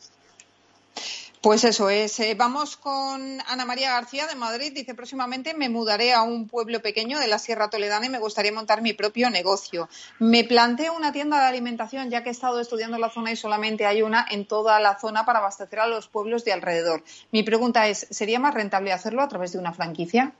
Pues 1.43 1.64
eso 1.64 1.90
es. 1.90 2.20
Eh, 2.20 2.36
vamos 2.38 2.76
con 2.76 3.20
Ana 3.49 3.66
María 3.66 3.90
García 3.90 4.28
de 4.28 4.36
Madrid. 4.36 4.72
Dice, 4.72 4.95
próximamente 4.95 5.55
me 5.55 5.68
mudaré 5.68 6.12
a 6.12 6.22
un 6.22 6.47
pueblo 6.47 6.80
pequeño 6.80 7.18
de 7.18 7.26
la 7.26 7.40
Sierra 7.40 7.68
Toledana 7.68 8.07
y 8.07 8.11
me 8.11 8.20
gustaría 8.20 8.53
montar 8.53 8.80
mi 8.80 8.93
propio 8.93 9.28
negocio. 9.28 9.88
Me 10.20 10.45
planteo 10.45 10.97
una 10.97 11.11
tienda 11.11 11.40
de 11.40 11.49
alimentación, 11.49 12.11
ya 12.11 12.22
que 12.22 12.28
he 12.28 12.32
estado 12.32 12.61
estudiando 12.61 12.97
la 12.97 13.11
zona 13.11 13.32
y 13.32 13.36
solamente 13.36 13.86
hay 13.86 14.03
una 14.03 14.24
en 14.30 14.47
toda 14.47 14.78
la 14.78 15.01
zona 15.01 15.24
para 15.24 15.40
abastecer 15.40 15.80
a 15.80 15.88
los 15.88 16.07
pueblos 16.07 16.45
de 16.45 16.53
alrededor. 16.53 17.03
Mi 17.32 17.43
pregunta 17.43 17.88
es, 17.88 18.07
¿sería 18.12 18.38
más 18.38 18.55
rentable 18.55 18.93
hacerlo 18.93 19.20
a 19.20 19.26
través 19.28 19.53
de 19.53 19.59
una 19.59 19.72
franquicia? 19.72 20.34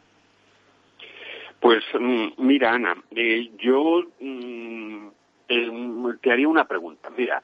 Pues 1.59 1.83
mm, 1.99 2.29
mira, 2.37 2.75
Ana, 2.75 2.97
eh, 3.11 3.51
yo 3.59 4.05
mm, 4.21 5.09
eh, 5.49 5.71
te 6.23 6.31
haría 6.31 6.47
una 6.47 6.67
pregunta. 6.67 7.11
Mira, 7.11 7.43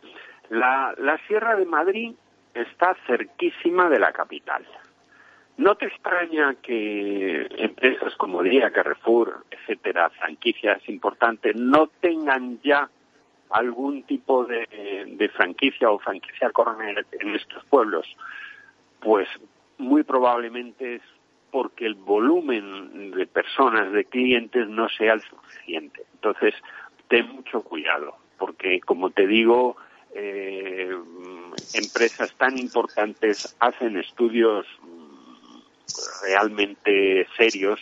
la, 0.49 0.95
la 0.97 1.19
Sierra 1.27 1.57
de 1.57 1.67
Madrid 1.67 2.15
está 2.63 2.97
cerquísima 3.07 3.89
de 3.89 3.99
la 3.99 4.13
capital. 4.13 4.65
¿No 5.59 5.75
te 5.75 5.87
extraña 5.87 6.55
que 6.63 7.49
empresas 7.51 8.15
como 8.15 8.43
Día, 8.45 8.71
Carrefour, 8.71 9.45
etcétera, 9.51 10.09
franquicias 10.11 10.81
importantes, 10.89 11.57
no 11.57 11.89
tengan 12.01 12.61
ya 12.63 12.89
algún 13.51 14.05
tipo 14.05 14.45
de, 14.45 15.31
franquicia 15.35 15.91
o 15.91 15.99
franquicia 15.99 16.51
coronel 16.51 17.05
en 17.11 17.35
estos 17.35 17.65
pueblos? 17.65 18.07
Pues 19.01 19.29
muy 19.79 20.05
probablemente 20.05 20.97
es 20.97 21.03
porque 21.51 21.87
el 21.87 21.95
volumen 21.95 23.11
de 23.11 23.27
personas, 23.27 23.91
de 23.91 24.05
clientes, 24.05 24.69
no 24.69 24.89
sea 24.91 25.15
el 25.15 25.23
suficiente. 25.23 26.05
Entonces, 26.15 26.55
ten 27.09 27.27
mucho 27.35 27.63
cuidado, 27.63 28.17
porque 28.39 28.81
como 28.81 29.11
te 29.11 29.27
digo, 29.27 29.77
eh, 30.15 30.91
empresas 31.75 32.33
tan 32.35 32.59
importantes 32.59 33.57
hacen 33.61 33.97
estudios 33.99 34.67
realmente 36.23 37.27
serios, 37.37 37.81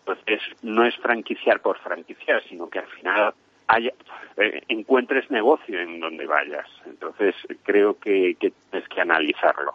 entonces 0.00 0.40
no 0.62 0.86
es 0.86 0.94
franquiciar 0.96 1.60
por 1.60 1.78
franquiciar, 1.78 2.42
sino 2.48 2.68
que 2.68 2.78
al 2.78 2.86
final 2.88 3.34
haya, 3.66 3.92
eh, 4.36 4.62
encuentres 4.68 5.30
negocio 5.30 5.80
en 5.80 6.00
donde 6.00 6.26
vayas. 6.26 6.68
Entonces 6.86 7.34
creo 7.62 7.98
que, 7.98 8.36
que 8.38 8.52
tienes 8.70 8.88
que 8.88 9.00
analizarlo. 9.00 9.74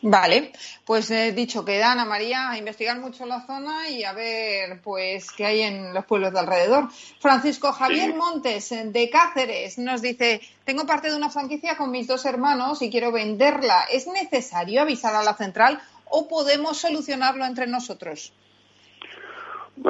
Vale, 0.00 0.52
pues 0.84 1.10
he 1.10 1.32
dicho 1.32 1.64
que 1.64 1.82
Ana 1.82 2.04
María 2.04 2.50
a 2.50 2.58
investigar 2.58 3.00
mucho 3.00 3.26
la 3.26 3.44
zona 3.44 3.88
y 3.88 4.04
a 4.04 4.12
ver 4.12 4.80
pues 4.80 5.32
qué 5.32 5.44
hay 5.44 5.62
en 5.62 5.92
los 5.92 6.04
pueblos 6.04 6.32
de 6.32 6.38
alrededor. 6.38 6.88
Francisco 7.18 7.72
Javier 7.72 8.14
Montes 8.14 8.70
de 8.70 9.10
Cáceres 9.10 9.76
nos 9.78 10.00
dice, 10.00 10.40
tengo 10.64 10.86
parte 10.86 11.10
de 11.10 11.16
una 11.16 11.30
franquicia 11.30 11.76
con 11.76 11.90
mis 11.90 12.06
dos 12.06 12.24
hermanos 12.26 12.80
y 12.80 12.90
quiero 12.90 13.10
venderla. 13.10 13.86
¿Es 13.92 14.06
necesario 14.06 14.82
avisar 14.82 15.16
a 15.16 15.24
la 15.24 15.34
central 15.34 15.80
o 16.04 16.28
podemos 16.28 16.78
solucionarlo 16.78 17.44
entre 17.44 17.66
nosotros? 17.66 18.32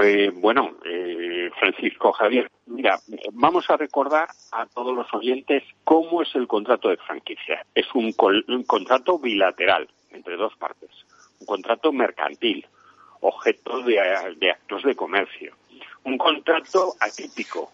Eh, 0.03 0.31
bueno, 0.35 0.77
eh, 0.85 1.51
Francisco 1.59 2.13
Javier, 2.13 2.51
mira, 2.67 2.99
vamos 3.33 3.69
a 3.71 3.77
recordar 3.77 4.29
a 4.53 4.67
todos 4.67 4.95
los 4.95 5.13
oyentes 5.15 5.63
cómo 5.85 6.23
es 6.23 6.35
el 6.35 6.47
contrato 6.47 6.89
de 6.89 6.99
franquicia. 6.99 7.65
Es 7.75 7.87
un, 7.95 8.13
contrato 8.67 9.19
bilateral 9.19 9.89
entre 10.13 10.37
dos 10.37 10.55
partes, 10.57 10.91
un 11.41 11.47
contrato 11.47 11.93
mercantil, 11.93 12.67
objeto 13.21 13.83
de, 13.83 14.01
actos 14.51 14.83
de 14.83 14.95
comercio, 14.95 15.55
un 16.05 16.19
contrato 16.19 16.95
atípico, 17.01 17.73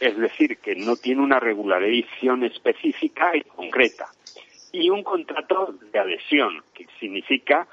es 0.00 0.16
decir, 0.16 0.58
que 0.58 0.74
no 0.74 0.96
tiene 0.96 1.22
una 1.22 1.40
regularización 1.40 2.44
específica 2.44 3.36
y 3.36 3.42
concreta, 3.42 4.08
y 4.72 4.90
un 4.90 5.02
contrato 5.02 5.74
de 5.92 5.98
adhesión, 5.98 6.62
que 6.74 6.86
significa 7.00 7.66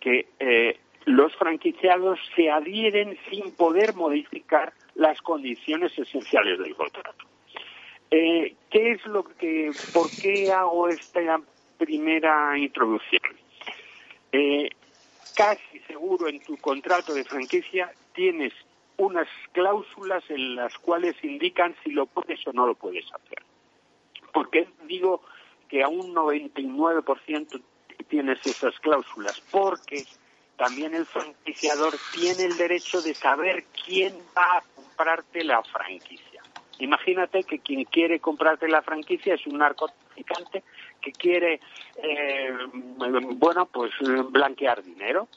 que 0.00 0.28
eh, 0.38 0.78
los 1.06 1.34
franquiciados 1.36 2.18
se 2.36 2.50
adhieren 2.50 3.18
sin 3.30 3.52
poder 3.52 3.94
modificar 3.94 4.72
las 4.94 5.20
condiciones 5.22 5.96
esenciales 5.98 6.58
del 6.58 6.74
contrato. 6.74 7.24
Eh, 8.10 8.54
¿Qué 8.70 8.92
es 8.92 9.06
lo 9.06 9.24
que, 9.24 9.70
por 9.94 10.10
qué 10.10 10.52
hago 10.52 10.88
esta 10.88 11.40
primera 11.78 12.56
introducción? 12.58 13.22
Eh, 14.32 14.70
casi 15.36 15.78
seguro 15.86 16.28
en 16.28 16.40
tu 16.40 16.56
contrato 16.56 17.14
de 17.14 17.24
franquicia 17.24 17.92
tienes 18.14 18.52
unas 18.96 19.28
cláusulas 19.52 20.22
en 20.28 20.56
las 20.56 20.76
cuales 20.78 21.16
indican 21.22 21.74
si 21.82 21.90
lo 21.90 22.06
puedes 22.06 22.46
o 22.46 22.52
no 22.52 22.66
lo 22.66 22.74
puedes 22.74 23.04
hacer. 23.12 23.42
¿Por 24.32 24.50
qué 24.50 24.68
digo 24.86 25.22
que 25.68 25.82
a 25.82 25.88
un 25.88 26.14
99% 26.14 27.62
tienes 28.08 28.38
esas 28.46 28.78
cláusulas? 28.80 29.40
Porque 29.50 30.04
también 30.56 30.94
el 30.94 31.06
franquiciador 31.06 31.94
tiene 32.14 32.44
el 32.44 32.56
derecho 32.56 33.02
de 33.02 33.14
saber 33.14 33.64
quién 33.84 34.14
va 34.36 34.58
a 34.58 34.62
comprarte 34.74 35.44
la 35.44 35.62
franquicia. 35.62 36.42
Imagínate 36.78 37.44
que 37.44 37.58
quien 37.58 37.84
quiere 37.84 38.20
comprarte 38.20 38.68
la 38.68 38.82
franquicia 38.82 39.34
es 39.34 39.46
un 39.46 39.58
narcotraficante 39.58 40.62
que 41.02 41.12
quiere, 41.12 41.60
eh, 41.96 42.56
bueno, 42.72 43.66
pues 43.66 43.92
blanquear 44.30 44.82
dinero. 44.82 45.28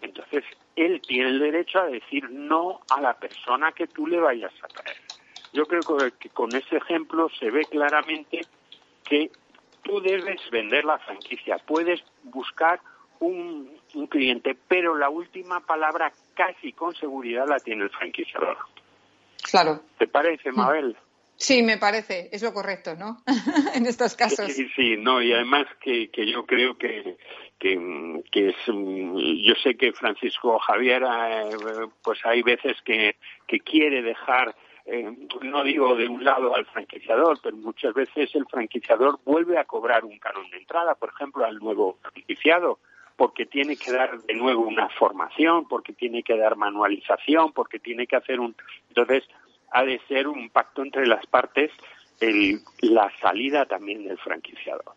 Entonces, 0.00 0.44
él 0.76 1.02
tiene 1.06 1.28
el 1.28 1.40
derecho 1.40 1.80
a 1.80 1.86
decir 1.86 2.30
no 2.30 2.80
a 2.90 3.00
la 3.00 3.14
persona 3.14 3.72
que 3.72 3.86
tú 3.86 4.06
le 4.06 4.18
vayas 4.18 4.52
a 4.62 4.68
traer. 4.68 4.96
Yo 5.52 5.64
creo 5.64 5.80
que 6.18 6.30
con 6.30 6.54
ese 6.54 6.76
ejemplo 6.76 7.28
se 7.38 7.50
ve 7.50 7.64
claramente 7.64 8.40
que 9.04 9.30
tú 9.82 10.00
debes 10.00 10.40
vender 10.50 10.84
la 10.84 10.98
franquicia, 10.98 11.58
puedes 11.66 12.00
buscar 12.22 12.80
un, 13.18 13.78
cliente, 14.08 14.56
pero 14.68 14.96
la 14.96 15.08
última 15.10 15.60
palabra 15.60 16.12
casi 16.34 16.72
con 16.72 16.94
seguridad 16.94 17.46
la 17.48 17.58
tiene 17.58 17.84
el 17.84 17.90
franquiciador. 17.90 18.56
Claro. 19.42 19.80
¿Te 19.98 20.06
parece, 20.06 20.52
Mabel? 20.52 20.96
Sí, 21.40 21.62
me 21.62 21.78
parece, 21.78 22.28
es 22.32 22.42
lo 22.42 22.52
correcto, 22.52 22.94
¿no? 22.96 23.22
en 23.74 23.86
estos 23.86 24.14
casos. 24.14 24.52
Sí, 24.52 24.68
sí, 24.76 24.98
no, 24.98 25.22
y 25.22 25.32
además 25.32 25.66
que, 25.80 26.10
que 26.10 26.30
yo 26.30 26.44
creo 26.44 26.76
que, 26.76 27.16
que, 27.58 28.22
que, 28.30 28.48
es, 28.50 28.56
yo 28.66 29.54
sé 29.62 29.74
que 29.78 29.92
Francisco 29.94 30.58
Javier, 30.58 31.02
eh, 31.02 31.88
pues 32.02 32.18
hay 32.24 32.42
veces 32.42 32.76
que, 32.84 33.16
que 33.46 33.60
quiere 33.60 34.02
dejar 34.02 34.54
eh, 34.84 35.10
no 35.42 35.62
digo 35.64 35.94
de 35.94 36.08
un 36.08 36.24
lado 36.24 36.54
al 36.54 36.66
franquiciador, 36.66 37.38
pero 37.42 37.56
muchas 37.56 37.94
veces 37.94 38.34
el 38.34 38.44
franquiciador 38.46 39.18
vuelve 39.24 39.56
a 39.56 39.64
cobrar 39.64 40.04
un 40.04 40.18
canon 40.18 40.50
de 40.50 40.58
entrada, 40.58 40.94
por 40.94 41.10
ejemplo, 41.10 41.44
al 41.44 41.58
nuevo 41.58 41.98
franquiciado 42.02 42.80
porque 43.20 43.44
tiene 43.44 43.76
que 43.76 43.92
dar 43.92 44.18
de 44.22 44.32
nuevo 44.32 44.62
una 44.62 44.88
formación, 44.88 45.68
porque 45.68 45.92
tiene 45.92 46.22
que 46.22 46.38
dar 46.38 46.56
manualización, 46.56 47.52
porque 47.52 47.78
tiene 47.78 48.06
que 48.06 48.16
hacer 48.16 48.40
un... 48.40 48.56
Entonces, 48.88 49.28
ha 49.70 49.84
de 49.84 50.00
ser 50.08 50.28
un 50.28 50.50
pacto 50.50 50.82
entre 50.82 51.06
las 51.06 51.26
partes 51.26 51.70
el, 52.20 52.62
la 52.80 53.10
salida 53.20 53.66
también 53.66 54.04
del 54.04 54.18
franquiciador. 54.18 54.94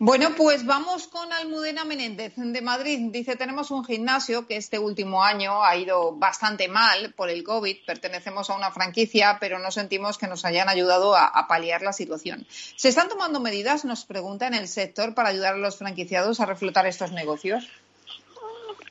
Bueno, 0.00 0.28
pues 0.36 0.64
vamos 0.64 1.08
con 1.08 1.32
Almudena 1.32 1.84
Menéndez 1.84 2.34
de 2.36 2.62
Madrid. 2.62 3.10
Dice, 3.10 3.34
tenemos 3.34 3.72
un 3.72 3.84
gimnasio 3.84 4.46
que 4.46 4.56
este 4.56 4.78
último 4.78 5.24
año 5.24 5.64
ha 5.64 5.76
ido 5.76 6.14
bastante 6.14 6.68
mal 6.68 7.14
por 7.14 7.30
el 7.30 7.42
COVID. 7.42 7.78
Pertenecemos 7.84 8.48
a 8.48 8.56
una 8.56 8.70
franquicia, 8.70 9.38
pero 9.40 9.58
no 9.58 9.72
sentimos 9.72 10.16
que 10.16 10.28
nos 10.28 10.44
hayan 10.44 10.68
ayudado 10.68 11.16
a, 11.16 11.46
paliar 11.48 11.82
la 11.82 11.92
situación. 11.92 12.46
¿Se 12.48 12.88
están 12.88 13.08
tomando 13.08 13.40
medidas, 13.40 13.84
nos 13.84 14.04
pregunta, 14.04 14.46
en 14.46 14.54
el 14.54 14.68
sector 14.68 15.14
para 15.14 15.30
ayudar 15.30 15.54
a 15.54 15.58
los 15.58 15.78
franquiciados 15.78 16.38
a 16.38 16.46
reflotar 16.46 16.86
estos 16.86 17.10
negocios? 17.10 17.68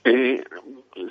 Eh, 0.04 0.44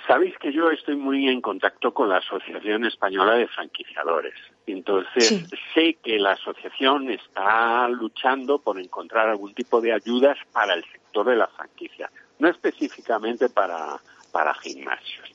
Sabéis 0.07 0.37
que 0.39 0.53
yo 0.53 0.70
estoy 0.70 0.97
muy 0.97 1.28
en 1.28 1.41
contacto 1.41 1.95
con 1.95 2.09
la 2.09 2.18
Asociación 2.18 2.84
Española 2.84 3.34
de 3.34 3.47
Franquiciadores. 3.47 4.34
Entonces, 4.66 5.49
sé 5.74 5.95
que 6.03 6.18
la 6.18 6.32
asociación 6.32 7.11
está 7.11 7.89
luchando 7.89 8.59
por 8.59 8.80
encontrar 8.80 9.28
algún 9.28 9.55
tipo 9.55 9.80
de 9.80 9.93
ayudas 9.93 10.39
para 10.53 10.74
el 10.74 10.84
sector 10.84 11.26
de 11.26 11.37
la 11.37 11.47
franquicia, 11.49 12.11
no 12.39 12.49
específicamente 12.49 13.49
para, 13.49 14.01
para 14.32 14.55
gimnasios. 14.55 15.32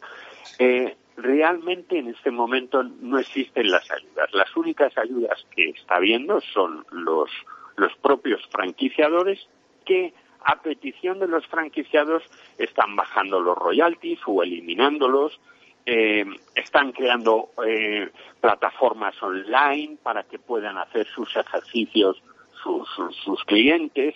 Eh, 0.60 0.96
realmente 1.16 1.98
en 1.98 2.10
este 2.10 2.32
momento 2.32 2.84
no 2.84 3.20
existen 3.20 3.72
las 3.72 3.90
ayudas. 3.90 4.34
Las 4.34 4.56
únicas 4.58 4.98
ayudas 4.98 5.46
que 5.56 5.70
está 5.70 5.96
habiendo 5.96 6.42
son 6.54 6.86
los, 6.92 7.30
los 7.78 7.96
propios 7.98 8.42
franquiciadores 8.52 9.48
que 9.86 10.14
a 10.44 10.62
petición 10.62 11.20
de 11.20 11.28
los 11.28 11.46
franquiciados 11.48 12.24
están 12.58 12.96
bajando 12.96 13.40
los 13.40 13.58
royalties 13.58 14.20
o 14.26 14.44
eliminándolos, 14.44 15.40
eh, 15.86 16.26
están 16.56 16.92
creando 16.92 17.50
eh, 17.66 18.10
plataformas 18.40 19.22
online 19.22 19.98
para 20.02 20.24
que 20.24 20.40
puedan 20.40 20.78
hacer 20.78 21.08
sus 21.08 21.36
ejercicios 21.36 22.22
sus, 22.64 22.88
sus, 23.24 23.44
clientes. 23.46 24.16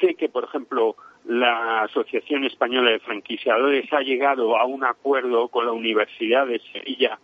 Sé 0.00 0.16
que, 0.16 0.28
por 0.28 0.44
ejemplo, 0.44 0.96
la 1.24 1.82
Asociación 1.82 2.44
Española 2.44 2.90
de 2.90 2.98
Franquiciadores 2.98 3.92
ha 3.92 4.00
llegado 4.00 4.56
a 4.56 4.64
un 4.64 4.84
acuerdo 4.84 5.48
con 5.48 5.66
la 5.66 5.72
Universidad 5.72 6.46
de 6.46 6.60
Sevilla 6.72 7.18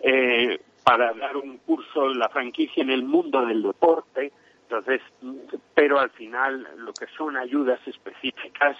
eh, 0.00 0.58
para 0.84 1.12
dar 1.14 1.36
un 1.36 1.58
curso 1.58 2.08
de 2.08 2.14
la 2.14 2.28
franquicia 2.28 2.82
en 2.82 2.90
el 2.90 3.02
mundo 3.02 3.44
del 3.44 3.62
deporte 3.62 4.32
entonces, 4.68 5.00
pero 5.74 6.00
al 6.00 6.10
final 6.10 6.66
lo 6.78 6.92
que 6.92 7.06
son 7.16 7.36
ayudas 7.36 7.80
específicas 7.86 8.76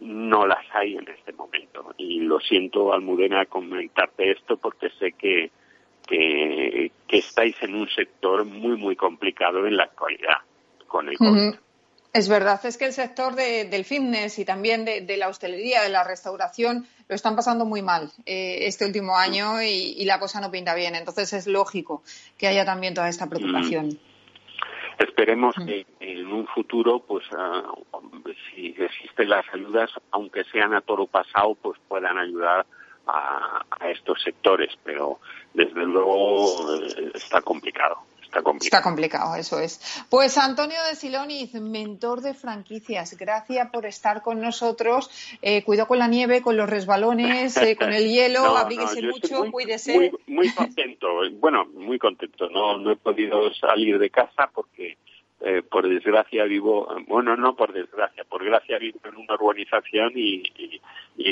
no 0.00 0.46
las 0.46 0.64
hay 0.72 0.96
en 0.96 1.08
este 1.08 1.32
momento. 1.32 1.92
Y 1.96 2.20
lo 2.20 2.38
siento, 2.38 2.92
Almudena, 2.92 3.46
comentarte 3.46 4.30
esto 4.30 4.56
porque 4.56 4.90
sé 4.98 5.12
que, 5.12 5.50
que, 6.06 6.90
estáis 7.08 7.56
en 7.62 7.74
un 7.74 7.88
sector 7.88 8.44
muy, 8.44 8.76
muy 8.76 8.94
complicado 8.94 9.66
en 9.66 9.76
la 9.76 9.84
actualidad 9.84 10.38
con 10.86 11.08
el 11.08 11.18
COVID. 11.18 11.54
Es 12.12 12.28
verdad, 12.28 12.64
es 12.64 12.76
que 12.76 12.84
el 12.84 12.92
sector 12.92 13.34
del 13.34 13.84
fitness 13.84 14.38
y 14.38 14.44
también 14.44 14.84
de, 14.84 15.16
la 15.16 15.28
hostelería, 15.28 15.82
de 15.82 15.88
la 15.88 16.04
restauración, 16.04 16.86
lo 17.08 17.14
están 17.16 17.34
pasando 17.34 17.64
muy 17.64 17.82
mal 17.82 18.12
eh, 18.24 18.66
este 18.66 18.84
último 18.84 19.16
año 19.16 19.60
y, 19.62 20.04
la 20.04 20.20
cosa 20.20 20.40
no 20.40 20.52
pinta 20.52 20.76
bien. 20.76 20.94
Entonces 20.94 21.32
es 21.32 21.48
lógico 21.48 22.04
que 22.38 22.46
haya 22.46 22.64
también 22.64 22.94
toda 22.94 23.08
esta 23.08 23.28
preocupación. 23.28 23.88
Mm. 23.88 24.13
Esperemos 24.98 25.56
mm. 25.58 25.66
que 25.66 25.86
en 26.00 26.26
un 26.32 26.46
futuro, 26.46 27.00
pues, 27.00 27.24
ah, 27.36 27.72
si 28.50 28.74
existen 28.78 29.28
las 29.28 29.44
ayudas, 29.52 29.90
aunque 30.10 30.44
sean 30.44 30.74
a 30.74 30.80
toro 30.80 31.06
pasado, 31.06 31.54
pues 31.54 31.78
puedan 31.88 32.18
ayudar 32.18 32.66
a 33.06 33.90
estos 33.90 34.22
sectores. 34.22 34.72
Pero 34.82 35.18
desde 35.52 35.84
luego 35.84 36.74
eh, 36.80 37.12
está 38.34 38.42
complicado. 38.42 38.78
Está 38.78 38.82
complicado. 38.82 39.36
eso 39.36 39.60
es. 39.60 40.06
Pues 40.10 40.36
Antonio 40.38 40.76
de 40.88 40.96
Siloniz, 40.96 41.54
mentor 41.54 42.20
de 42.20 42.34
franquicias, 42.34 43.16
gracias 43.16 43.70
por 43.70 43.86
estar 43.86 44.22
con 44.22 44.40
nosotros. 44.40 45.10
Eh, 45.42 45.62
cuidado 45.62 45.88
con 45.88 45.98
la 45.98 46.08
nieve, 46.08 46.42
con 46.42 46.56
los 46.56 46.68
resbalones, 46.68 47.56
eh, 47.58 47.76
con 47.76 47.92
el 47.92 48.08
hielo, 48.08 48.40
abríguese 48.56 49.02
mucho, 49.02 49.50
cuídese. 49.50 50.12
Muy, 50.26 50.50
contento, 50.50 51.08
bueno, 51.34 51.66
muy 51.66 51.98
contento. 51.98 52.48
No, 52.50 52.78
no 52.78 52.90
he 52.90 52.96
podido 52.96 53.52
salir 53.54 53.98
de 53.98 54.10
casa 54.10 54.50
porque 54.52 54.96
eh, 55.40 55.62
por 55.62 55.88
desgracia 55.88 56.44
vivo, 56.44 56.88
bueno, 57.06 57.36
no 57.36 57.54
por 57.54 57.72
desgracia, 57.72 58.24
por 58.24 58.44
gracia 58.44 58.78
vivo 58.78 58.98
en 59.04 59.16
una 59.16 59.34
urbanización 59.34 60.12
y, 60.16 60.42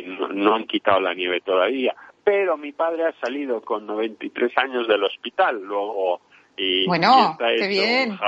no, 0.07 0.55
han 0.55 0.67
quitado 0.67 1.01
la 1.01 1.15
nieve 1.15 1.41
todavía. 1.41 1.95
Pero 2.23 2.57
mi 2.57 2.73
padre 2.73 3.07
ha 3.07 3.13
salido 3.21 3.63
con 3.63 3.87
93 3.87 4.57
años 4.59 4.87
del 4.87 5.03
hospital, 5.03 5.61
luego 5.63 6.21
y, 6.57 6.87
bueno, 6.87 7.37
qué 7.39 7.67
bien. 7.67 8.19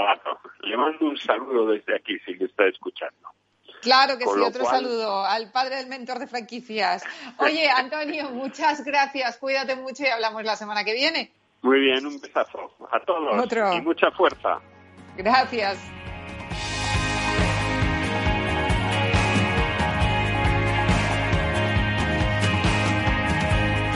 Le 0.60 0.76
mando 0.76 1.06
un 1.06 1.16
saludo 1.16 1.66
desde 1.66 1.96
aquí 1.96 2.18
si 2.24 2.34
le 2.34 2.46
está 2.46 2.66
escuchando. 2.66 3.28
Claro 3.82 4.16
que 4.16 4.24
sí, 4.24 4.40
otro 4.40 4.64
saludo 4.64 5.24
al 5.24 5.52
padre 5.52 5.76
del 5.76 5.88
mentor 5.88 6.18
de 6.18 6.26
franquicias. 6.26 7.04
Oye, 7.36 7.68
Antonio, 7.76 8.30
muchas 8.30 8.82
gracias. 8.82 9.36
Cuídate 9.36 9.76
mucho 9.76 10.04
y 10.04 10.06
hablamos 10.06 10.42
la 10.42 10.56
semana 10.56 10.84
que 10.84 10.94
viene. 10.94 11.30
Muy 11.60 11.80
bien, 11.80 12.06
un 12.06 12.18
besazo 12.20 12.72
a 12.90 13.00
todos 13.00 13.42
otro. 13.42 13.74
y 13.74 13.82
mucha 13.82 14.10
fuerza. 14.10 14.58
Gracias. 15.16 15.78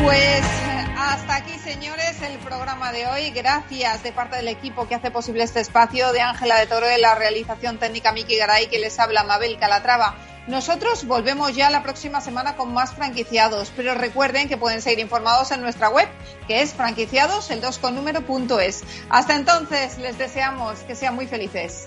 Pues 0.02 0.67
hasta 0.98 1.36
aquí, 1.36 1.56
señores, 1.60 2.20
el 2.22 2.38
programa 2.38 2.90
de 2.90 3.06
hoy. 3.06 3.30
Gracias 3.30 4.02
de 4.02 4.10
parte 4.10 4.36
del 4.36 4.48
equipo 4.48 4.88
que 4.88 4.96
hace 4.96 5.12
posible 5.12 5.44
este 5.44 5.60
espacio, 5.60 6.12
de 6.12 6.20
Ángela 6.20 6.58
de 6.58 6.66
Toro, 6.66 6.86
de 6.86 6.98
la 6.98 7.14
realización 7.14 7.78
técnica 7.78 8.10
Miki 8.10 8.36
Garay, 8.36 8.66
que 8.66 8.80
les 8.80 8.98
habla 8.98 9.22
Mabel 9.22 9.58
Calatrava. 9.60 10.16
Nosotros 10.48 11.06
volvemos 11.06 11.54
ya 11.54 11.70
la 11.70 11.84
próxima 11.84 12.20
semana 12.20 12.56
con 12.56 12.72
más 12.74 12.94
franquiciados, 12.94 13.72
pero 13.76 13.94
recuerden 13.94 14.48
que 14.48 14.56
pueden 14.56 14.82
seguir 14.82 14.98
informados 14.98 15.52
en 15.52 15.60
nuestra 15.60 15.88
web, 15.88 16.08
que 16.48 16.62
es 16.62 16.72
franquiciados, 16.72 17.50
el 17.52 17.60
2 17.60 17.78
con 17.78 17.94
número 17.94 18.22
punto 18.22 18.58
es. 18.58 18.82
Hasta 19.08 19.36
entonces, 19.36 19.98
les 19.98 20.18
deseamos 20.18 20.80
que 20.80 20.96
sean 20.96 21.14
muy 21.14 21.28
felices. 21.28 21.86